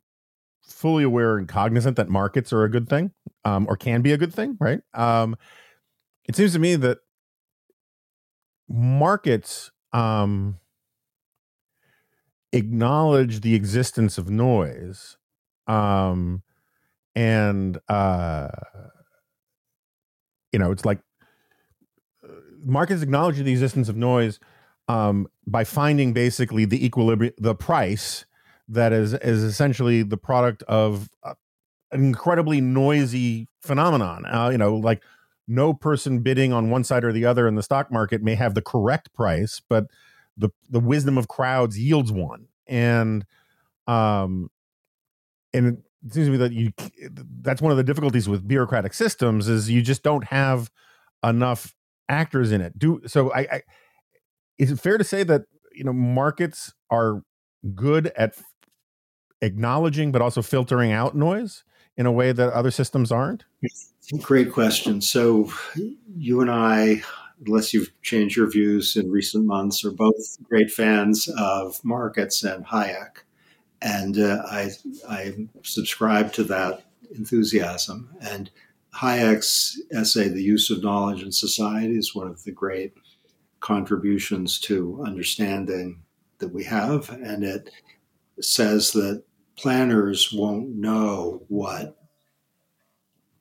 fully 0.61 1.03
aware 1.03 1.37
and 1.37 1.49
cognizant 1.49 1.97
that 1.97 2.07
markets 2.07 2.53
are 2.53 2.63
a 2.63 2.71
good 2.71 2.87
thing, 2.87 3.11
um, 3.43 3.65
or 3.67 3.75
can 3.75 4.01
be 4.01 4.13
a 4.13 4.17
good 4.17 4.33
thing, 4.33 4.55
right? 4.61 4.79
Um, 4.93 5.35
it 6.27 6.35
seems 6.35 6.53
to 6.53 6.59
me 6.59 6.75
that 6.75 6.99
markets 8.67 9.71
um, 9.93 10.59
acknowledge 12.51 13.41
the 13.41 13.55
existence 13.55 14.17
of 14.17 14.29
noise 14.29 15.17
um 15.67 16.43
and 17.15 17.79
uh 17.89 18.47
you 20.51 20.59
know 20.59 20.71
it's 20.71 20.85
like 20.85 20.99
uh, 22.23 22.27
markets 22.63 23.01
acknowledge 23.01 23.37
the 23.37 23.51
existence 23.51 23.89
of 23.89 23.95
noise 23.97 24.39
um, 24.87 25.27
by 25.47 25.63
finding 25.63 26.13
basically 26.13 26.65
the 26.65 26.85
equilibrium, 26.85 27.33
the 27.37 27.55
price 27.55 28.25
that 28.67 28.93
is 28.93 29.13
is 29.13 29.43
essentially 29.43 30.03
the 30.03 30.17
product 30.17 30.63
of 30.63 31.09
uh, 31.23 31.33
an 31.91 32.03
incredibly 32.03 32.61
noisy 32.61 33.47
phenomenon. 33.61 34.25
Uh, 34.25 34.49
you 34.49 34.57
know, 34.57 34.75
like 34.75 35.01
no 35.47 35.73
person 35.73 36.19
bidding 36.19 36.51
on 36.51 36.69
one 36.69 36.83
side 36.83 37.03
or 37.03 37.11
the 37.11 37.25
other 37.25 37.47
in 37.47 37.55
the 37.55 37.63
stock 37.63 37.91
market 37.91 38.21
may 38.21 38.35
have 38.35 38.53
the 38.53 38.61
correct 38.61 39.13
price, 39.13 39.61
but 39.67 39.85
the 40.37 40.49
the 40.69 40.79
wisdom 40.79 41.17
of 41.17 41.27
crowds 41.27 41.79
yields 41.79 42.11
one. 42.11 42.47
And 42.67 43.25
um, 43.87 44.49
and 45.53 45.67
it 45.67 46.13
seems 46.13 46.27
to 46.27 46.31
me 46.31 46.37
that 46.37 46.51
you 46.51 46.71
that's 47.41 47.61
one 47.61 47.71
of 47.71 47.77
the 47.77 47.83
difficulties 47.83 48.27
with 48.27 48.47
bureaucratic 48.47 48.93
systems 48.93 49.47
is 49.47 49.69
you 49.69 49.81
just 49.81 50.03
don't 50.03 50.25
have 50.25 50.69
enough 51.23 51.75
actors 52.09 52.51
in 52.51 52.61
it. 52.61 52.77
Do 52.77 53.01
so. 53.07 53.31
I, 53.33 53.39
I 53.39 53.61
is 54.57 54.71
it 54.71 54.79
fair 54.79 54.97
to 54.97 55.03
say 55.03 55.23
that 55.23 55.43
you 55.73 55.83
know 55.83 55.93
markets 55.93 56.73
are 56.89 57.21
good 57.73 58.07
at 58.15 58.35
acknowledging 59.41 60.11
but 60.11 60.21
also 60.21 60.41
filtering 60.41 60.91
out 60.91 61.15
noise 61.15 61.63
in 61.97 62.05
a 62.05 62.11
way 62.11 62.31
that 62.31 62.53
other 62.53 62.71
systems 62.71 63.11
aren't? 63.11 63.45
Great 64.21 64.51
question. 64.51 65.01
So, 65.01 65.51
you 66.15 66.41
and 66.41 66.51
I, 66.51 67.03
unless 67.45 67.73
you've 67.73 67.91
changed 68.01 68.37
your 68.37 68.49
views 68.49 68.95
in 68.95 69.09
recent 69.09 69.45
months, 69.45 69.83
are 69.83 69.91
both 69.91 70.37
great 70.43 70.71
fans 70.71 71.27
of 71.37 71.83
markets 71.83 72.43
and 72.43 72.65
Hayek. 72.65 73.23
And 73.81 74.17
uh, 74.17 74.43
I, 74.49 74.71
I 75.09 75.47
subscribe 75.63 76.33
to 76.33 76.43
that 76.45 76.85
enthusiasm. 77.15 78.09
And 78.21 78.49
Hayek's 78.95 79.81
essay, 79.91 80.29
The 80.29 80.43
Use 80.43 80.69
of 80.69 80.81
Knowledge 80.81 81.21
in 81.23 81.31
Society, 81.31 81.97
is 81.97 82.15
one 82.15 82.27
of 82.27 82.43
the 82.43 82.51
great 82.51 82.93
contributions 83.59 84.59
to 84.61 85.03
understanding 85.05 86.01
that 86.39 86.53
we 86.53 86.63
have. 86.63 87.09
And 87.09 87.43
it 87.43 87.69
says 88.39 88.91
that 88.91 89.23
planners 89.55 90.31
won't 90.33 90.69
know 90.69 91.43
what 91.47 91.97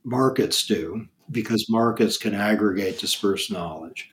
markets 0.05 0.67
do 0.67 1.07
because 1.31 1.71
markets 1.71 2.17
can 2.17 2.35
aggregate 2.35 2.99
dispersed 2.99 3.51
knowledge. 3.51 4.13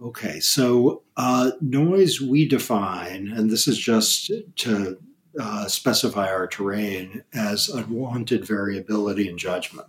Okay, 0.00 0.38
so 0.38 1.02
uh, 1.16 1.50
noise 1.60 2.20
we 2.20 2.46
define, 2.46 3.28
and 3.28 3.50
this 3.50 3.66
is 3.66 3.76
just 3.76 4.30
to 4.56 4.96
uh, 5.40 5.66
specify 5.66 6.28
our 6.28 6.46
terrain 6.46 7.24
as 7.34 7.68
unwanted 7.68 8.46
variability 8.46 9.28
in 9.28 9.36
judgment. 9.36 9.88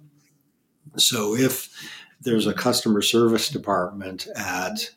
So 0.98 1.36
if 1.36 1.70
there's 2.22 2.48
a 2.48 2.54
customer 2.54 3.02
service 3.02 3.50
department 3.50 4.28
at 4.36 4.92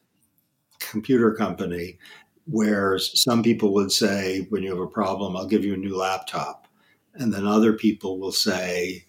computer 0.78 1.32
company 1.34 1.99
where 2.47 2.99
some 2.99 3.43
people 3.43 3.72
would 3.74 3.93
say, 3.93 4.47
when 4.51 4.62
you 4.62 4.70
have 4.70 4.80
a 4.80 4.86
problem, 4.86 5.36
I'll 5.36 5.47
give 5.47 5.64
you 5.64 5.74
a 5.74 5.78
new 5.78 5.97
laptop. 5.97 6.66
And 7.14 7.32
then 7.32 7.47
other 7.47 7.72
people 7.72 8.18
will 8.18 8.32
say, 8.32 9.05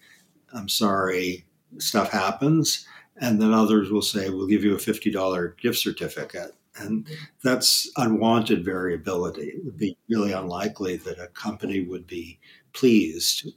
I'm 0.52 0.68
sorry, 0.68 1.44
stuff 1.78 2.10
happens. 2.10 2.86
And 3.20 3.40
then 3.40 3.52
others 3.52 3.90
will 3.90 4.02
say, 4.02 4.28
we'll 4.28 4.46
give 4.46 4.64
you 4.64 4.74
a 4.74 4.78
$50 4.78 5.58
gift 5.58 5.78
certificate. 5.78 6.52
And 6.76 7.08
that's 7.42 7.90
unwanted 7.96 8.64
variability. 8.64 9.48
It 9.48 9.64
would 9.64 9.78
be 9.78 9.96
really 10.08 10.32
unlikely 10.32 10.96
that 10.98 11.20
a 11.20 11.28
company 11.28 11.82
would 11.82 12.06
be 12.06 12.40
pleased. 12.72 13.48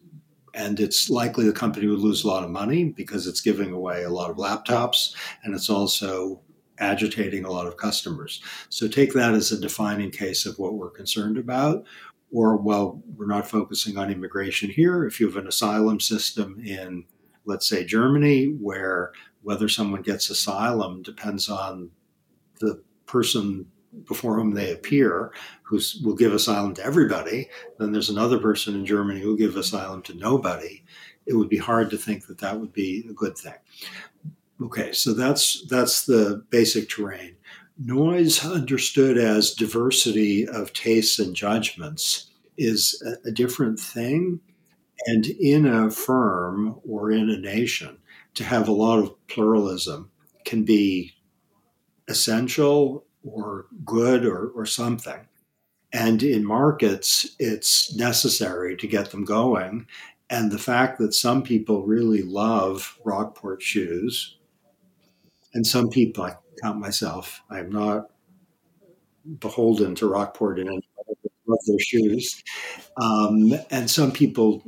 And 0.54 0.80
it's 0.80 1.10
likely 1.10 1.46
the 1.46 1.52
company 1.52 1.88
would 1.88 2.00
lose 2.00 2.24
a 2.24 2.28
lot 2.28 2.44
of 2.44 2.52
money 2.52 2.86
because 2.86 3.28
it's 3.28 3.42
giving 3.42 3.72
away 3.72 4.04
a 4.04 4.10
lot 4.10 4.30
of 4.30 4.38
laptops 4.38 5.16
and 5.44 5.54
it's 5.54 5.70
also 5.70 6.42
agitating 6.80 7.46
a 7.46 7.52
lot 7.52 7.68
of 7.68 7.78
customers. 7.78 8.42
So 8.70 8.88
take 8.88 9.14
that 9.14 9.34
as 9.34 9.52
a 9.52 9.60
defining 9.60 10.12
case 10.12 10.46
of 10.46 10.60
what 10.60 10.76
we're 10.76 10.90
concerned 10.90 11.38
about. 11.38 11.86
Or, 12.32 12.58
well, 12.58 13.02
we're 13.16 13.26
not 13.26 13.48
focusing 13.48 13.98
on 13.98 14.12
immigration 14.12 14.70
here. 14.70 15.06
If 15.06 15.20
you 15.20 15.28
have 15.28 15.38
an 15.38 15.48
asylum 15.48 16.00
system 16.00 16.60
in, 16.60 17.06
let's 17.46 17.68
say, 17.68 17.86
Germany, 17.86 18.48
where 18.60 19.14
whether 19.44 19.70
someone 19.70 20.02
gets 20.02 20.30
asylum 20.30 21.02
depends 21.04 21.48
on 21.48 21.90
the 22.60 22.84
person 23.06 23.66
before 24.06 24.36
whom 24.36 24.54
they 24.54 24.74
appear, 24.74 25.32
who 25.64 25.80
will 26.04 26.16
give 26.16 26.34
asylum 26.34 26.74
to 26.74 26.86
everybody, 26.86 27.50
then 27.80 27.92
there's 27.94 28.10
another 28.10 28.38
person 28.38 28.76
in 28.76 28.86
Germany 28.86 29.22
who 29.22 29.30
will 29.30 29.38
give 29.38 29.56
asylum 29.56 30.02
to 30.04 30.14
nobody. 30.14 30.84
It 31.26 31.34
would 31.34 31.50
be 31.50 31.58
hard 31.58 31.90
to 31.92 31.98
think 31.98 32.28
that 32.28 32.40
that 32.40 32.60
would 32.60 32.74
be 32.74 33.06
a 33.10 33.14
good 33.14 33.38
thing. 33.38 33.56
Okay, 34.62 34.92
so 34.92 35.14
that's 35.14 35.66
that's 35.68 36.06
the 36.06 36.44
basic 36.50 36.90
terrain. 36.90 37.36
Noise, 37.78 38.44
understood 38.44 39.18
as 39.18 39.54
diversity 39.54 40.48
of 40.48 40.74
tastes 40.74 41.20
and 41.20 41.36
judgments, 41.36 42.32
is 42.58 43.02
a, 43.06 43.30
a 43.30 43.32
different 43.32 43.80
thing. 43.80 44.40
And 45.06 45.28
in 45.28 45.68
a 45.68 45.92
firm 45.92 46.80
or 46.88 47.12
in 47.12 47.30
a 47.30 47.38
nation, 47.38 48.00
to 48.34 48.44
have 48.44 48.68
a 48.68 48.72
lot 48.72 48.98
of 48.98 49.28
pluralism 49.28 50.10
can 50.44 50.64
be 50.64 51.14
essential 52.08 53.06
or 53.24 53.68
good 53.86 54.26
or, 54.26 54.50
or 54.50 54.66
something. 54.66 55.28
And 55.94 56.24
in 56.24 56.46
markets, 56.46 57.36
it's 57.38 57.96
necessary 57.96 58.76
to 58.78 58.88
get 58.88 59.12
them 59.12 59.24
going. 59.24 59.86
And 60.30 60.52
the 60.52 60.58
fact 60.58 60.98
that 60.98 61.14
some 61.14 61.44
people 61.44 61.86
really 61.86 62.24
love 62.24 62.98
Rockport 63.06 63.62
shoes 63.62 64.37
and 65.58 65.66
some 65.66 65.90
people, 65.90 66.24
I 66.24 66.36
count 66.62 66.78
myself, 66.78 67.42
I'm 67.50 67.72
not 67.72 68.12
beholden 69.40 69.96
to 69.96 70.08
Rockport 70.08 70.60
in 70.60 70.68
any 70.68 70.88
love 71.48 71.58
their 71.66 71.80
shoes. 71.80 72.44
Um, 73.02 73.56
and 73.72 73.90
some 73.90 74.12
people, 74.12 74.64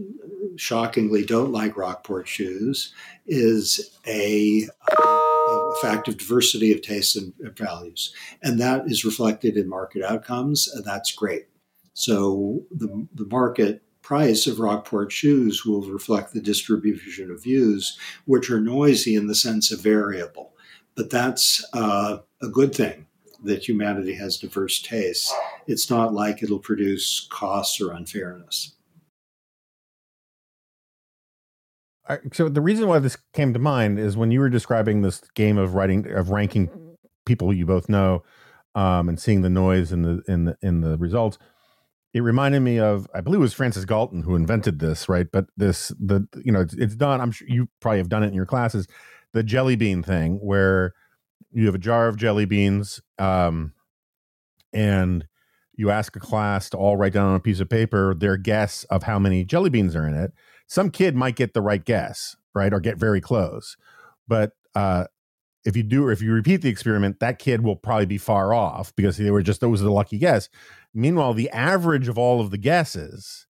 shockingly, 0.56 1.24
don't 1.24 1.52
like 1.52 1.78
Rockport 1.78 2.28
shoes, 2.28 2.92
is 3.28 3.96
a, 4.08 4.68
a 4.98 5.72
fact 5.80 6.08
of 6.08 6.18
diversity 6.18 6.74
of 6.74 6.82
tastes 6.82 7.16
and 7.16 7.34
values. 7.56 8.12
And 8.42 8.60
that 8.60 8.88
is 8.88 9.06
reflected 9.06 9.58
in 9.58 9.70
market 9.70 10.02
outcomes, 10.04 10.68
and 10.68 10.84
that's 10.84 11.12
great. 11.12 11.50
So 11.94 12.64
the, 12.72 13.08
the 13.14 13.28
market 13.28 13.84
price 14.02 14.48
of 14.48 14.60
Rockport 14.60 15.12
shoes 15.12 15.68
will 15.68 15.84
reflect 15.84 16.34
the 16.34 16.42
distribution 16.42 17.30
of 17.30 17.44
views, 17.44 17.96
which 18.26 18.50
are 18.50 18.60
noisy 18.60 19.14
in 19.14 19.28
the 19.28 19.36
sense 19.36 19.72
of 19.72 19.82
variable. 19.82 20.54
But 21.00 21.10
that's 21.10 21.64
uh, 21.72 22.18
a 22.42 22.50
good 22.50 22.76
thing 22.76 23.06
that 23.46 23.66
humanity 23.66 24.16
has 24.16 24.36
diverse 24.38 24.82
tastes. 24.82 25.34
It's 25.66 25.90
not 25.90 26.14
like 26.14 26.44
it'll 26.44 26.60
produce 26.60 27.26
costs 27.32 27.80
or 27.80 27.94
unfairness. 27.94 28.74
so 32.34 32.50
the 32.50 32.60
reason 32.60 32.90
why 32.90 33.00
this 33.00 33.16
came 33.34 33.54
to 33.54 33.60
mind 33.60 33.98
is 33.98 34.18
when 34.18 34.30
you 34.30 34.42
were 34.42 34.50
describing 34.50 35.02
this 35.02 35.22
game 35.36 35.58
of 35.58 35.74
writing 35.74 36.06
of 36.12 36.32
ranking 36.32 36.70
people 37.26 37.54
you 37.54 37.66
both 37.66 37.88
know 37.88 38.22
um, 38.76 39.08
and 39.08 39.22
seeing 39.22 39.42
the 39.42 39.50
noise 39.50 39.94
in 39.94 40.02
the 40.02 40.22
in 40.28 40.44
the 40.44 40.58
in 40.62 40.82
the 40.82 40.98
results 40.98 41.38
it 42.16 42.22
reminded 42.22 42.62
me 42.62 42.80
of 42.80 43.08
i 43.14 43.22
believe 43.22 43.40
it 43.40 43.42
was 43.42 43.54
francis 43.54 43.86
galton 43.86 44.24
who 44.24 44.36
invented 44.36 44.80
this 44.80 45.08
right 45.08 45.28
but 45.32 45.46
this 45.56 45.90
the 46.00 46.28
you 46.44 46.52
know 46.52 46.62
it's, 46.62 46.74
it's 46.74 46.96
done 46.96 47.22
i'm 47.22 47.32
sure 47.32 47.48
you 47.48 47.70
probably 47.80 48.00
have 48.00 48.10
done 48.10 48.24
it 48.24 48.30
in 48.30 48.34
your 48.34 48.48
classes 48.48 48.88
the 49.34 49.44
jelly 49.44 49.76
bean 49.76 50.04
thing 50.04 50.36
where 50.36 50.94
you 51.52 51.66
have 51.66 51.76
a 51.76 51.80
jar 51.80 52.08
of 52.08 52.18
jelly 52.18 52.46
beans 52.46 53.02
um, 53.18 53.74
and 54.74 55.28
you 55.76 55.90
ask 55.90 56.16
a 56.16 56.20
class 56.20 56.70
to 56.70 56.78
all 56.78 56.98
write 56.98 57.14
down 57.14 57.30
on 57.30 57.36
a 57.36 57.40
piece 57.40 57.60
of 57.60 57.70
paper 57.70 58.14
their 58.14 58.38
guess 58.38 58.84
of 58.86 59.04
how 59.04 59.18
many 59.18 59.44
jelly 59.46 59.70
beans 59.70 59.96
are 59.96 60.08
in 60.08 60.14
it. 60.14 60.34
Some 60.68 60.92
kid 60.92 61.16
might 61.16 61.36
get 61.36 61.54
the 61.54 61.62
right 61.62 61.84
guess 61.84 62.36
right 62.54 62.74
or 62.74 62.80
get 62.80 62.98
very 62.98 63.22
close. 63.22 63.78
But 64.28 64.52
uh, 64.76 65.06
if 65.66 65.76
you 65.76 65.84
do 65.84 66.06
or 66.06 66.12
if 66.12 66.22
you 66.22 66.32
repeat 66.32 66.58
the 66.58 66.70
experiment 66.70 67.20
that 67.20 67.40
kid 67.40 67.64
will 67.64 67.76
probably 67.76 68.06
be 68.06 68.18
far 68.18 68.54
off 68.54 68.96
because 68.96 69.18
they 69.18 69.32
were 69.32 69.42
just 69.42 69.62
those 69.62 69.82
are 69.82 69.86
the 69.86 69.92
lucky 69.92 70.18
guess. 70.18 70.50
Meanwhile 70.94 71.34
the 71.34 71.50
average 71.52 72.08
of 72.08 72.18
all 72.18 72.42
of 72.42 72.52
the 72.52 72.58
guesses 72.58 73.48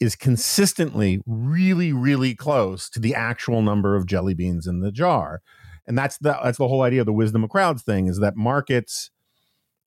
is 0.00 0.14
consistently 0.14 1.20
really, 1.26 1.92
really 1.92 2.34
close 2.34 2.88
to 2.90 3.00
the 3.00 3.14
actual 3.14 3.62
number 3.62 3.96
of 3.96 4.06
jelly 4.06 4.34
beans 4.34 4.66
in 4.66 4.80
the 4.80 4.92
jar. 4.92 5.40
And 5.86 5.96
that's 5.96 6.18
the 6.18 6.38
that's 6.42 6.58
the 6.58 6.68
whole 6.68 6.82
idea 6.82 7.00
of 7.00 7.06
the 7.06 7.12
wisdom 7.12 7.42
of 7.42 7.50
crowds 7.50 7.82
thing 7.82 8.06
is 8.06 8.18
that 8.18 8.36
markets 8.36 9.10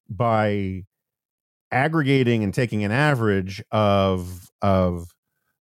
by 0.09 0.83
aggregating 1.71 2.43
and 2.43 2.53
taking 2.53 2.83
an 2.83 2.91
average 2.91 3.63
of 3.71 4.49
of 4.61 5.13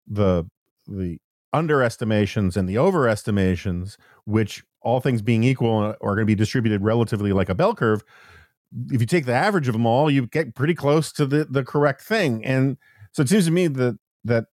the 0.07 0.45
the 0.89 1.19
underestimations 1.53 2.57
and 2.57 2.69
the 2.69 2.77
overestimations, 2.77 3.97
which 4.25 4.65
all 4.83 5.01
things 5.01 5.23
being 5.23 5.45
equal 5.45 5.79
uh, 5.79 5.95
are 6.01 6.15
going 6.15 6.21
to 6.21 6.25
be 6.27 6.35
distributed 6.35 6.83
relatively 6.83 7.33
like 7.33 7.49
a 7.49 7.55
bell 7.55 7.75
curve. 7.75 8.03
If 8.91 9.01
you 9.01 9.07
take 9.07 9.27
the 9.27 9.35
average 9.35 9.69
of 9.69 9.75
them 9.75 9.87
all, 9.87 10.11
you 10.11 10.27
get 10.27 10.55
pretty 10.55 10.75
close 10.75 11.13
to 11.13 11.27
the 11.27 11.45
the 11.45 11.65
correct 11.65 12.03
thing. 12.03 12.45
And 12.45 12.77
so 13.13 13.23
it 13.23 13.29
seems 13.29 13.45
to 13.45 13.51
me 13.51 13.69
that 13.69 13.99
that 14.25 14.47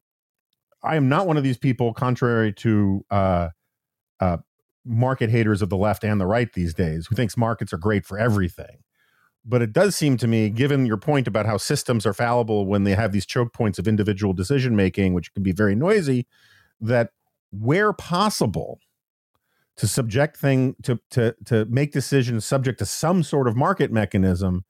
I 0.83 0.95
am 0.95 1.09
not 1.09 1.27
one 1.27 1.37
of 1.37 1.43
these 1.43 1.57
people, 1.57 1.93
contrary 1.93 2.53
to 2.53 3.05
uh, 3.09 3.49
uh, 4.19 4.37
market 4.85 5.29
haters 5.29 5.61
of 5.61 5.69
the 5.69 5.77
left 5.77 6.03
and 6.03 6.21
the 6.21 6.27
right 6.27 6.51
these 6.53 6.73
days, 6.73 7.07
who 7.07 7.15
thinks 7.15 7.35
markets 7.37 7.73
are 7.73 7.77
great 7.77 8.05
for 8.05 8.19
everything. 8.19 8.77
but 9.45 9.61
it 9.61 9.71
does 9.71 9.95
seem 9.95 10.17
to 10.17 10.27
me, 10.27 10.49
given 10.49 10.85
your 10.85 10.97
point 10.97 11.27
about 11.27 11.45
how 11.45 11.57
systems 11.57 12.05
are 12.05 12.13
fallible 12.13 12.65
when 12.65 12.83
they 12.83 12.95
have 12.95 13.11
these 13.11 13.25
choke 13.25 13.53
points 13.53 13.77
of 13.77 13.87
individual 13.87 14.33
decision 14.33 14.75
making, 14.75 15.13
which 15.13 15.31
can 15.33 15.43
be 15.43 15.51
very 15.51 15.75
noisy, 15.75 16.25
that 16.81 17.11
where 17.51 17.93
possible, 17.93 18.79
to 19.77 19.87
subject 19.87 20.37
thing 20.37 20.75
to 20.83 20.99
to 21.11 21.35
to 21.45 21.65
make 21.65 21.91
decisions 21.91 22.45
subject 22.45 22.79
to 22.79 22.85
some 22.85 23.21
sort 23.23 23.47
of 23.47 23.55
market 23.55 23.91
mechanism 23.91 24.63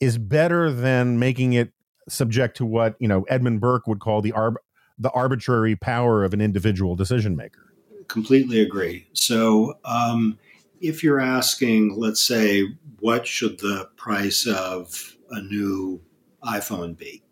is 0.00 0.18
better 0.18 0.70
than 0.70 1.18
making 1.18 1.52
it 1.52 1.72
subject 2.08 2.56
to 2.58 2.66
what 2.66 2.96
you 2.98 3.08
know 3.08 3.22
Edmund 3.28 3.60
Burke 3.60 3.86
would 3.86 4.00
call 4.00 4.20
the 4.20 4.32
arb- 4.32 4.56
the 4.98 5.10
arbitrary 5.10 5.76
power 5.76 6.24
of 6.24 6.32
an 6.32 6.40
individual 6.40 6.96
decision 6.96 7.36
maker. 7.36 7.72
Completely 8.08 8.60
agree. 8.60 9.06
So, 9.12 9.78
um, 9.84 10.38
if 10.80 11.02
you're 11.02 11.20
asking, 11.20 11.96
let's 11.96 12.22
say, 12.22 12.64
what 13.00 13.26
should 13.26 13.58
the 13.58 13.88
price 13.96 14.46
of 14.46 15.16
a 15.30 15.40
new 15.42 16.00
iPhone 16.44 16.96
be? 16.96 17.22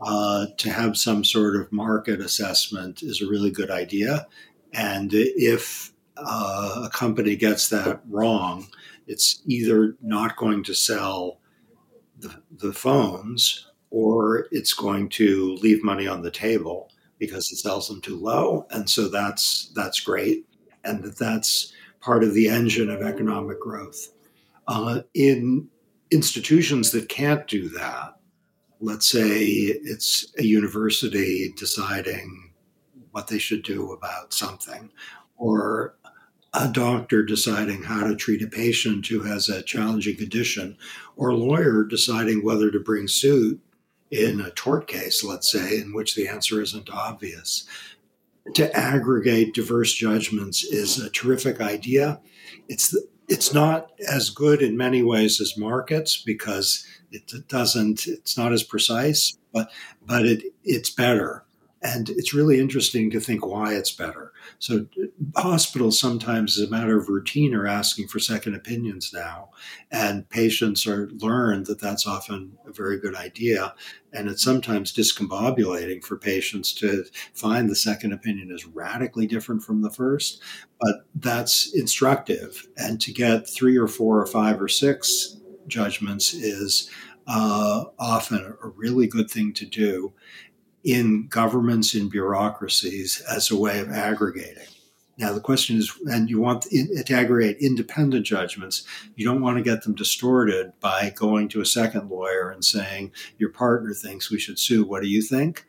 Uh, 0.00 0.46
to 0.58 0.70
have 0.70 0.96
some 0.96 1.24
sort 1.24 1.56
of 1.56 1.72
market 1.72 2.20
assessment 2.20 3.02
is 3.02 3.22
a 3.22 3.26
really 3.26 3.50
good 3.50 3.70
idea. 3.70 4.26
And 4.72 5.10
if 5.12 5.92
uh, 6.18 6.82
a 6.84 6.90
company 6.90 7.34
gets 7.34 7.70
that 7.70 8.02
wrong, 8.08 8.66
it's 9.06 9.42
either 9.46 9.96
not 10.02 10.36
going 10.36 10.64
to 10.64 10.74
sell 10.74 11.40
the, 12.18 12.42
the 12.50 12.72
phones 12.72 13.66
or 13.90 14.48
it's 14.50 14.74
going 14.74 15.08
to 15.08 15.54
leave 15.62 15.84
money 15.84 16.06
on 16.06 16.22
the 16.22 16.30
table 16.30 16.90
because 17.18 17.50
it 17.50 17.56
sells 17.56 17.88
them 17.88 18.00
too 18.00 18.16
low. 18.16 18.66
And 18.70 18.88
so 18.88 19.08
that's 19.08 19.72
that's 19.74 20.00
great. 20.00 20.46
And 20.84 21.02
that 21.04 21.18
that's 21.18 21.72
part 22.00 22.22
of 22.22 22.34
the 22.34 22.48
engine 22.48 22.90
of 22.90 23.02
economic 23.02 23.60
growth. 23.60 24.12
Uh, 24.68 25.00
in 25.14 25.68
institutions 26.10 26.90
that 26.92 27.08
can't 27.08 27.46
do 27.46 27.68
that, 27.70 28.16
let's 28.80 29.10
say 29.10 29.38
it's 29.40 30.32
a 30.38 30.44
university 30.44 31.52
deciding 31.56 32.52
what 33.12 33.28
they 33.28 33.38
should 33.38 33.62
do 33.62 33.92
about 33.92 34.32
something, 34.32 34.90
or 35.36 35.96
a 36.52 36.68
doctor 36.68 37.24
deciding 37.24 37.82
how 37.82 38.06
to 38.06 38.14
treat 38.14 38.42
a 38.42 38.46
patient 38.46 39.06
who 39.06 39.22
has 39.22 39.48
a 39.48 39.62
challenging 39.62 40.16
condition, 40.16 40.76
or 41.16 41.30
a 41.30 41.36
lawyer 41.36 41.84
deciding 41.84 42.44
whether 42.44 42.70
to 42.70 42.78
bring 42.78 43.08
suit 43.08 43.60
in 44.10 44.40
a 44.40 44.50
tort 44.50 44.86
case, 44.86 45.24
let's 45.24 45.50
say, 45.50 45.78
in 45.78 45.92
which 45.94 46.14
the 46.14 46.28
answer 46.28 46.60
isn't 46.60 46.90
obvious. 46.90 47.66
To 48.54 48.74
aggregate 48.76 49.54
diverse 49.54 49.92
judgments 49.92 50.62
is 50.62 50.98
a 50.98 51.10
terrific 51.10 51.60
idea. 51.60 52.20
It's 52.68 52.90
the, 52.90 53.06
it's 53.28 53.52
not 53.52 53.90
as 54.08 54.30
good 54.30 54.62
in 54.62 54.76
many 54.76 55.02
ways 55.02 55.40
as 55.40 55.56
markets 55.56 56.22
because 56.24 56.86
it 57.10 57.48
doesn't 57.48 58.06
it's 58.06 58.38
not 58.38 58.52
as 58.52 58.62
precise, 58.62 59.36
but 59.52 59.70
but 60.04 60.24
it 60.26 60.44
it's 60.62 60.90
better. 60.90 61.44
And 61.82 62.08
it's 62.08 62.34
really 62.34 62.60
interesting 62.60 63.10
to 63.10 63.20
think 63.20 63.44
why 63.46 63.74
it's 63.74 63.90
better. 63.92 64.25
So, 64.58 64.86
hospitals 65.36 65.98
sometimes, 65.98 66.58
as 66.58 66.66
a 66.66 66.70
matter 66.70 66.96
of 66.96 67.08
routine, 67.08 67.54
are 67.54 67.66
asking 67.66 68.08
for 68.08 68.18
second 68.18 68.54
opinions 68.54 69.12
now, 69.12 69.50
and 69.90 70.28
patients 70.28 70.86
are 70.86 71.08
learned 71.18 71.66
that 71.66 71.80
that's 71.80 72.06
often 72.06 72.58
a 72.66 72.72
very 72.72 72.98
good 72.98 73.14
idea. 73.14 73.74
And 74.12 74.28
it's 74.28 74.42
sometimes 74.42 74.94
discombobulating 74.94 76.04
for 76.04 76.16
patients 76.16 76.72
to 76.74 77.04
find 77.34 77.68
the 77.68 77.76
second 77.76 78.12
opinion 78.12 78.50
is 78.50 78.66
radically 78.66 79.26
different 79.26 79.62
from 79.62 79.82
the 79.82 79.90
first, 79.90 80.42
but 80.80 81.06
that's 81.14 81.74
instructive. 81.74 82.66
And 82.76 83.00
to 83.02 83.12
get 83.12 83.48
three 83.48 83.76
or 83.76 83.88
four 83.88 84.20
or 84.20 84.26
five 84.26 84.60
or 84.60 84.68
six 84.68 85.36
judgments 85.66 86.32
is 86.32 86.90
uh, 87.26 87.84
often 87.98 88.54
a 88.62 88.68
really 88.68 89.06
good 89.06 89.30
thing 89.30 89.52
to 89.54 89.66
do 89.66 90.12
in 90.86 91.26
governments, 91.26 91.96
in 91.96 92.08
bureaucracies, 92.08 93.20
as 93.28 93.50
a 93.50 93.58
way 93.58 93.80
of 93.80 93.90
aggregating. 93.90 94.68
Now, 95.18 95.32
the 95.32 95.40
question 95.40 95.78
is, 95.78 95.92
and 96.06 96.30
you 96.30 96.40
want 96.40 96.62
to 96.62 97.04
aggregate 97.12 97.56
independent 97.58 98.24
judgments. 98.24 98.84
You 99.16 99.26
don't 99.26 99.40
want 99.40 99.56
to 99.56 99.64
get 99.64 99.82
them 99.82 99.94
distorted 99.94 100.72
by 100.80 101.12
going 101.16 101.48
to 101.48 101.60
a 101.60 101.66
second 101.66 102.08
lawyer 102.08 102.50
and 102.50 102.64
saying, 102.64 103.12
Your 103.38 103.50
partner 103.50 103.94
thinks 103.94 104.30
we 104.30 104.38
should 104.38 104.58
sue. 104.58 104.84
What 104.84 105.02
do 105.02 105.08
you 105.08 105.22
think? 105.22 105.66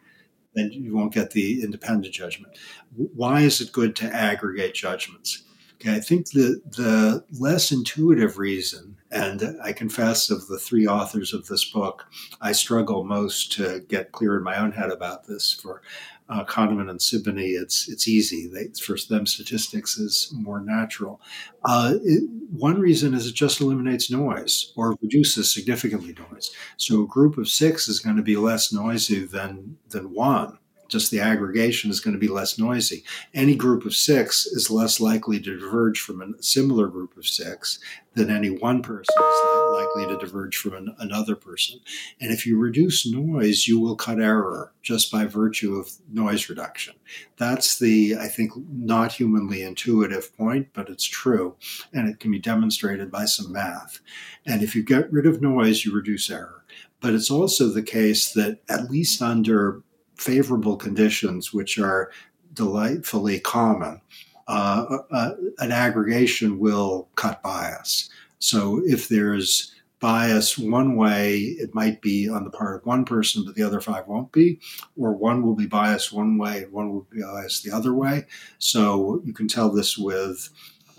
Then 0.54 0.72
you 0.72 0.96
won't 0.96 1.14
get 1.14 1.32
the 1.32 1.64
independent 1.64 2.14
judgment. 2.14 2.58
Why 2.96 3.42
is 3.42 3.60
it 3.60 3.72
good 3.72 3.96
to 3.98 4.14
aggregate 4.14 4.76
judgments? 4.76 5.44
Okay, 5.76 5.96
I 5.96 6.00
think 6.00 6.30
the, 6.32 6.62
the 6.66 7.24
less 7.40 7.72
intuitive 7.72 8.38
reason 8.38 8.97
and 9.12 9.58
I 9.64 9.74
confess, 9.74 10.30
of 10.30 10.48
the 10.48 10.60
three 10.60 10.88
authors 10.88 11.34
of 11.34 11.48
this 11.48 11.66
book, 11.66 12.06
I 12.42 12.52
struggle 12.52 13.04
most 13.04 13.52
to 13.54 13.82
get 13.88 14.12
clear 14.12 14.38
in 14.38 14.44
my 14.44 14.58
own 14.58 14.74
head 14.74 14.90
about 14.90 15.28
this. 15.28 15.54
For 15.54 15.82
uh, 16.30 16.44
Kahneman 16.44 16.90
and 16.90 17.00
Sibony, 17.00 17.60
it's 17.60 17.88
it's 17.88 18.08
easy. 18.08 18.48
They, 18.48 18.68
for 18.80 18.98
them, 19.10 19.26
statistics 19.26 19.98
is 19.98 20.30
more 20.34 20.60
natural. 20.60 21.22
Uh, 21.64 21.94
it, 22.04 22.24
one 22.52 22.80
reason 22.80 23.14
is 23.14 23.28
it 23.28 23.36
just 23.36 23.62
eliminates 23.62 24.12
noise 24.12 24.74
or 24.76 24.98
reduces 25.02 25.54
significantly 25.54 26.16
noise. 26.30 26.52
So 26.76 27.04
a 27.04 27.08
group 27.08 27.38
of 27.38 27.48
six 27.48 27.88
is 27.88 28.00
going 28.00 28.18
to 28.18 28.24
be 28.24 28.36
less 28.36 28.74
noisy 28.74 29.26
than 29.26 29.78
than 29.90 30.14
one 30.14 30.60
just 30.90 31.12
the 31.12 31.20
aggregation 31.20 31.92
is 31.92 32.00
going 32.00 32.14
to 32.14 32.20
be 32.20 32.28
less 32.28 32.58
noisy. 32.58 33.04
Any 33.34 33.56
group 33.56 33.86
of 33.86 33.96
six 33.96 34.46
is 34.46 34.70
less 34.70 35.00
likely 35.00 35.40
to 35.40 35.60
diverge 35.60 36.00
from 36.00 36.22
a 36.22 36.42
similar 36.42 36.88
group 36.88 37.18
of 37.18 37.28
six 37.28 37.80
than 38.14 38.32
any 38.32 38.50
one 38.50 38.82
person 38.82 39.16
is 39.20 39.74
likely 39.74 40.08
to 40.08 40.18
diverge 40.18 40.58
from 40.58 40.74
an, 40.74 40.96
another 40.98 41.36
person. 41.36 41.80
And 42.20 42.32
if 42.32 42.46
you 42.46 42.58
reduce 42.58 43.06
noise, 43.06 43.68
you 43.68 43.80
will 43.80 43.96
cut 43.96 44.20
error 44.20 44.74
just 44.82 45.12
by 45.12 45.26
virtue 45.26 45.76
of 45.76 45.92
noise 46.12 46.50
reduction. 46.50 46.96
That's 47.38 47.78
the, 47.78 48.16
I 48.20 48.28
think, 48.28 48.54
not 48.70 49.14
humanly 49.14 49.62
intuitive 49.62 50.36
point, 50.36 50.70
but 50.74 50.90
it's 50.90 51.06
true. 51.06 51.56
And 51.94 52.10
it 52.10 52.20
can 52.20 52.32
be 52.32 52.40
demonstrated 52.40 53.12
by 53.12 53.26
some 53.26 53.52
math. 53.52 54.00
And 54.46 54.64
if 54.64 54.76
you 54.76 54.84
get 54.84 55.12
rid 55.12 55.28
of 55.28 55.42
noise, 55.42 55.86
you 55.86 55.94
reduce 55.94 56.30
error. 56.30 56.64
But 57.00 57.14
it's 57.14 57.30
also 57.30 57.68
the 57.68 57.84
case 57.84 58.34
that, 58.34 58.62
at 58.68 58.90
least 58.90 59.22
under 59.22 59.84
favorable 60.18 60.76
conditions, 60.76 61.54
which 61.54 61.78
are 61.80 62.12
delightfully 62.54 63.40
common, 63.40 64.02
uh, 64.48 65.00
uh, 65.12 65.32
an 65.60 65.72
aggregation 65.72 66.60
will 66.60 67.10
cut 67.16 67.42
bias. 67.44 68.10
So 68.40 68.82
if 68.86 69.08
there's 69.08 69.74
bias 70.00 70.58
one 70.58 70.96
way, 70.96 71.38
it 71.38 71.74
might 71.74 72.02
be 72.02 72.30
on 72.30 72.44
the 72.44 72.50
part 72.50 72.76
of 72.76 72.86
one 72.86 73.04
person, 73.04 73.44
but 73.46 73.56
the 73.56 73.64
other 73.64 73.82
five 73.82 74.08
won't 74.08 74.32
be, 74.32 74.60
or 74.96 75.14
one 75.14 75.42
will 75.42 75.56
be 75.56 75.66
biased 75.66 76.14
one 76.14 76.38
way 76.38 76.64
and 76.64 76.72
one 76.72 76.92
will 76.92 77.08
be 77.10 77.22
biased 77.22 77.64
the 77.64 77.72
other 77.72 77.94
way. 77.94 78.26
So 78.60 79.22
you 79.26 79.34
can 79.34 79.48
tell 79.48 79.72
this 79.72 79.98
with 79.98 80.50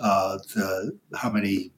uh, 0.00 0.38
the 0.54 0.98
how 1.14 1.30
many 1.30 1.72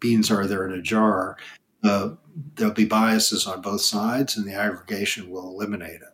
beans 0.00 0.30
are 0.30 0.46
there 0.46 0.66
in 0.66 0.78
a 0.78 0.82
jar. 0.82 1.36
Uh, 1.82 2.10
there'll 2.54 2.72
be 2.72 2.86
biases 2.86 3.46
on 3.46 3.60
both 3.60 3.82
sides, 3.82 4.36
and 4.36 4.46
the 4.46 4.54
aggregation 4.54 5.30
will 5.30 5.48
eliminate 5.48 6.00
it 6.00 6.13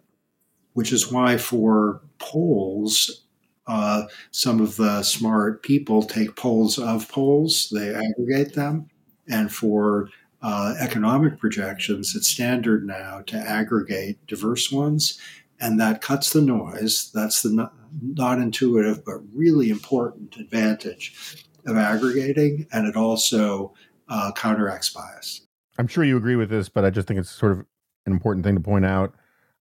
which 0.75 0.93
is 0.93 1.11
why 1.11 1.37
for 1.37 2.01
polls, 2.18 3.25
uh, 3.66 4.05
some 4.31 4.61
of 4.61 4.77
the 4.77 5.03
smart 5.03 5.62
people 5.62 6.03
take 6.03 6.37
polls 6.37 6.79
of 6.79 7.09
polls, 7.09 7.73
they 7.73 7.95
aggregate 7.95 8.55
them. 8.55 8.89
And 9.29 9.53
for 9.53 10.09
uh, 10.43 10.75
economic 10.81 11.39
projections, 11.39 12.16
it's 12.16 12.29
standard 12.29 12.87
now 12.87 13.23
to 13.27 13.37
aggregate 13.37 14.27
diverse 14.27 14.73
ones. 14.73 15.21
And 15.61 15.79
that 15.79 16.01
cuts 16.01 16.31
the 16.31 16.41
noise. 16.41 17.11
That's 17.12 17.43
the 17.43 17.71
not, 18.03 18.39
intuitive, 18.39 19.05
but 19.05 19.18
really 19.35 19.68
important 19.68 20.37
advantage 20.37 21.45
of 21.66 21.77
aggregating. 21.77 22.66
And 22.73 22.87
it 22.87 22.97
also 22.97 23.75
uh, 24.09 24.33
counteracts 24.33 24.91
bias. 24.91 25.43
I'm 25.79 25.87
sure 25.87 26.03
you 26.03 26.16
agree 26.16 26.37
with 26.37 26.51
this, 26.51 26.68
but 26.68 26.85
I 26.85 26.91
just 26.91 27.07
think 27.07 27.21
it's 27.21 27.31
sort 27.31 27.53
of 27.53 27.59
an 28.07 28.12
important 28.12 28.45
thing 28.45 28.55
to 28.55 28.61
point 28.61 28.85
out. 28.87 29.14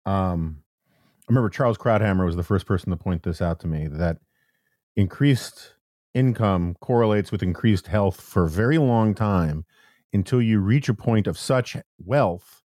Um, 0.06 0.62
remember 1.28 1.50
Charles 1.50 1.78
Krauthammer 1.78 2.26
was 2.26 2.36
the 2.36 2.44
first 2.44 2.66
person 2.66 2.92
to 2.92 2.98
point 2.98 3.24
this 3.24 3.42
out 3.42 3.60
to 3.62 3.68
me 3.68 3.88
that 3.88 4.18
increased 4.96 5.74
income 6.14 6.76
correlates 6.80 7.32
with 7.32 7.44
increased 7.44 7.88
health 7.88 8.22
for 8.22 8.46
a 8.46 8.50
very 8.50 8.78
long 8.78 9.14
time 9.14 9.66
until 10.14 10.42
you 10.42 10.60
reach 10.60 10.88
a 10.88 10.94
point 10.94 11.28
of 11.28 11.38
such 11.38 11.76
wealth 11.98 12.64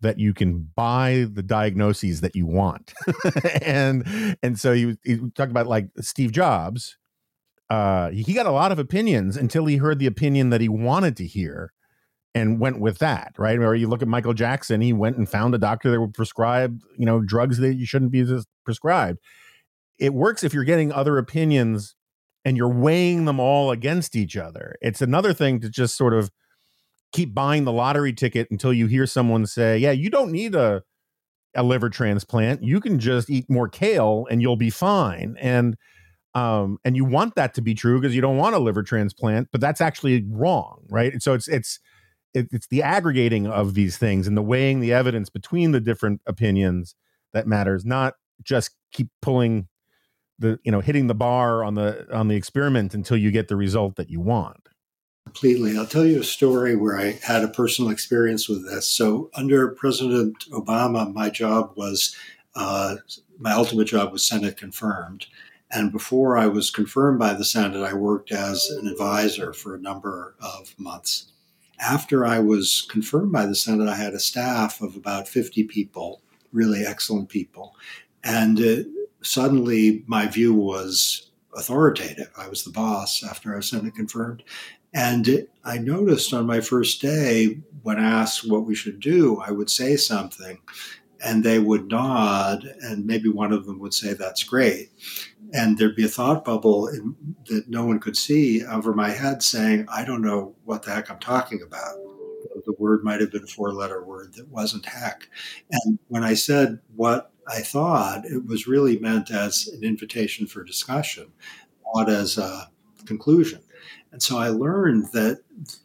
that 0.00 0.18
you 0.18 0.32
can 0.32 0.70
buy 0.76 1.26
the 1.32 1.42
diagnoses 1.42 2.20
that 2.20 2.36
you 2.36 2.46
want. 2.46 2.94
and 3.62 4.36
and 4.42 4.58
so 4.58 4.72
you, 4.72 4.96
you 5.04 5.30
talk 5.34 5.50
about 5.50 5.66
like 5.66 5.88
Steve 6.00 6.32
Jobs. 6.32 6.96
Uh, 7.68 8.10
he 8.10 8.32
got 8.32 8.46
a 8.46 8.50
lot 8.50 8.72
of 8.72 8.78
opinions 8.78 9.36
until 9.36 9.66
he 9.66 9.76
heard 9.76 9.98
the 9.98 10.06
opinion 10.06 10.48
that 10.50 10.60
he 10.60 10.68
wanted 10.68 11.16
to 11.16 11.26
hear 11.26 11.72
and 12.34 12.60
went 12.60 12.80
with 12.80 12.98
that, 12.98 13.32
right? 13.38 13.58
Or 13.58 13.74
you 13.74 13.88
look 13.88 14.02
at 14.02 14.08
Michael 14.08 14.34
Jackson, 14.34 14.80
he 14.80 14.92
went 14.92 15.16
and 15.16 15.28
found 15.28 15.54
a 15.54 15.58
doctor 15.58 15.90
that 15.90 16.00
would 16.00 16.14
prescribe, 16.14 16.80
you 16.96 17.06
know, 17.06 17.20
drugs 17.20 17.58
that 17.58 17.74
you 17.74 17.86
shouldn't 17.86 18.12
be 18.12 18.24
prescribed. 18.64 19.18
It 19.98 20.14
works 20.14 20.44
if 20.44 20.54
you're 20.54 20.64
getting 20.64 20.92
other 20.92 21.18
opinions 21.18 21.96
and 22.44 22.56
you're 22.56 22.72
weighing 22.72 23.24
them 23.24 23.40
all 23.40 23.70
against 23.70 24.14
each 24.14 24.36
other. 24.36 24.76
It's 24.80 25.02
another 25.02 25.32
thing 25.32 25.60
to 25.60 25.68
just 25.68 25.96
sort 25.96 26.14
of 26.14 26.30
keep 27.12 27.34
buying 27.34 27.64
the 27.64 27.72
lottery 27.72 28.12
ticket 28.12 28.48
until 28.50 28.72
you 28.72 28.86
hear 28.86 29.06
someone 29.06 29.46
say, 29.46 29.78
"Yeah, 29.78 29.92
you 29.92 30.10
don't 30.10 30.30
need 30.30 30.54
a 30.54 30.82
a 31.54 31.62
liver 31.62 31.90
transplant. 31.90 32.62
You 32.62 32.80
can 32.80 32.98
just 32.98 33.30
eat 33.30 33.46
more 33.48 33.68
kale 33.68 34.26
and 34.30 34.42
you'll 34.42 34.56
be 34.56 34.70
fine." 34.70 35.36
And 35.40 35.76
um 36.34 36.78
and 36.84 36.96
you 36.96 37.04
want 37.04 37.34
that 37.36 37.54
to 37.54 37.62
be 37.62 37.74
true 37.74 38.00
because 38.00 38.14
you 38.14 38.20
don't 38.20 38.36
want 38.36 38.54
a 38.54 38.58
liver 38.58 38.82
transplant, 38.82 39.48
but 39.52 39.60
that's 39.60 39.80
actually 39.80 40.24
wrong, 40.30 40.86
right? 40.90 41.12
And 41.12 41.22
so 41.22 41.34
it's 41.34 41.48
it's 41.48 41.80
it, 42.38 42.48
it's 42.52 42.68
the 42.68 42.82
aggregating 42.82 43.46
of 43.46 43.74
these 43.74 43.98
things 43.98 44.26
and 44.26 44.36
the 44.36 44.42
weighing 44.42 44.80
the 44.80 44.92
evidence 44.92 45.28
between 45.28 45.72
the 45.72 45.80
different 45.80 46.20
opinions 46.26 46.94
that 47.32 47.46
matters, 47.46 47.84
not 47.84 48.14
just 48.42 48.70
keep 48.92 49.08
pulling 49.20 49.68
the 50.38 50.58
you 50.62 50.70
know 50.70 50.80
hitting 50.80 51.08
the 51.08 51.14
bar 51.14 51.64
on 51.64 51.74
the 51.74 52.06
on 52.12 52.28
the 52.28 52.36
experiment 52.36 52.94
until 52.94 53.16
you 53.16 53.30
get 53.30 53.48
the 53.48 53.56
result 53.56 53.96
that 53.96 54.08
you 54.08 54.20
want. 54.20 54.68
Completely. 55.24 55.76
I'll 55.76 55.84
tell 55.84 56.06
you 56.06 56.20
a 56.20 56.24
story 56.24 56.74
where 56.74 56.98
i 56.98 57.18
had 57.22 57.42
a 57.42 57.48
personal 57.48 57.90
experience 57.90 58.48
with 58.48 58.64
this. 58.64 58.88
So 58.88 59.30
under 59.34 59.68
president 59.68 60.36
obama 60.52 61.12
my 61.12 61.28
job 61.28 61.72
was 61.76 62.14
uh, 62.54 62.96
my 63.38 63.52
ultimate 63.52 63.86
job 63.86 64.12
was 64.12 64.26
senate 64.26 64.56
confirmed. 64.56 65.26
And 65.70 65.90
before 65.90 66.38
i 66.38 66.46
was 66.46 66.70
confirmed 66.70 67.18
by 67.18 67.34
the 67.34 67.44
senate 67.44 67.82
i 67.82 67.92
worked 67.92 68.30
as 68.30 68.70
an 68.70 68.86
advisor 68.86 69.52
for 69.52 69.74
a 69.74 69.80
number 69.80 70.36
of 70.40 70.74
months 70.78 71.32
after 71.80 72.24
i 72.26 72.38
was 72.38 72.86
confirmed 72.90 73.32
by 73.32 73.46
the 73.46 73.54
senate 73.54 73.88
i 73.88 73.96
had 73.96 74.14
a 74.14 74.20
staff 74.20 74.80
of 74.80 74.96
about 74.96 75.28
50 75.28 75.64
people 75.64 76.20
really 76.52 76.84
excellent 76.84 77.28
people 77.28 77.74
and 78.24 78.60
uh, 78.60 78.82
suddenly 79.22 80.04
my 80.06 80.26
view 80.26 80.54
was 80.54 81.28
authoritative. 81.58 82.30
I 82.36 82.48
was 82.48 82.64
the 82.64 82.70
boss 82.70 83.22
after 83.24 83.52
I 83.52 83.56
was 83.56 83.68
Senate 83.68 83.94
confirmed. 83.94 84.42
And 84.94 85.46
I 85.64 85.78
noticed 85.78 86.32
on 86.32 86.46
my 86.46 86.60
first 86.60 87.02
day, 87.02 87.58
when 87.82 87.98
asked 87.98 88.48
what 88.48 88.64
we 88.64 88.74
should 88.74 89.00
do, 89.00 89.42
I 89.44 89.50
would 89.50 89.68
say 89.68 89.96
something 89.96 90.58
and 91.22 91.42
they 91.42 91.58
would 91.58 91.88
nod, 91.88 92.64
and 92.80 93.04
maybe 93.04 93.28
one 93.28 93.52
of 93.52 93.66
them 93.66 93.80
would 93.80 93.92
say, 93.92 94.14
That's 94.14 94.44
great. 94.44 94.90
And 95.52 95.78
there'd 95.78 95.96
be 95.96 96.04
a 96.04 96.08
thought 96.08 96.44
bubble 96.44 96.88
in, 96.88 97.16
that 97.46 97.68
no 97.68 97.84
one 97.86 98.00
could 98.00 98.16
see 98.16 98.64
over 98.64 98.92
my 98.92 99.10
head 99.10 99.42
saying, 99.42 99.86
I 99.88 100.04
don't 100.04 100.22
know 100.22 100.54
what 100.64 100.82
the 100.82 100.92
heck 100.92 101.10
I'm 101.10 101.18
talking 101.18 101.62
about. 101.62 101.96
The 102.66 102.74
word 102.78 103.02
might 103.02 103.20
have 103.20 103.32
been 103.32 103.44
a 103.44 103.46
four 103.46 103.72
letter 103.72 104.04
word 104.04 104.34
that 104.34 104.48
wasn't 104.48 104.84
heck. 104.84 105.28
And 105.70 105.98
when 106.08 106.22
I 106.22 106.34
said 106.34 106.80
what 106.94 107.32
I 107.48 107.60
thought 107.60 108.26
it 108.26 108.44
was 108.44 108.66
really 108.66 108.98
meant 108.98 109.30
as 109.30 109.68
an 109.68 109.82
invitation 109.82 110.46
for 110.46 110.62
discussion, 110.62 111.32
not 111.94 112.10
as 112.10 112.36
a 112.36 112.70
conclusion. 113.06 113.60
And 114.12 114.22
so 114.22 114.38
I 114.38 114.48
learned 114.48 115.06
that 115.12 115.42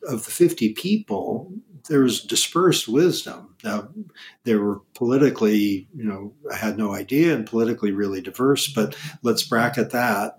of 0.07 0.25
the 0.25 0.31
50 0.31 0.73
people, 0.73 1.53
there 1.89 2.01
was 2.01 2.21
dispersed 2.21 2.87
wisdom. 2.87 3.55
Now, 3.63 3.89
they 4.43 4.55
were 4.55 4.81
politically, 4.93 5.87
you 5.95 6.03
know, 6.03 6.33
I 6.51 6.55
had 6.55 6.77
no 6.77 6.93
idea, 6.93 7.35
and 7.35 7.45
politically 7.45 7.91
really 7.91 8.21
diverse, 8.21 8.71
but 8.71 8.95
let's 9.21 9.43
bracket 9.43 9.91
that. 9.91 10.37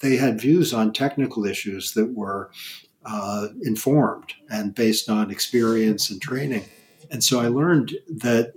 They 0.00 0.16
had 0.16 0.40
views 0.40 0.74
on 0.74 0.92
technical 0.92 1.46
issues 1.46 1.92
that 1.94 2.12
were 2.14 2.50
uh, 3.04 3.48
informed 3.62 4.34
and 4.50 4.74
based 4.74 5.08
on 5.08 5.30
experience 5.30 6.10
and 6.10 6.20
training. 6.20 6.64
And 7.10 7.22
so 7.24 7.40
I 7.40 7.48
learned 7.48 7.94
that 8.08 8.52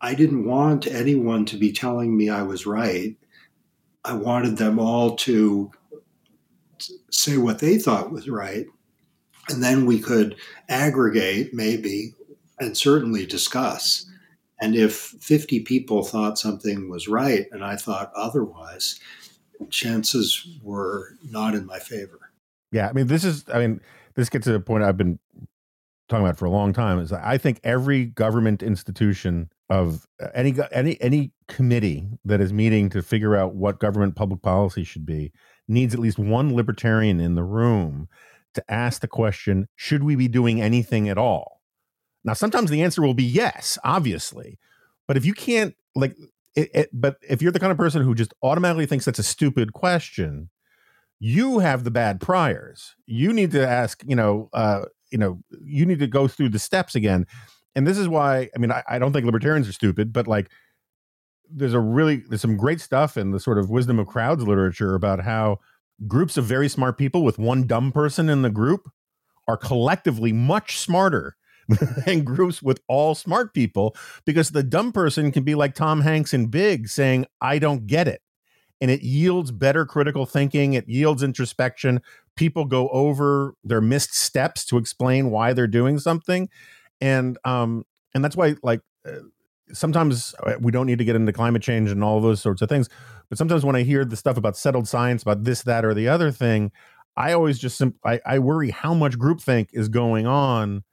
I 0.00 0.14
didn't 0.14 0.44
want 0.44 0.86
anyone 0.86 1.44
to 1.46 1.56
be 1.56 1.72
telling 1.72 2.16
me 2.16 2.28
I 2.28 2.42
was 2.42 2.66
right. 2.66 3.16
I 4.04 4.12
wanted 4.12 4.58
them 4.58 4.78
all 4.78 5.16
to 5.16 5.72
say 7.10 7.38
what 7.38 7.58
they 7.58 7.78
thought 7.78 8.12
was 8.12 8.28
right. 8.28 8.66
And 9.48 9.62
then 9.62 9.86
we 9.86 10.00
could 10.00 10.36
aggregate, 10.68 11.54
maybe, 11.54 12.14
and 12.58 12.76
certainly 12.76 13.26
discuss. 13.26 14.06
And 14.60 14.74
if 14.74 14.94
50 14.94 15.60
people 15.60 16.02
thought 16.02 16.38
something 16.38 16.88
was 16.88 17.08
right 17.08 17.46
and 17.52 17.64
I 17.64 17.76
thought 17.76 18.10
otherwise, 18.16 18.98
chances 19.70 20.46
were 20.62 21.10
not 21.30 21.54
in 21.54 21.66
my 21.66 21.78
favor. 21.78 22.32
Yeah. 22.72 22.88
I 22.88 22.92
mean, 22.92 23.06
this 23.06 23.24
is, 23.24 23.44
I 23.52 23.58
mean, 23.58 23.80
this 24.14 24.28
gets 24.28 24.44
to 24.44 24.52
the 24.52 24.60
point 24.60 24.82
I've 24.82 24.96
been 24.96 25.18
talking 26.08 26.24
about 26.24 26.38
for 26.38 26.44
a 26.44 26.50
long 26.50 26.72
time 26.72 26.98
is 26.98 27.12
I 27.12 27.38
think 27.38 27.60
every 27.64 28.04
government 28.06 28.62
institution 28.62 29.50
of 29.68 30.06
uh, 30.22 30.28
any 30.34 30.54
any 30.70 31.00
any 31.00 31.32
committee 31.48 32.06
that 32.24 32.40
is 32.40 32.52
meeting 32.52 32.88
to 32.90 33.02
figure 33.02 33.34
out 33.34 33.54
what 33.54 33.80
government 33.80 34.14
public 34.14 34.42
policy 34.42 34.84
should 34.84 35.04
be 35.04 35.32
needs 35.66 35.94
at 35.94 36.00
least 36.00 36.18
one 36.18 36.54
libertarian 36.54 37.20
in 37.20 37.34
the 37.34 37.42
room 37.42 38.08
to 38.56 38.64
ask 38.68 39.00
the 39.00 39.08
question 39.08 39.68
should 39.76 40.02
we 40.02 40.16
be 40.16 40.28
doing 40.28 40.60
anything 40.60 41.08
at 41.08 41.18
all? 41.18 41.60
Now 42.24 42.32
sometimes 42.32 42.70
the 42.70 42.82
answer 42.82 43.02
will 43.02 43.14
be 43.14 43.24
yes 43.24 43.78
obviously 43.84 44.58
but 45.06 45.16
if 45.16 45.24
you 45.24 45.32
can't 45.32 45.74
like 45.94 46.14
it, 46.54 46.70
it, 46.74 46.90
but 46.92 47.16
if 47.28 47.42
you're 47.42 47.52
the 47.52 47.60
kind 47.60 47.72
of 47.72 47.78
person 47.78 48.02
who 48.02 48.14
just 48.14 48.34
automatically 48.42 48.86
thinks 48.86 49.04
that's 49.04 49.18
a 49.18 49.24
stupid 49.24 49.72
question 49.72 50.50
you 51.18 51.60
have 51.60 51.84
the 51.84 51.90
bad 51.90 52.20
priors. 52.20 52.94
You 53.06 53.32
need 53.32 53.50
to 53.52 53.66
ask 53.66 54.02
you 54.06 54.16
know 54.16 54.48
uh 54.52 54.86
you 55.10 55.18
know 55.18 55.40
you 55.62 55.86
need 55.86 55.98
to 56.00 56.06
go 56.06 56.28
through 56.28 56.50
the 56.50 56.58
steps 56.58 56.94
again 56.94 57.26
and 57.74 57.86
this 57.86 57.98
is 57.98 58.08
why 58.08 58.48
I 58.54 58.58
mean 58.58 58.72
I, 58.72 58.82
I 58.88 58.98
don't 58.98 59.12
think 59.12 59.26
libertarians 59.26 59.68
are 59.68 59.72
stupid, 59.72 60.12
but 60.12 60.26
like 60.26 60.50
there's 61.48 61.74
a 61.74 61.80
really 61.80 62.16
there's 62.28 62.40
some 62.40 62.56
great 62.56 62.80
stuff 62.80 63.16
in 63.16 63.30
the 63.30 63.40
sort 63.40 63.58
of 63.58 63.70
wisdom 63.70 63.98
of 63.98 64.06
crowds 64.06 64.42
literature 64.42 64.94
about 64.94 65.20
how 65.20 65.60
groups 66.06 66.36
of 66.36 66.44
very 66.44 66.68
smart 66.68 66.98
people 66.98 67.22
with 67.22 67.38
one 67.38 67.66
dumb 67.66 67.92
person 67.92 68.28
in 68.28 68.42
the 68.42 68.50
group 68.50 68.90
are 69.48 69.56
collectively 69.56 70.32
much 70.32 70.78
smarter 70.78 71.36
than 72.06 72.24
groups 72.24 72.62
with 72.62 72.80
all 72.88 73.14
smart 73.14 73.54
people 73.54 73.96
because 74.24 74.50
the 74.50 74.62
dumb 74.62 74.92
person 74.92 75.32
can 75.32 75.42
be 75.42 75.54
like 75.54 75.74
Tom 75.74 76.00
Hanks 76.00 76.34
in 76.34 76.46
Big 76.46 76.88
saying, 76.88 77.26
I 77.40 77.58
don't 77.58 77.86
get 77.86 78.08
it. 78.08 78.22
And 78.80 78.90
it 78.90 79.02
yields 79.02 79.52
better 79.52 79.86
critical 79.86 80.26
thinking, 80.26 80.74
it 80.74 80.86
yields 80.86 81.22
introspection. 81.22 82.02
People 82.36 82.66
go 82.66 82.88
over 82.90 83.54
their 83.64 83.80
missed 83.80 84.14
steps 84.14 84.66
to 84.66 84.76
explain 84.76 85.30
why 85.30 85.54
they're 85.54 85.66
doing 85.66 85.98
something 85.98 86.48
and 87.00 87.38
um 87.44 87.84
and 88.14 88.24
that's 88.24 88.36
why 88.36 88.54
like 88.62 88.80
uh, 89.06 89.20
sometimes 89.72 90.34
uh, 90.44 90.54
we 90.60 90.72
don't 90.72 90.86
need 90.86 90.98
to 90.98 91.04
get 91.04 91.16
into 91.16 91.32
climate 91.32 91.62
change 91.62 91.90
and 91.90 92.02
all 92.02 92.20
those 92.20 92.40
sorts 92.40 92.62
of 92.62 92.68
things 92.68 92.88
but 93.28 93.38
sometimes 93.38 93.64
when 93.64 93.76
i 93.76 93.82
hear 93.82 94.04
the 94.04 94.16
stuff 94.16 94.36
about 94.36 94.56
settled 94.56 94.88
science 94.88 95.22
about 95.22 95.44
this 95.44 95.62
that 95.62 95.84
or 95.84 95.94
the 95.94 96.08
other 96.08 96.30
thing 96.30 96.70
i 97.16 97.32
always 97.32 97.58
just 97.58 97.82
I, 98.04 98.20
I 98.24 98.38
worry 98.38 98.70
how 98.70 98.94
much 98.94 99.18
groupthink 99.18 99.68
is 99.72 99.88
going 99.88 100.26
on 100.26 100.84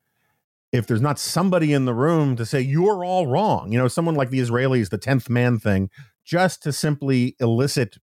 if 0.71 0.87
there's 0.87 1.01
not 1.01 1.19
somebody 1.19 1.71
in 1.71 1.85
the 1.85 1.93
room 1.93 2.35
to 2.35 2.45
say 2.45 2.61
you're 2.61 3.03
all 3.05 3.27
wrong 3.27 3.71
you 3.71 3.77
know 3.77 3.87
someone 3.87 4.15
like 4.15 4.29
the 4.29 4.39
israelis 4.39 4.89
the 4.89 4.97
10th 4.97 5.29
man 5.29 5.59
thing 5.59 5.89
just 6.25 6.63
to 6.63 6.71
simply 6.71 7.35
elicit 7.39 7.97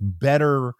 better 0.00 0.74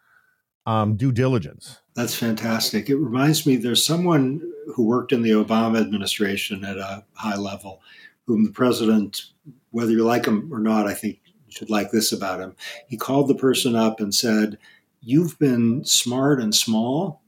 um, 0.66 0.96
due 0.96 1.12
diligence 1.12 1.80
that's 1.96 2.14
fantastic. 2.14 2.90
It 2.90 2.96
reminds 2.96 3.46
me 3.46 3.56
there's 3.56 3.84
someone 3.84 4.42
who 4.74 4.84
worked 4.84 5.12
in 5.12 5.22
the 5.22 5.30
Obama 5.30 5.80
administration 5.80 6.62
at 6.62 6.76
a 6.76 7.04
high 7.14 7.36
level, 7.36 7.80
whom 8.26 8.44
the 8.44 8.50
president, 8.50 9.22
whether 9.70 9.92
you 9.92 10.04
like 10.04 10.26
him 10.26 10.52
or 10.52 10.58
not, 10.58 10.86
I 10.86 10.94
think 10.94 11.20
you 11.46 11.52
should 11.52 11.70
like 11.70 11.90
this 11.90 12.12
about 12.12 12.40
him. 12.40 12.54
He 12.88 12.96
called 12.96 13.28
the 13.28 13.34
person 13.34 13.74
up 13.74 14.00
and 14.00 14.14
said, 14.14 14.58
You've 15.00 15.38
been 15.38 15.84
smart 15.84 16.40
and 16.40 16.54
small. 16.54 17.22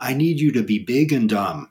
I 0.00 0.14
need 0.14 0.40
you 0.40 0.52
to 0.52 0.62
be 0.62 0.78
big 0.78 1.12
and 1.12 1.28
dumb. 1.28 1.70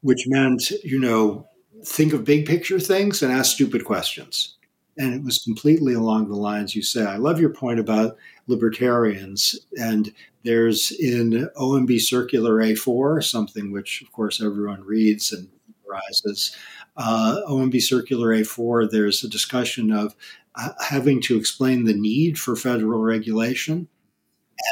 Which 0.00 0.24
meant, 0.26 0.70
you 0.82 0.98
know, 0.98 1.48
think 1.84 2.12
of 2.12 2.24
big 2.24 2.46
picture 2.46 2.80
things 2.80 3.22
and 3.22 3.30
ask 3.30 3.52
stupid 3.52 3.84
questions. 3.84 4.56
And 4.98 5.14
it 5.14 5.22
was 5.22 5.38
completely 5.38 5.94
along 5.94 6.28
the 6.28 6.36
lines 6.36 6.74
you 6.74 6.82
say. 6.82 7.04
I 7.04 7.16
love 7.16 7.40
your 7.40 7.52
point 7.52 7.78
about 7.78 8.16
libertarians. 8.46 9.58
And 9.78 10.12
there's 10.44 10.90
in 10.90 11.48
OMB 11.56 12.00
Circular 12.00 12.56
A4, 12.56 13.22
something 13.22 13.70
which, 13.70 14.02
of 14.02 14.12
course, 14.12 14.42
everyone 14.42 14.82
reads 14.82 15.32
and 15.32 15.48
rises. 15.92 16.56
Uh, 16.96 17.40
OMB 17.48 17.80
Circular 17.80 18.28
A4, 18.28 18.90
there's 18.90 19.22
a 19.22 19.28
discussion 19.28 19.92
of 19.92 20.14
uh, 20.54 20.70
having 20.80 21.20
to 21.22 21.36
explain 21.36 21.84
the 21.84 21.94
need 21.94 22.38
for 22.38 22.56
federal 22.56 23.00
regulation. 23.00 23.88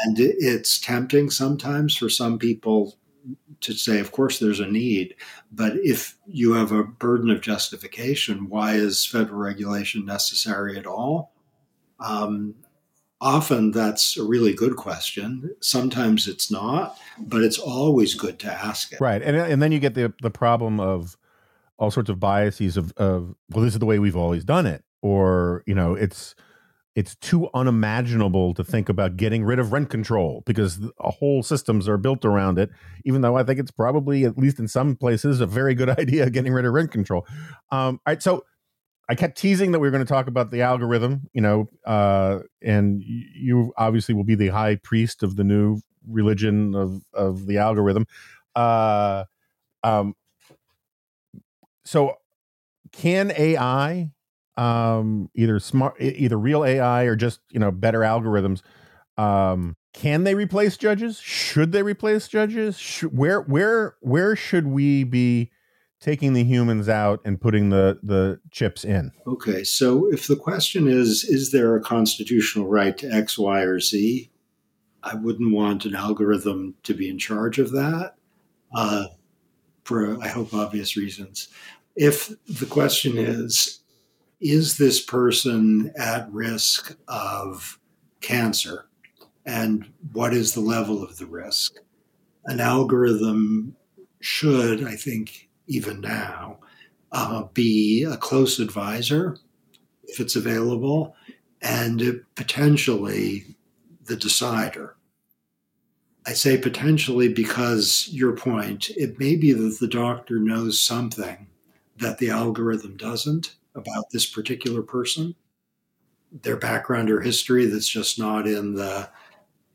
And 0.05 0.17
it's 0.19 0.79
tempting 0.79 1.29
sometimes 1.29 1.95
for 1.95 2.09
some 2.09 2.39
people 2.39 2.97
to 3.61 3.73
say, 3.73 3.99
of 3.99 4.11
course, 4.11 4.39
there's 4.39 4.59
a 4.59 4.67
need. 4.67 5.15
But 5.51 5.73
if 5.77 6.17
you 6.25 6.53
have 6.53 6.71
a 6.71 6.83
burden 6.83 7.29
of 7.29 7.41
justification, 7.41 8.49
why 8.49 8.73
is 8.73 9.05
federal 9.05 9.39
regulation 9.39 10.05
necessary 10.05 10.77
at 10.77 10.87
all? 10.87 11.33
Um, 11.99 12.55
often 13.21 13.71
that's 13.71 14.17
a 14.17 14.23
really 14.23 14.53
good 14.53 14.75
question. 14.75 15.55
Sometimes 15.61 16.27
it's 16.27 16.51
not, 16.51 16.97
but 17.19 17.43
it's 17.43 17.59
always 17.59 18.15
good 18.15 18.39
to 18.39 18.51
ask 18.51 18.91
it. 18.91 18.99
Right. 18.99 19.21
And, 19.21 19.37
and 19.37 19.61
then 19.61 19.71
you 19.71 19.79
get 19.79 19.93
the, 19.93 20.11
the 20.21 20.31
problem 20.31 20.79
of 20.79 21.15
all 21.77 21.91
sorts 21.91 22.09
of 22.09 22.19
biases 22.19 22.77
of, 22.77 22.91
of, 22.97 23.35
well, 23.49 23.63
this 23.63 23.73
is 23.73 23.79
the 23.79 23.85
way 23.85 23.99
we've 23.99 24.15
always 24.15 24.43
done 24.43 24.65
it. 24.65 24.83
Or, 25.03 25.63
you 25.67 25.75
know, 25.75 25.93
it's, 25.93 26.35
it's 26.95 27.15
too 27.15 27.49
unimaginable 27.53 28.53
to 28.55 28.63
think 28.63 28.89
about 28.89 29.17
getting 29.17 29.43
rid 29.43 29.59
of 29.59 29.71
rent 29.71 29.89
control 29.89 30.43
because 30.45 30.79
whole 30.97 31.41
systems 31.41 31.87
are 31.87 31.97
built 31.97 32.25
around 32.25 32.57
it. 32.57 32.69
Even 33.05 33.21
though 33.21 33.37
I 33.37 33.43
think 33.43 33.59
it's 33.59 33.71
probably, 33.71 34.25
at 34.25 34.37
least 34.37 34.59
in 34.59 34.67
some 34.67 34.95
places, 34.95 35.39
a 35.39 35.45
very 35.45 35.73
good 35.75 35.89
idea 35.99 36.29
getting 36.29 36.53
rid 36.53 36.65
of 36.65 36.73
rent 36.73 36.91
control. 36.91 37.25
Um, 37.71 37.99
all 38.05 38.13
right, 38.13 38.21
so 38.21 38.43
I 39.11 39.15
kept 39.15 39.37
teasing 39.37 39.73
that 39.73 39.79
we 39.79 39.89
were 39.89 39.91
going 39.91 40.05
to 40.05 40.09
talk 40.09 40.27
about 40.27 40.51
the 40.51 40.61
algorithm, 40.61 41.29
you 41.33 41.41
know, 41.41 41.67
uh, 41.85 42.39
and 42.61 43.03
you 43.03 43.73
obviously 43.75 44.15
will 44.15 44.23
be 44.23 44.35
the 44.35 44.47
high 44.47 44.77
priest 44.77 45.21
of 45.21 45.35
the 45.35 45.43
new 45.43 45.81
religion 46.07 46.73
of 46.73 47.01
of 47.13 47.45
the 47.45 47.57
algorithm. 47.57 48.05
Uh, 48.55 49.25
um, 49.83 50.15
so, 51.83 52.15
can 52.93 53.33
AI 53.37 54.11
um, 54.55 55.29
either 55.35 55.59
smart, 55.59 55.99
either 55.99 56.39
real 56.39 56.63
AI 56.63 57.03
or 57.03 57.17
just 57.17 57.41
you 57.49 57.59
know 57.59 57.69
better 57.69 57.99
algorithms. 57.99 58.61
Um, 59.17 59.75
can 59.93 60.23
they 60.23 60.35
replace 60.35 60.77
judges? 60.77 61.19
Should 61.19 61.73
they 61.73 61.83
replace 61.83 62.29
judges? 62.29 62.79
Should, 62.79 63.17
where 63.17 63.41
where 63.41 63.97
where 63.99 64.37
should 64.37 64.67
we 64.67 65.03
be 65.03 65.51
taking 66.01 66.33
the 66.33 66.43
humans 66.43 66.89
out 66.89 67.21
and 67.23 67.39
putting 67.39 67.69
the 67.69 67.99
the 68.03 68.39
chips 68.49 68.83
in? 68.83 69.11
Okay, 69.25 69.63
so 69.63 70.11
if 70.11 70.27
the 70.27 70.35
question 70.35 70.87
is, 70.87 71.23
is 71.23 71.51
there 71.51 71.75
a 71.75 71.81
constitutional 71.81 72.67
right 72.67 72.97
to 72.97 73.09
X, 73.09 73.37
Y, 73.37 73.61
or 73.61 73.79
Z? 73.79 74.29
I 75.03 75.15
wouldn't 75.15 75.53
want 75.53 75.85
an 75.85 75.95
algorithm 75.95 76.75
to 76.83 76.93
be 76.93 77.09
in 77.09 77.17
charge 77.17 77.57
of 77.59 77.71
that, 77.71 78.15
uh, 78.75 79.05
for 79.83 80.21
I 80.21 80.27
hope 80.27 80.53
obvious 80.53 80.97
reasons. 80.97 81.47
If 81.95 82.31
the 82.47 82.65
question 82.65 83.17
is, 83.17 83.79
is 84.39 84.77
this 84.77 85.03
person 85.03 85.93
at 85.97 86.31
risk 86.31 86.97
of 87.07 87.79
cancer? 88.21 88.87
And 89.45 89.91
what 90.13 90.33
is 90.33 90.53
the 90.53 90.61
level 90.61 91.03
of 91.03 91.17
the 91.17 91.25
risk? 91.25 91.77
An 92.45 92.59
algorithm 92.59 93.75
should, 94.19 94.83
I 94.83 94.95
think, 94.95 95.49
even 95.67 96.01
now, 96.01 96.59
uh, 97.11 97.43
be 97.53 98.03
a 98.03 98.17
close 98.17 98.59
advisor 98.59 99.37
if 100.03 100.19
it's 100.19 100.35
available, 100.35 101.15
and 101.61 102.23
potentially 102.35 103.55
the 104.05 104.15
decider. 104.15 104.95
I 106.25 106.33
say 106.33 106.57
potentially 106.57 107.29
because 107.29 108.07
your 108.11 108.35
point, 108.35 108.89
it 108.91 109.19
may 109.19 109.35
be 109.35 109.53
that 109.53 109.77
the 109.79 109.87
doctor 109.87 110.37
knows 110.37 110.79
something 110.79 111.47
that 111.97 112.17
the 112.17 112.29
algorithm 112.29 112.97
doesn't 112.97 113.55
about 113.75 114.09
this 114.11 114.25
particular 114.25 114.81
person, 114.81 115.35
their 116.43 116.57
background 116.57 117.09
or 117.09 117.21
history 117.21 117.65
that's 117.65 117.87
just 117.87 118.19
not 118.19 118.47
in 118.47 118.75
the 118.75 119.09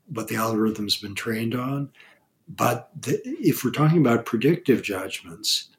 what 0.09 0.27
the 0.29 0.37
algorithm's 0.37 0.95
been 0.95 1.15
trained 1.15 1.53
on. 1.53 1.89
But 2.47 2.89
the, 3.01 3.21
if 3.25 3.65
we're 3.65 3.71
talking 3.71 3.97
about 3.97 4.25
predictive 4.25 4.81
judgments, 4.81 5.69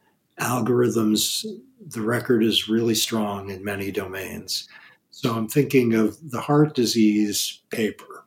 algorithms, 0.41 1.45
the 1.87 2.03
record 2.03 2.45
is 2.45 2.69
really 2.69 2.95
strong 2.95 3.51
in 3.51 3.65
many 3.65 3.91
domains. 3.91 4.69
So 5.11 5.35
I'm 5.35 5.49
thinking 5.49 5.95
of 5.95 6.31
the 6.31 6.41
heart 6.41 6.75
disease 6.75 7.61
paper, 7.71 8.25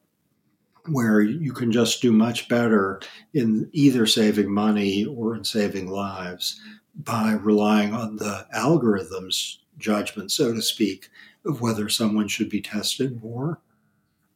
where 0.87 1.21
you 1.21 1.53
can 1.53 1.71
just 1.71 2.01
do 2.01 2.11
much 2.11 2.49
better 2.49 2.99
in 3.33 3.69
either 3.71 4.05
saving 4.05 4.51
money 4.51 5.05
or 5.05 5.35
in 5.35 5.43
saving 5.43 5.89
lives 5.89 6.59
by 6.95 7.33
relying 7.33 7.93
on 7.93 8.17
the 8.17 8.45
algorithms 8.55 9.57
judgment, 9.77 10.31
so 10.31 10.53
to 10.53 10.61
speak, 10.61 11.09
of 11.45 11.61
whether 11.61 11.87
someone 11.87 12.27
should 12.27 12.49
be 12.49 12.61
tested 12.61 13.23
more. 13.23 13.59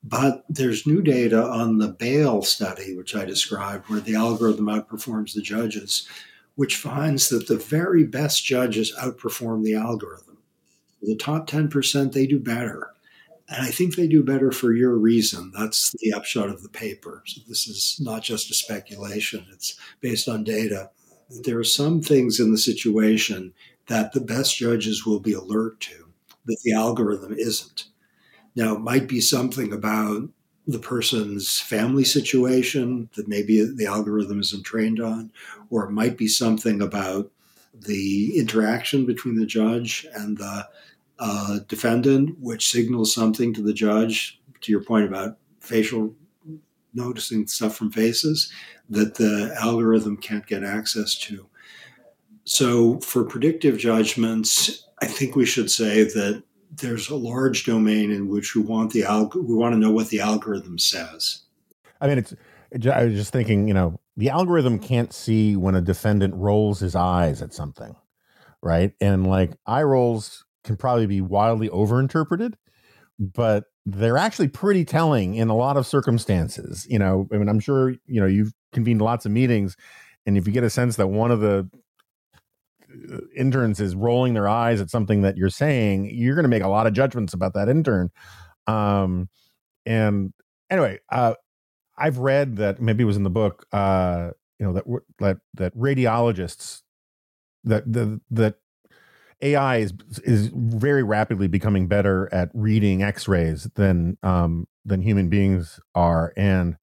But 0.03 0.45
there's 0.47 0.85
new 0.85 1.01
data 1.01 1.43
on 1.43 1.79
the 1.79 1.87
Bail 1.87 2.43
study, 2.43 2.95
which 2.95 3.15
I 3.15 3.25
described, 3.25 3.89
where 3.89 3.99
the 3.99 4.15
algorithm 4.15 4.67
outperforms 4.67 5.33
the 5.33 5.41
judges, 5.41 6.07
which 6.55 6.77
finds 6.77 7.29
that 7.29 7.47
the 7.47 7.57
very 7.57 8.03
best 8.03 8.45
judges 8.45 8.95
outperform 8.99 9.63
the 9.63 9.75
algorithm. 9.75 10.37
The 11.01 11.15
top 11.15 11.47
10%, 11.47 12.13
they 12.13 12.25
do 12.25 12.39
better. 12.39 12.91
And 13.47 13.65
I 13.65 13.69
think 13.69 13.95
they 13.95 14.07
do 14.07 14.23
better 14.23 14.51
for 14.51 14.73
your 14.73 14.95
reason. 14.97 15.51
That's 15.55 15.93
the 15.99 16.13
upshot 16.13 16.49
of 16.49 16.63
the 16.63 16.69
paper. 16.69 17.21
So 17.27 17.41
this 17.47 17.67
is 17.67 17.99
not 18.01 18.23
just 18.23 18.49
a 18.49 18.55
speculation, 18.55 19.45
it's 19.51 19.79
based 20.01 20.27
on 20.27 20.43
data. 20.43 20.89
There 21.43 21.59
are 21.59 21.63
some 21.63 22.01
things 22.01 22.39
in 22.39 22.51
the 22.51 22.57
situation 22.57 23.53
that 23.87 24.13
the 24.13 24.21
best 24.21 24.57
judges 24.57 25.05
will 25.05 25.19
be 25.19 25.33
alert 25.33 25.79
to 25.81 26.05
that 26.45 26.57
the 26.63 26.73
algorithm 26.73 27.33
isn't. 27.37 27.85
Now, 28.55 28.75
it 28.75 28.79
might 28.79 29.07
be 29.07 29.21
something 29.21 29.73
about 29.73 30.29
the 30.67 30.79
person's 30.79 31.59
family 31.59 32.03
situation 32.03 33.09
that 33.15 33.27
maybe 33.27 33.63
the 33.63 33.85
algorithm 33.85 34.39
isn't 34.39 34.63
trained 34.63 34.99
on, 34.99 35.31
or 35.69 35.85
it 35.85 35.91
might 35.91 36.17
be 36.17 36.27
something 36.27 36.81
about 36.81 37.31
the 37.73 38.37
interaction 38.37 39.05
between 39.05 39.35
the 39.35 39.45
judge 39.45 40.07
and 40.15 40.37
the 40.37 40.67
uh, 41.19 41.59
defendant, 41.67 42.37
which 42.39 42.69
signals 42.69 43.13
something 43.13 43.53
to 43.53 43.61
the 43.61 43.73
judge, 43.73 44.39
to 44.61 44.71
your 44.71 44.81
point 44.81 45.05
about 45.05 45.37
facial 45.59 46.13
noticing 46.93 47.45
stuff 47.45 47.75
from 47.75 47.91
faces 47.91 48.51
that 48.89 49.15
the 49.15 49.55
algorithm 49.59 50.17
can't 50.17 50.47
get 50.47 50.63
access 50.63 51.15
to. 51.15 51.47
So, 52.45 52.99
for 52.99 53.23
predictive 53.23 53.77
judgments, 53.77 54.85
I 55.01 55.07
think 55.07 55.35
we 55.35 55.45
should 55.45 55.69
say 55.69 56.03
that 56.03 56.43
there's 56.79 57.09
a 57.09 57.15
large 57.15 57.65
domain 57.65 58.11
in 58.11 58.27
which 58.27 58.55
we 58.55 58.61
want 58.61 58.91
the 58.91 59.01
alg- 59.01 59.35
we 59.35 59.55
want 59.55 59.73
to 59.73 59.79
know 59.79 59.91
what 59.91 60.09
the 60.09 60.19
algorithm 60.19 60.77
says. 60.77 61.43
I 62.01 62.07
mean, 62.07 62.19
it's. 62.19 62.33
I 62.91 63.05
was 63.05 63.13
just 63.13 63.31
thinking, 63.31 63.67
you 63.67 63.73
know, 63.73 63.99
the 64.17 64.29
algorithm 64.29 64.79
can't 64.79 65.13
see 65.13 65.55
when 65.55 65.75
a 65.75 65.81
defendant 65.81 66.33
rolls 66.35 66.79
his 66.79 66.95
eyes 66.95 67.41
at 67.41 67.53
something, 67.53 67.95
right? 68.61 68.91
And 68.99 69.27
like 69.27 69.53
eye 69.65 69.83
rolls 69.83 70.45
can 70.63 70.75
probably 70.75 71.05
be 71.05 71.21
wildly 71.21 71.69
overinterpreted, 71.69 72.55
but 73.19 73.65
they're 73.85 74.17
actually 74.17 74.47
pretty 74.47 74.83
telling 74.83 75.35
in 75.35 75.49
a 75.49 75.55
lot 75.55 75.77
of 75.77 75.85
circumstances. 75.85 76.85
You 76.89 76.99
know, 76.99 77.27
I 77.31 77.37
mean, 77.37 77.47
I'm 77.47 77.59
sure 77.59 77.91
you 78.05 78.19
know 78.19 78.27
you've 78.27 78.53
convened 78.73 79.01
lots 79.01 79.25
of 79.25 79.31
meetings, 79.31 79.77
and 80.25 80.37
if 80.37 80.47
you 80.47 80.53
get 80.53 80.63
a 80.63 80.69
sense 80.69 80.95
that 80.97 81.07
one 81.07 81.31
of 81.31 81.39
the 81.39 81.69
interns 83.35 83.79
is 83.79 83.95
rolling 83.95 84.33
their 84.33 84.47
eyes 84.47 84.81
at 84.81 84.89
something 84.89 85.21
that 85.21 85.37
you're 85.37 85.49
saying, 85.49 86.09
you're 86.13 86.35
going 86.35 86.43
to 86.43 86.49
make 86.49 86.63
a 86.63 86.67
lot 86.67 86.87
of 86.87 86.93
judgments 86.93 87.33
about 87.33 87.53
that 87.53 87.69
intern. 87.69 88.09
Um, 88.67 89.29
and 89.85 90.33
anyway, 90.69 90.99
uh, 91.11 91.35
I've 91.97 92.17
read 92.17 92.57
that 92.57 92.81
maybe 92.81 93.03
it 93.03 93.05
was 93.05 93.17
in 93.17 93.23
the 93.23 93.29
book, 93.29 93.65
uh, 93.71 94.31
you 94.59 94.65
know, 94.65 94.73
that 94.73 94.83
that 95.19 95.37
that 95.53 95.77
radiologists 95.77 96.81
that 97.63 97.91
the 97.91 98.21
that 98.31 98.55
AI 99.41 99.77
is 99.77 99.93
is 100.23 100.51
very 100.53 101.03
rapidly 101.03 101.47
becoming 101.47 101.87
better 101.87 102.29
at 102.33 102.49
reading 102.53 103.03
X-rays 103.03 103.69
than 103.75 104.17
um, 104.23 104.67
than 104.85 105.01
human 105.01 105.29
beings 105.29 105.79
are, 105.93 106.33
and 106.37 106.77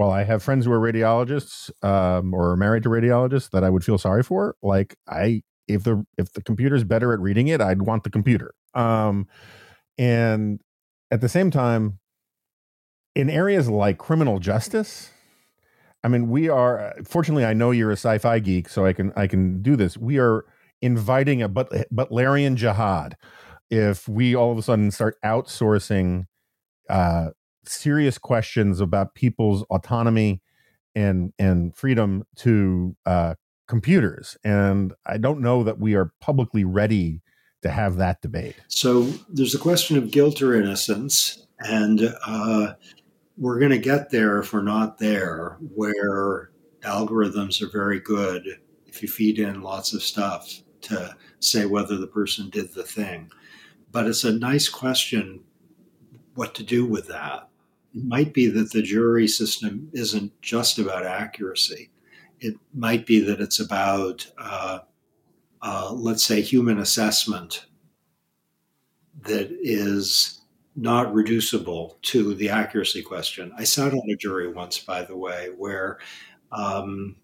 while 0.00 0.12
I 0.12 0.24
have 0.24 0.42
friends 0.42 0.64
who 0.64 0.72
are 0.72 0.80
radiologists 0.80 1.70
um, 1.84 2.32
or 2.32 2.52
are 2.52 2.56
married 2.56 2.84
to 2.84 2.88
radiologists 2.88 3.50
that 3.50 3.62
I 3.62 3.68
would 3.68 3.84
feel 3.84 3.98
sorry 3.98 4.22
for, 4.22 4.56
like 4.62 4.96
I 5.06 5.42
if 5.68 5.84
the 5.84 6.06
if 6.16 6.32
the 6.32 6.42
computer's 6.42 6.84
better 6.84 7.12
at 7.12 7.20
reading 7.20 7.48
it, 7.48 7.60
I'd 7.60 7.82
want 7.82 8.04
the 8.04 8.10
computer. 8.10 8.54
Um, 8.72 9.28
and 9.98 10.62
at 11.10 11.20
the 11.20 11.28
same 11.28 11.50
time, 11.50 11.98
in 13.14 13.28
areas 13.28 13.68
like 13.68 13.98
criminal 13.98 14.38
justice, 14.38 15.10
I 16.02 16.08
mean, 16.08 16.30
we 16.30 16.48
are 16.48 16.94
fortunately 17.04 17.44
I 17.44 17.52
know 17.52 17.70
you're 17.70 17.90
a 17.90 17.92
sci-fi 17.92 18.38
geek, 18.38 18.70
so 18.70 18.86
I 18.86 18.94
can 18.94 19.12
I 19.16 19.26
can 19.26 19.60
do 19.60 19.76
this. 19.76 19.98
We 19.98 20.18
are 20.18 20.46
inviting 20.80 21.42
a 21.42 21.48
but 21.50 21.68
Butlerian 21.92 22.54
jihad 22.54 23.18
if 23.68 24.08
we 24.08 24.34
all 24.34 24.50
of 24.50 24.56
a 24.56 24.62
sudden 24.62 24.92
start 24.92 25.18
outsourcing 25.22 26.24
uh, 26.88 27.32
serious 27.70 28.18
questions 28.18 28.80
about 28.80 29.14
people's 29.14 29.62
autonomy 29.70 30.42
and 30.94 31.32
and 31.38 31.76
freedom 31.76 32.24
to 32.36 32.96
uh, 33.06 33.34
computers. 33.68 34.36
And 34.44 34.92
I 35.06 35.18
don't 35.18 35.40
know 35.40 35.62
that 35.62 35.78
we 35.78 35.94
are 35.94 36.12
publicly 36.20 36.64
ready 36.64 37.22
to 37.62 37.70
have 37.70 37.96
that 37.96 38.20
debate. 38.22 38.56
So 38.68 39.02
there's 39.28 39.54
a 39.54 39.58
question 39.58 39.96
of 39.96 40.10
guilt 40.10 40.42
or 40.42 40.54
innocence, 40.54 41.46
and 41.60 42.14
uh, 42.26 42.74
we're 43.36 43.58
going 43.58 43.70
to 43.70 43.78
get 43.78 44.10
there 44.10 44.38
if 44.38 44.52
we're 44.52 44.62
not 44.62 44.98
there, 44.98 45.58
where 45.74 46.50
algorithms 46.80 47.62
are 47.62 47.70
very 47.70 48.00
good 48.00 48.42
if 48.86 49.02
you 49.02 49.08
feed 49.08 49.38
in 49.38 49.62
lots 49.62 49.92
of 49.92 50.02
stuff 50.02 50.62
to 50.80 51.14
say 51.38 51.66
whether 51.66 51.96
the 51.96 52.06
person 52.06 52.48
did 52.50 52.72
the 52.74 52.82
thing. 52.82 53.30
But 53.92 54.06
it's 54.06 54.24
a 54.24 54.32
nice 54.32 54.68
question 54.68 55.44
what 56.34 56.54
to 56.54 56.62
do 56.62 56.86
with 56.86 57.08
that 57.08 57.49
it 57.94 58.04
might 58.04 58.32
be 58.32 58.46
that 58.46 58.72
the 58.72 58.82
jury 58.82 59.26
system 59.26 59.88
isn't 59.92 60.40
just 60.42 60.78
about 60.78 61.06
accuracy. 61.06 61.90
It 62.38 62.54
might 62.72 63.04
be 63.04 63.20
that 63.20 63.40
it's 63.40 63.60
about, 63.60 64.26
uh, 64.38 64.80
uh, 65.60 65.92
let's 65.92 66.24
say, 66.24 66.40
human 66.40 66.78
assessment 66.78 67.66
that 69.22 69.50
is 69.60 70.40
not 70.76 71.12
reducible 71.12 71.98
to 72.02 72.34
the 72.34 72.48
accuracy 72.48 73.02
question. 73.02 73.52
I 73.58 73.64
sat 73.64 73.92
on 73.92 74.10
a 74.10 74.16
jury 74.16 74.52
once, 74.52 74.78
by 74.78 75.02
the 75.02 75.16
way, 75.16 75.48
where, 75.58 75.98
um, 76.52 77.16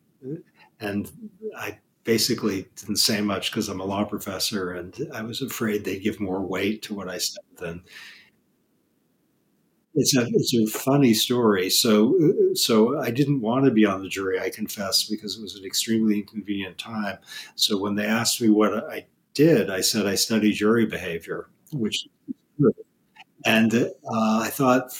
and 0.80 1.10
I 1.56 1.78
basically 2.04 2.66
didn't 2.76 2.96
say 2.96 3.20
much 3.20 3.50
because 3.50 3.68
I'm 3.68 3.80
a 3.80 3.84
law 3.84 4.04
professor, 4.04 4.72
and 4.72 4.94
I 5.14 5.22
was 5.22 5.40
afraid 5.42 5.84
they'd 5.84 6.00
give 6.00 6.20
more 6.20 6.40
weight 6.40 6.82
to 6.82 6.94
what 6.94 7.08
I 7.08 7.18
said 7.18 7.44
than. 7.56 7.82
It's 9.97 10.14
a 10.16 10.26
it's 10.32 10.55
a 10.55 10.66
funny 10.66 11.14
story. 11.14 11.70
So 11.70 12.14
so 12.55 13.01
I 13.01 13.11
didn't 13.11 13.40
want 13.40 13.64
to 13.64 13.70
be 13.70 13.86
on 13.86 14.03
the 14.03 14.09
jury. 14.09 14.38
I 14.38 14.51
confess 14.51 15.05
because 15.05 15.38
it 15.38 15.42
was 15.42 15.57
an 15.57 15.64
extremely 15.64 16.16
inconvenient 16.16 16.78
time. 16.78 17.18
So 17.55 17.78
when 17.78 17.94
they 17.94 18.05
asked 18.07 18.40
me 18.40 18.51
what 18.51 18.74
I 18.90 19.07
did, 19.34 19.70
I 19.70 19.80
said 19.80 20.07
I 20.07 20.14
study 20.16 20.53
jury 20.53 20.86
behavior, 20.86 21.49
which 21.72 22.09
and 23.44 23.74
uh, 23.74 23.90
I 24.42 24.49
thought 24.51 24.90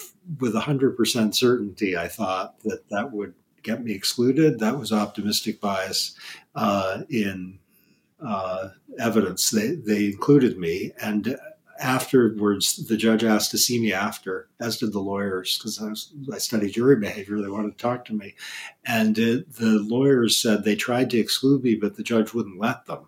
with 0.41 0.55
100% 0.55 1.35
certainty, 1.35 1.97
I 1.97 2.09
thought 2.09 2.61
that 2.65 2.89
that 2.91 3.13
would 3.13 3.35
get 3.63 3.83
me 3.83 3.93
excluded. 3.93 4.59
That 4.61 4.79
was 4.79 4.93
optimistic 4.93 5.61
bias 5.61 6.15
uh, 6.55 7.03
in 7.11 7.59
uh, 8.25 8.71
evidence. 8.99 9.51
They, 9.51 9.77
they 9.77 10.07
included 10.07 10.59
me. 10.59 10.93
And 11.03 11.39
afterwards, 11.81 12.87
the 12.87 12.97
judge 12.97 13.25
asked 13.25 13.51
to 13.53 13.59
see 13.59 13.81
me 13.81 13.93
after, 13.93 14.49
as 14.61 14.79
did 14.79 14.93
the 14.93 15.01
lawyers, 15.01 15.59
because 15.59 15.81
I, 15.83 16.35
I, 16.35 16.39
studied 16.39 16.73
jury 16.73 16.97
behavior. 16.97 17.41
They 17.41 17.49
wanted 17.49 17.77
to 17.77 17.83
talk 17.83 18.05
to 18.07 18.15
me. 18.15 18.35
And 18.85 19.19
it, 19.19 19.55
the 19.55 19.79
lawyers 19.81 20.37
said 20.37 20.65
they 20.65 20.77
tried 20.77 21.11
to 21.11 21.19
exclude 21.19 21.63
me, 21.63 21.75
but 21.75 21.97
the 21.97 22.03
judge 22.03 22.35
wouldn't 22.35 22.61
let 22.61 22.87
them, 22.87 23.07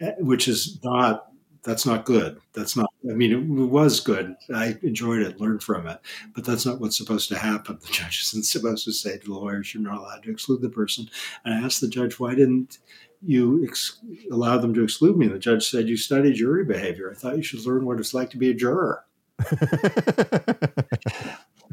eh, 0.00 0.12
which 0.18 0.48
is 0.48 0.78
not 0.82 1.26
that's 1.66 1.84
not 1.84 2.04
good. 2.04 2.40
That's 2.52 2.76
not, 2.76 2.88
I 3.10 3.14
mean, 3.14 3.32
it 3.32 3.42
was 3.44 3.98
good. 3.98 4.36
I 4.54 4.78
enjoyed 4.82 5.20
it, 5.22 5.40
learned 5.40 5.64
from 5.64 5.88
it, 5.88 5.98
but 6.32 6.44
that's 6.44 6.64
not 6.64 6.80
what's 6.80 6.96
supposed 6.96 7.28
to 7.30 7.36
happen. 7.36 7.78
The 7.86 7.92
judge 7.92 8.22
isn't 8.22 8.44
supposed 8.44 8.84
to 8.84 8.92
say 8.92 9.18
to 9.18 9.26
the 9.26 9.34
lawyers, 9.34 9.74
you're 9.74 9.82
not 9.82 9.98
allowed 9.98 10.22
to 10.22 10.30
exclude 10.30 10.62
the 10.62 10.68
person. 10.68 11.10
And 11.44 11.54
I 11.54 11.66
asked 11.66 11.80
the 11.80 11.88
judge, 11.88 12.20
why 12.20 12.36
didn't 12.36 12.78
you 13.22 13.64
ex- 13.64 14.00
allow 14.30 14.58
them 14.58 14.74
to 14.74 14.84
exclude 14.84 15.16
me? 15.16 15.26
And 15.26 15.34
the 15.34 15.38
judge 15.38 15.68
said, 15.68 15.88
you 15.88 15.96
study 15.96 16.32
jury 16.32 16.64
behavior. 16.64 17.10
I 17.10 17.14
thought 17.14 17.36
you 17.36 17.42
should 17.42 17.64
learn 17.66 17.84
what 17.84 17.98
it's 17.98 18.14
like 18.14 18.30
to 18.30 18.36
be 18.36 18.50
a 18.50 18.54
juror. 18.54 19.04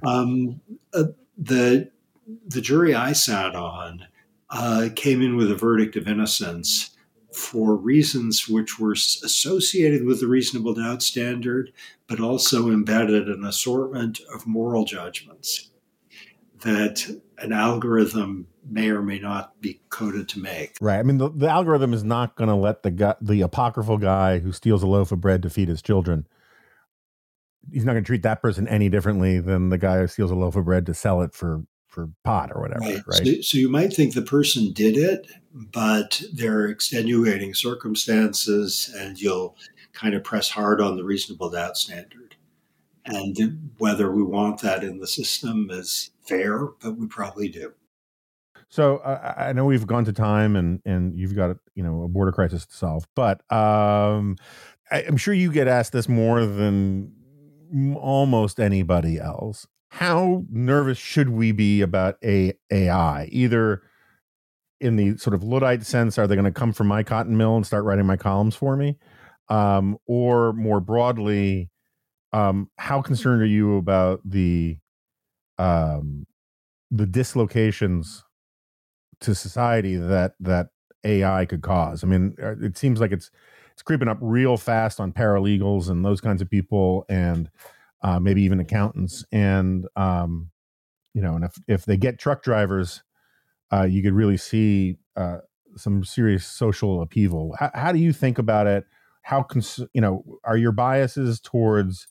um, 0.03 0.59
uh, 0.93 1.05
the, 1.37 1.89
the 2.47 2.61
jury 2.61 2.93
I 2.93 3.13
sat 3.13 3.55
on 3.55 4.05
uh, 4.49 4.89
came 4.95 5.21
in 5.21 5.35
with 5.35 5.51
a 5.51 5.55
verdict 5.55 5.95
of 5.95 6.07
innocence 6.07 6.91
for 7.33 7.75
reasons 7.75 8.47
which 8.47 8.79
were 8.79 8.91
associated 8.91 10.05
with 10.05 10.19
the 10.19 10.27
reasonable 10.27 10.73
doubt 10.75 11.01
standard, 11.01 11.71
but 12.07 12.19
also 12.19 12.69
embedded 12.69 13.27
an 13.27 13.43
assortment 13.43 14.21
of 14.33 14.45
moral 14.45 14.85
judgments 14.85 15.71
that 16.61 17.19
an 17.39 17.51
algorithm 17.51 18.47
may 18.69 18.89
or 18.89 19.01
may 19.01 19.19
not 19.19 19.59
be 19.61 19.81
coded 19.89 20.29
to 20.29 20.39
make. 20.39 20.77
Right. 20.81 20.99
I 20.99 21.03
mean, 21.03 21.17
the, 21.17 21.29
the 21.29 21.49
algorithm 21.49 21.93
is 21.93 22.03
not 22.03 22.35
going 22.35 22.49
to 22.49 22.55
let 22.55 22.83
the 22.83 22.91
guy, 22.91 23.15
the 23.21 23.41
apocryphal 23.41 23.97
guy 23.97 24.39
who 24.39 24.51
steals 24.51 24.83
a 24.83 24.87
loaf 24.87 25.11
of 25.11 25.21
bread 25.21 25.41
to 25.43 25.49
feed 25.49 25.67
his 25.67 25.81
children. 25.81 26.27
He's 27.71 27.85
not 27.85 27.93
going 27.93 28.03
to 28.03 28.07
treat 28.07 28.23
that 28.23 28.41
person 28.41 28.67
any 28.67 28.89
differently 28.89 29.39
than 29.39 29.69
the 29.69 29.77
guy 29.77 29.99
who 29.99 30.07
steals 30.07 30.31
a 30.31 30.35
loaf 30.35 30.55
of 30.55 30.65
bread 30.65 30.85
to 30.87 30.93
sell 30.93 31.21
it 31.21 31.33
for 31.33 31.63
for 31.87 32.09
pot 32.23 32.51
or 32.51 32.61
whatever. 32.61 32.79
Right. 32.79 33.03
right? 33.07 33.25
So, 33.27 33.41
so, 33.41 33.57
you 33.59 33.69
might 33.69 33.93
think 33.93 34.15
the 34.15 34.23
person 34.23 34.73
did 34.73 34.97
it, 34.97 35.27
but 35.53 36.23
there 36.33 36.57
are 36.57 36.67
extenuating 36.67 37.53
circumstances, 37.53 38.91
and 38.97 39.21
you'll 39.21 39.55
kind 39.93 40.15
of 40.15 40.23
press 40.23 40.49
hard 40.49 40.81
on 40.81 40.97
the 40.97 41.03
reasonable 41.03 41.51
doubt 41.51 41.77
standard. 41.77 42.35
And 43.05 43.71
whether 43.77 44.11
we 44.11 44.23
want 44.23 44.61
that 44.61 44.83
in 44.83 44.99
the 44.99 45.07
system 45.07 45.67
is 45.69 46.09
fair, 46.21 46.65
but 46.81 46.97
we 46.97 47.05
probably 47.05 47.47
do. 47.47 47.73
So 48.73 48.97
uh, 48.97 49.35
I 49.37 49.53
know 49.53 49.65
we've 49.65 49.85
gone 49.85 50.05
to 50.05 50.13
time, 50.13 50.55
and 50.55 50.81
and 50.83 51.17
you've 51.17 51.35
got 51.35 51.57
you 51.75 51.83
know 51.83 52.03
a 52.03 52.07
border 52.07 52.31
crisis 52.31 52.65
to 52.65 52.75
solve, 52.75 53.05
but 53.15 53.39
um, 53.51 54.35
I, 54.89 55.03
I'm 55.07 55.17
sure 55.17 55.33
you 55.33 55.51
get 55.51 55.67
asked 55.67 55.91
this 55.91 56.09
more 56.09 56.45
than 56.45 57.13
almost 57.95 58.59
anybody 58.59 59.19
else 59.19 59.67
how 59.93 60.43
nervous 60.49 60.97
should 60.97 61.29
we 61.29 61.51
be 61.51 61.81
about 61.81 62.15
a 62.23 62.51
AI? 62.71 63.29
Either 63.31 63.83
in 64.81 64.95
the 64.95 65.15
sort 65.17 65.35
of 65.35 65.43
Luddite 65.43 65.85
sense, 65.85 66.17
are 66.17 66.25
they 66.25 66.33
going 66.33 66.45
to 66.45 66.51
come 66.51 66.73
from 66.73 66.87
my 66.87 67.03
cotton 67.03 67.37
mill 67.37 67.55
and 67.55 67.63
start 67.63 67.83
writing 67.83 68.07
my 68.07 68.17
columns 68.17 68.55
for 68.55 68.75
me? 68.75 68.97
Um, 69.49 69.99
or 70.07 70.51
more 70.53 70.79
broadly, 70.79 71.69
um, 72.31 72.71
how 72.79 73.03
concerned 73.03 73.43
are 73.43 73.45
you 73.45 73.77
about 73.77 74.21
the 74.25 74.77
um, 75.59 76.25
the 76.89 77.05
dislocations 77.05 78.23
to 79.23 79.35
society 79.35 79.95
that 79.95 80.35
that 80.39 80.69
AI 81.03 81.45
could 81.45 81.61
cause? 81.61 82.03
I 82.03 82.07
mean, 82.07 82.35
uh, 82.41 82.55
it 82.61 82.77
seems 82.77 82.99
like 83.01 83.11
it's 83.11 83.31
it's 83.73 83.81
creeping 83.81 84.07
up 84.07 84.19
real 84.21 84.57
fast 84.57 84.99
on 84.99 85.11
paralegals 85.11 85.89
and 85.89 86.05
those 86.05 86.21
kinds 86.21 86.41
of 86.41 86.49
people, 86.49 87.05
and 87.09 87.49
uh, 88.01 88.19
maybe 88.19 88.43
even 88.43 88.59
accountants. 88.59 89.25
And 89.31 89.87
um, 89.95 90.51
you 91.13 91.21
know, 91.21 91.35
and 91.35 91.43
if 91.43 91.55
if 91.67 91.85
they 91.85 91.97
get 91.97 92.19
truck 92.19 92.43
drivers, 92.43 93.03
uh, 93.71 93.83
you 93.83 94.03
could 94.03 94.13
really 94.13 94.37
see 94.37 94.97
uh, 95.15 95.39
some 95.75 96.03
serious 96.03 96.45
social 96.45 97.01
upheaval. 97.01 97.55
How, 97.59 97.71
how, 97.73 97.91
do 97.91 97.99
you 97.99 98.13
think 98.13 98.37
about 98.37 98.67
it? 98.67 98.85
How 99.23 99.43
cons- 99.43 99.79
you 99.93 100.01
know 100.01 100.23
are 100.43 100.57
your 100.57 100.71
biases 100.71 101.39
towards 101.39 102.07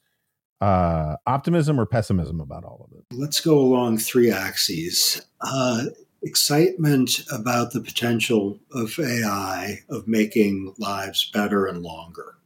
uh, 0.60 1.16
optimism 1.26 1.78
or 1.78 1.86
pessimism 1.86 2.40
about 2.40 2.64
all 2.64 2.88
of 2.88 2.98
it? 2.98 3.04
Let's 3.14 3.40
go 3.40 3.58
along 3.58 3.98
three 3.98 4.30
axes. 4.30 5.22
Uh, 5.40 5.84
excitement 6.22 7.20
about 7.30 7.72
the 7.72 7.80
potential 7.80 8.58
of 8.72 8.98
AI 8.98 9.80
of 9.88 10.06
making 10.06 10.74
lives 10.78 11.30
better 11.32 11.66
and 11.66 11.82
longer. 11.82 12.36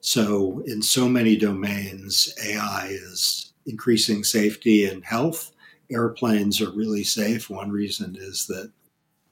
So, 0.00 0.62
in 0.66 0.82
so 0.82 1.08
many 1.08 1.36
domains, 1.36 2.34
AI 2.44 2.88
is 2.90 3.52
increasing 3.66 4.24
safety 4.24 4.84
and 4.84 5.04
health. 5.04 5.52
Airplanes 5.90 6.60
are 6.60 6.72
really 6.72 7.04
safe. 7.04 7.48
One 7.48 7.70
reason 7.70 8.16
is 8.18 8.46
that 8.48 8.72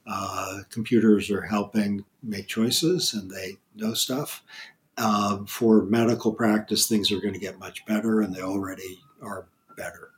uh, 0.07 0.59
computers 0.69 1.29
are 1.29 1.41
helping 1.41 2.05
make 2.23 2.47
choices 2.47 3.13
and 3.13 3.29
they 3.29 3.57
know 3.75 3.93
stuff. 3.93 4.43
Uh, 4.97 5.39
for 5.45 5.83
medical 5.83 6.33
practice, 6.33 6.87
things 6.87 7.11
are 7.11 7.21
going 7.21 7.33
to 7.33 7.39
get 7.39 7.59
much 7.59 7.85
better, 7.85 8.21
and 8.21 8.35
they 8.35 8.41
already 8.41 8.99
are 9.21 9.47
better. 9.75 10.10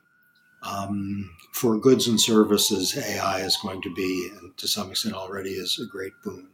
Um, 0.64 1.30
for 1.52 1.78
goods 1.78 2.08
and 2.08 2.20
services, 2.20 2.96
AI 2.96 3.40
is 3.40 3.56
going 3.58 3.82
to 3.82 3.92
be, 3.94 4.30
and 4.40 4.56
to 4.56 4.66
some 4.66 4.90
extent 4.90 5.14
already 5.14 5.50
is, 5.50 5.78
a 5.78 5.86
great 5.86 6.12
boon. 6.24 6.48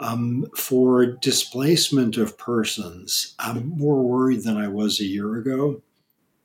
Um, 0.00 0.46
for 0.56 1.04
displacement 1.04 2.16
of 2.16 2.38
persons, 2.38 3.34
I'm 3.38 3.76
more 3.76 4.02
worried 4.02 4.44
than 4.44 4.56
I 4.56 4.68
was 4.68 5.00
a 5.00 5.04
year 5.04 5.36
ago. 5.36 5.82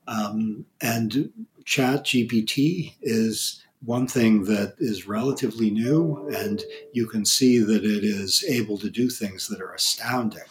Um, 0.08 0.66
and 0.82 1.32
Chat 1.64 2.06
GPT 2.06 2.96
is 3.02 3.64
one 3.86 4.08
thing 4.08 4.46
that 4.46 4.76
is 4.80 5.08
relatively 5.08 5.70
new, 5.70 6.28
and 6.36 6.64
you 6.94 7.06
can 7.06 7.26
see 7.26 7.60
that 7.60 7.84
it 7.84 8.04
is 8.04 8.44
able 8.48 8.78
to 8.80 8.90
do 8.90 9.10
things 9.10 9.48
that 9.48 9.62
are 9.62 9.74
astounding. 9.74 10.42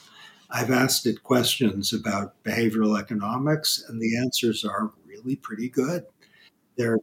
I've 0.50 0.70
asked 0.70 1.06
it 1.06 1.22
questions 1.22 1.92
about 1.92 2.42
behavioral 2.44 3.00
economics, 3.00 3.82
and 3.88 4.00
the 4.00 4.18
answers 4.18 4.64
are 4.64 4.92
really 5.22 5.36
pretty 5.36 5.68
good. 5.68 6.04
They're 6.76 6.98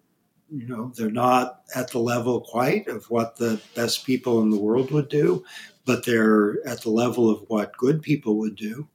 you 0.51 0.67
know 0.67 0.91
they're 0.95 1.11
not 1.11 1.61
at 1.75 1.91
the 1.91 1.99
level 1.99 2.41
quite 2.41 2.87
of 2.87 3.05
what 3.11 3.35
the 3.35 3.61
best 3.75 4.05
people 4.05 4.41
in 4.41 4.49
the 4.49 4.57
world 4.57 4.89
would 4.89 5.07
do 5.07 5.45
but 5.89 6.05
they're 6.05 6.63
at 6.67 6.81
the 6.83 6.91
level 6.91 7.31
of 7.31 7.43
what 7.47 7.75
good 7.75 8.03
people 8.03 8.37
would 8.37 8.55
do. 8.55 8.87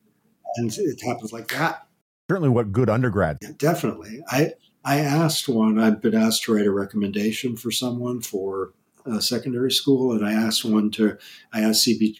And 0.54 0.72
it 0.78 1.02
happens 1.04 1.32
like 1.32 1.48
that. 1.48 1.88
Certainly 2.30 2.50
what 2.50 2.70
good 2.70 2.88
undergrad. 2.88 3.38
Yeah, 3.42 3.48
definitely. 3.58 4.22
I, 4.28 4.52
I 4.84 5.00
asked 5.00 5.48
one, 5.48 5.80
I've 5.80 6.00
been 6.00 6.14
asked 6.14 6.44
to 6.44 6.54
write 6.54 6.66
a 6.66 6.70
recommendation 6.70 7.56
for 7.56 7.72
someone 7.72 8.20
for 8.20 8.74
a 9.04 9.20
secondary 9.20 9.72
school, 9.72 10.12
and 10.12 10.24
I 10.24 10.34
asked 10.34 10.64
one 10.64 10.92
to, 10.92 11.18
I 11.52 11.62
asked 11.62 11.84
CB, 11.84 12.18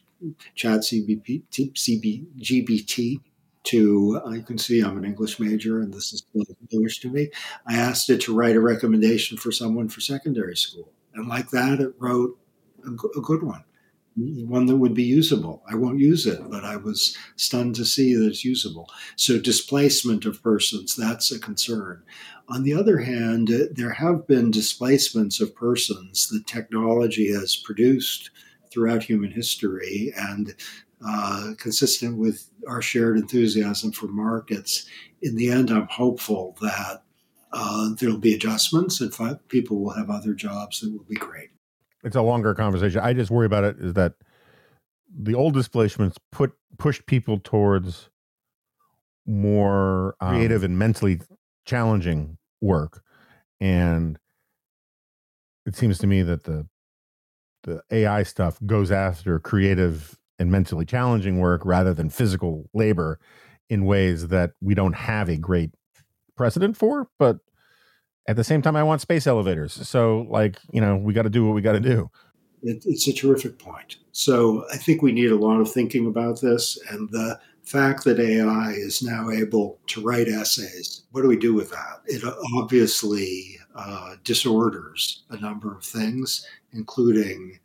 Chat 0.56 0.80
CBP, 0.80 1.44
CB, 1.52 2.26
GBT 2.40 3.20
to, 3.64 4.20
uh, 4.24 4.30
you 4.30 4.42
can 4.42 4.58
see 4.58 4.80
I'm 4.80 4.98
an 4.98 5.04
English 5.04 5.40
major 5.40 5.80
and 5.80 5.92
this 5.92 6.12
is 6.12 6.24
English 6.70 7.00
to 7.00 7.10
me. 7.10 7.30
I 7.66 7.76
asked 7.76 8.10
it 8.10 8.20
to 8.22 8.34
write 8.34 8.56
a 8.56 8.60
recommendation 8.60 9.36
for 9.36 9.52
someone 9.52 9.88
for 9.88 10.00
secondary 10.00 10.56
school. 10.56 10.92
And 11.14 11.28
like 11.28 11.50
that, 11.50 11.80
it 11.80 11.94
wrote 11.98 12.38
a, 12.84 12.90
a 12.90 13.22
good 13.22 13.42
one 13.42 13.64
one 14.16 14.66
that 14.66 14.76
would 14.76 14.94
be 14.94 15.02
usable. 15.02 15.62
I 15.68 15.74
won't 15.74 15.98
use 15.98 16.26
it, 16.26 16.38
but 16.48 16.64
I 16.64 16.76
was 16.76 17.16
stunned 17.36 17.74
to 17.76 17.84
see 17.84 18.14
that 18.14 18.26
it's 18.26 18.44
usable. 18.44 18.88
So, 19.16 19.38
displacement 19.38 20.24
of 20.24 20.42
persons, 20.42 20.94
that's 20.94 21.32
a 21.32 21.38
concern. 21.38 22.02
On 22.48 22.62
the 22.62 22.74
other 22.74 22.98
hand, 22.98 23.50
there 23.72 23.94
have 23.94 24.26
been 24.26 24.50
displacements 24.50 25.40
of 25.40 25.56
persons 25.56 26.28
that 26.28 26.46
technology 26.46 27.32
has 27.32 27.56
produced 27.56 28.30
throughout 28.70 29.02
human 29.02 29.30
history 29.30 30.12
and 30.16 30.54
uh, 31.06 31.52
consistent 31.58 32.16
with 32.16 32.48
our 32.66 32.80
shared 32.80 33.18
enthusiasm 33.18 33.92
for 33.92 34.06
markets. 34.06 34.86
in 35.20 35.36
the 35.36 35.50
end, 35.50 35.70
I'm 35.70 35.86
hopeful 35.88 36.56
that 36.60 37.02
uh, 37.52 37.90
there'll 37.98 38.18
be 38.18 38.34
adjustments 38.34 39.00
and 39.00 39.12
people 39.48 39.82
will 39.82 39.92
have 39.92 40.10
other 40.10 40.34
jobs 40.34 40.80
that 40.80 40.90
will 40.90 41.04
be 41.04 41.14
great. 41.14 41.50
It's 42.02 42.16
a 42.16 42.22
longer 42.22 42.54
conversation. 42.54 43.00
I 43.00 43.12
just 43.12 43.30
worry 43.30 43.46
about 43.46 43.64
it 43.64 43.76
is 43.78 43.94
that 43.94 44.14
the 45.16 45.34
old 45.34 45.54
displacements 45.54 46.18
put 46.32 46.52
pushed 46.78 47.06
people 47.06 47.38
towards 47.38 48.10
more 49.26 50.16
um, 50.20 50.34
creative 50.34 50.64
and 50.64 50.78
mentally 50.78 51.20
challenging 51.64 52.36
work, 52.60 53.02
and 53.60 54.18
it 55.64 55.76
seems 55.76 55.98
to 55.98 56.06
me 56.06 56.22
that 56.22 56.44
the 56.44 56.66
the 57.62 57.82
AI 57.90 58.22
stuff 58.22 58.58
goes 58.66 58.90
after 58.90 59.38
creative 59.38 60.18
and 60.38 60.50
mentally 60.50 60.84
challenging 60.84 61.38
work 61.38 61.64
rather 61.64 61.94
than 61.94 62.10
physical 62.10 62.68
labor 62.74 63.18
in 63.68 63.84
ways 63.84 64.28
that 64.28 64.52
we 64.60 64.74
don't 64.74 64.94
have 64.94 65.28
a 65.28 65.36
great 65.36 65.70
precedent 66.36 66.76
for. 66.76 67.08
But 67.18 67.38
at 68.26 68.36
the 68.36 68.44
same 68.44 68.62
time, 68.62 68.76
I 68.76 68.82
want 68.82 69.00
space 69.00 69.26
elevators. 69.26 69.72
So, 69.72 70.26
like, 70.30 70.58
you 70.72 70.80
know, 70.80 70.96
we 70.96 71.12
got 71.12 71.22
to 71.22 71.30
do 71.30 71.46
what 71.46 71.54
we 71.54 71.62
got 71.62 71.72
to 71.72 71.80
do. 71.80 72.10
It, 72.62 72.82
it's 72.86 73.06
a 73.06 73.12
terrific 73.12 73.58
point. 73.58 73.96
So, 74.12 74.64
I 74.72 74.76
think 74.76 75.02
we 75.02 75.12
need 75.12 75.30
a 75.30 75.36
lot 75.36 75.60
of 75.60 75.70
thinking 75.70 76.06
about 76.06 76.40
this. 76.40 76.78
And 76.90 77.10
the 77.10 77.38
fact 77.62 78.04
that 78.04 78.18
AI 78.18 78.72
is 78.72 79.02
now 79.02 79.30
able 79.30 79.78
to 79.88 80.00
write 80.02 80.28
essays, 80.28 81.02
what 81.10 81.22
do 81.22 81.28
we 81.28 81.36
do 81.36 81.54
with 81.54 81.70
that? 81.70 82.00
It 82.06 82.22
obviously 82.56 83.58
uh, 83.74 84.16
disorders 84.22 85.24
a 85.30 85.38
number 85.38 85.74
of 85.74 85.84
things, 85.84 86.46
including 86.72 87.58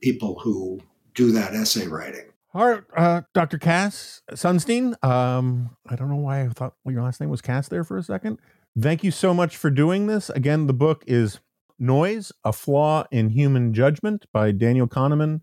people 0.00 0.38
who 0.38 0.80
do 1.18 1.32
that 1.32 1.52
essay 1.52 1.88
writing. 1.88 2.26
All 2.54 2.66
right, 2.66 2.82
uh, 2.96 3.22
Dr. 3.34 3.58
Cass 3.58 4.22
Sunstein. 4.30 4.94
Um, 5.04 5.76
I 5.86 5.96
don't 5.96 6.08
know 6.08 6.16
why 6.16 6.42
I 6.44 6.48
thought 6.48 6.74
your 6.86 7.02
last 7.02 7.20
name 7.20 7.28
was 7.28 7.42
Cass 7.42 7.68
there 7.68 7.84
for 7.84 7.98
a 7.98 8.02
second. 8.02 8.38
Thank 8.80 9.02
you 9.02 9.10
so 9.10 9.34
much 9.34 9.56
for 9.56 9.68
doing 9.68 10.06
this. 10.06 10.30
Again, 10.30 10.68
the 10.68 10.72
book 10.72 11.02
is 11.06 11.40
Noise, 11.78 12.30
A 12.44 12.52
Flaw 12.52 13.04
in 13.10 13.30
Human 13.30 13.74
Judgment 13.74 14.26
by 14.32 14.52
Daniel 14.52 14.86
Kahneman, 14.86 15.40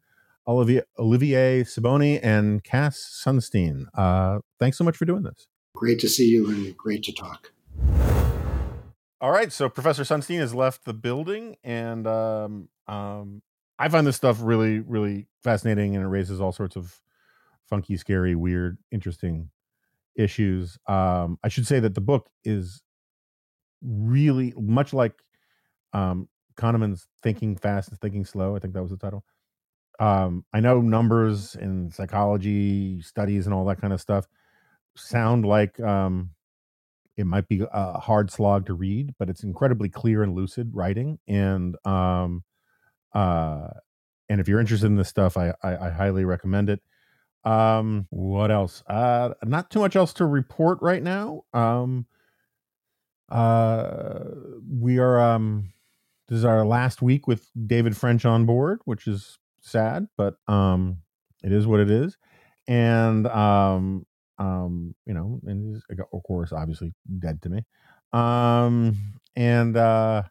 Olivier, 0.48 0.84
Olivier 0.98 1.64
Sibony, 1.64 2.20
and 2.24 2.64
Cass 2.64 3.22
Sunstein. 3.24 3.86
Uh, 3.94 4.40
thanks 4.60 4.78
so 4.78 4.86
much 4.86 4.96
for 4.96 5.06
doing 5.06 5.24
this. 5.24 5.48
Great 5.76 6.00
to 6.00 6.08
see 6.10 6.30
you 6.30 6.50
and 6.50 6.76
great 6.78 7.04
to 7.04 7.12
talk. 7.12 7.52
All 9.20 9.32
right, 9.32 9.52
so 9.52 9.68
Professor 9.68 10.04
Sunstein 10.04 10.40
has 10.40 10.56
left 10.56 10.86
the 10.86 10.94
building, 10.94 11.58
and 11.64 12.08
um, 12.08 12.70
um, 12.88 13.42
I 13.78 13.90
find 13.90 14.08
this 14.08 14.16
stuff 14.16 14.40
really, 14.42 14.80
really 14.80 15.28
fascinating, 15.44 15.96
and 15.96 16.04
it 16.04 16.08
raises 16.08 16.40
all 16.40 16.52
sorts 16.52 16.76
of 16.76 17.02
funky, 17.70 17.98
scary, 17.98 18.36
weird, 18.36 18.78
interesting 18.92 19.50
issues. 20.16 20.78
Um, 20.88 21.38
I 21.44 21.50
should 21.50 21.68
say 21.68 21.80
that 21.80 21.96
the 21.96 22.02
book 22.02 22.30
is 22.44 22.82
really 23.82 24.54
much 24.58 24.94
like 24.94 25.14
um, 25.94 26.30
Kahneman's 26.56 27.08
Thinking 27.22 27.56
Fast 27.58 27.90
and 27.90 28.00
Thinking 28.00 28.26
Slow. 28.26 28.56
I 28.56 28.60
think 28.60 28.74
that 28.74 28.82
was 28.82 28.92
the 28.92 28.98
title. 28.98 29.26
Um, 30.00 30.46
I 30.54 30.60
know 30.60 30.82
numbers 30.82 31.56
and 31.56 31.94
psychology 31.94 33.02
studies 33.02 33.46
and 33.46 33.54
all 33.54 33.66
that 33.66 33.80
kind 33.80 33.94
of 33.94 34.02
stuff 34.02 34.28
sound 34.96 35.46
like 35.46 35.80
um, 35.80 36.32
it 37.18 37.26
might 37.26 37.48
be 37.48 37.66
a 37.72 38.00
hard 38.00 38.32
slog 38.32 38.66
to 38.66 38.74
read, 38.74 39.14
but 39.18 39.30
it's 39.30 39.44
incredibly 39.44 39.90
clear 39.90 40.24
and 40.24 40.36
lucid 40.36 40.72
writing. 40.74 41.20
And 41.28 41.76
um, 41.86 42.44
uh, 43.16 43.70
and 44.30 44.42
if 44.42 44.48
you're 44.48 44.60
interested 44.60 44.88
in 44.88 44.98
this 44.98 45.10
stuff, 45.10 45.38
I, 45.38 45.54
I, 45.64 45.88
I 45.88 45.90
highly 45.90 46.26
recommend 46.26 46.70
it. 46.70 46.82
Um, 47.44 48.08
what 48.10 48.52
else? 48.52 48.84
Uh, 48.88 49.30
not 49.44 49.70
too 49.70 49.80
much 49.80 49.96
else 49.96 50.14
to 50.14 50.26
report 50.26 50.80
right 50.82 51.02
now. 51.02 51.44
Um, 51.54 52.08
uh, 53.30 54.20
we 54.70 54.98
are 55.00 55.20
um, 55.20 55.72
this 56.28 56.38
is 56.40 56.46
our 56.46 56.66
last 56.66 57.02
week 57.02 57.28
with 57.28 57.50
David 57.68 57.96
French 57.96 58.26
on 58.26 58.46
board, 58.46 58.82
which 58.86 59.08
is 59.08 59.38
sad, 59.62 60.08
but 60.18 60.36
um, 60.48 60.98
it 61.44 61.52
is 61.52 61.68
what 61.68 61.80
it 61.80 61.90
is. 61.90 62.18
And 62.68 63.28
um, 63.28 64.06
um, 64.40 64.96
you 65.06 65.14
know, 65.14 65.40
and 65.46 65.76
he's 65.76 65.84
of 65.90 66.24
course 66.24 66.52
obviously 66.52 66.94
dead 67.20 67.42
to 67.44 67.50
me. 67.50 67.64
Um, 68.12 68.98
and 69.36 69.78
uh, 69.78 70.24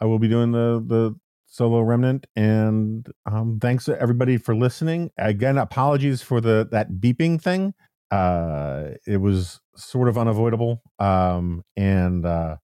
I 0.00 0.04
will 0.06 0.18
be 0.18 0.28
doing 0.28 0.50
the 0.52 0.82
the 0.86 1.14
solo 1.48 1.80
remnant 1.80 2.26
and 2.36 3.08
um 3.26 3.58
thanks 3.60 3.88
everybody 3.88 4.36
for 4.36 4.54
listening. 4.54 5.10
Again 5.18 5.58
apologies 5.58 6.22
for 6.22 6.40
the 6.40 6.68
that 6.72 6.92
beeping 7.00 7.40
thing. 7.40 7.74
Uh 8.10 8.90
it 9.06 9.18
was 9.18 9.60
sort 9.76 10.08
of 10.08 10.18
unavoidable 10.18 10.82
um 10.98 11.62
and 11.76 12.26
uh 12.26 12.56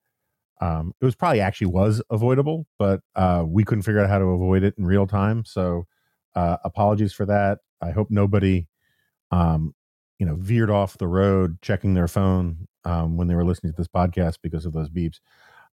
um 0.61 0.93
it 1.01 1.05
was 1.05 1.15
probably 1.15 1.41
actually 1.41 1.69
was 1.69 2.03
avoidable 2.11 2.67
but 2.79 3.01
uh 3.17 3.45
we 3.47 3.65
couldn't 3.65 3.83
figure 3.83 4.01
out 4.01 4.11
how 4.11 4.19
to 4.19 4.25
avoid 4.27 4.63
it 4.63 4.75
in 4.79 4.87
real 4.87 5.07
time 5.07 5.45
so 5.45 5.85
uh 6.37 6.57
apologies 6.65 7.13
for 7.13 7.27
that. 7.27 7.59
I 7.81 7.91
hope 7.91 8.09
nobody 8.11 8.67
um 9.31 9.75
you 10.19 10.27
know 10.27 10.37
veered 10.37 10.71
off 10.71 10.99
the 10.99 11.09
road 11.09 11.59
checking 11.63 11.95
their 11.95 12.09
phone 12.09 12.69
um 12.85 13.17
when 13.17 13.29
they 13.29 13.35
were 13.35 13.45
listening 13.45 13.73
to 13.73 13.77
this 13.77 13.89
podcast 13.89 14.39
because 14.43 14.67
of 14.67 14.73
those 14.73 14.91
beeps. 14.91 15.21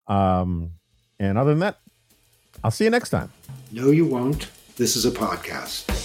Um 0.08 0.72
and 1.20 1.38
other 1.38 1.52
than 1.52 1.60
that 1.60 1.78
I'll 2.64 2.72
see 2.72 2.84
you 2.84 2.90
next 2.90 3.10
time. 3.10 3.32
No, 3.72 3.92
you 3.92 4.06
won't. 4.06 4.50
This 4.78 4.96
is 4.96 5.06
a 5.06 5.12
podcast. 5.12 6.01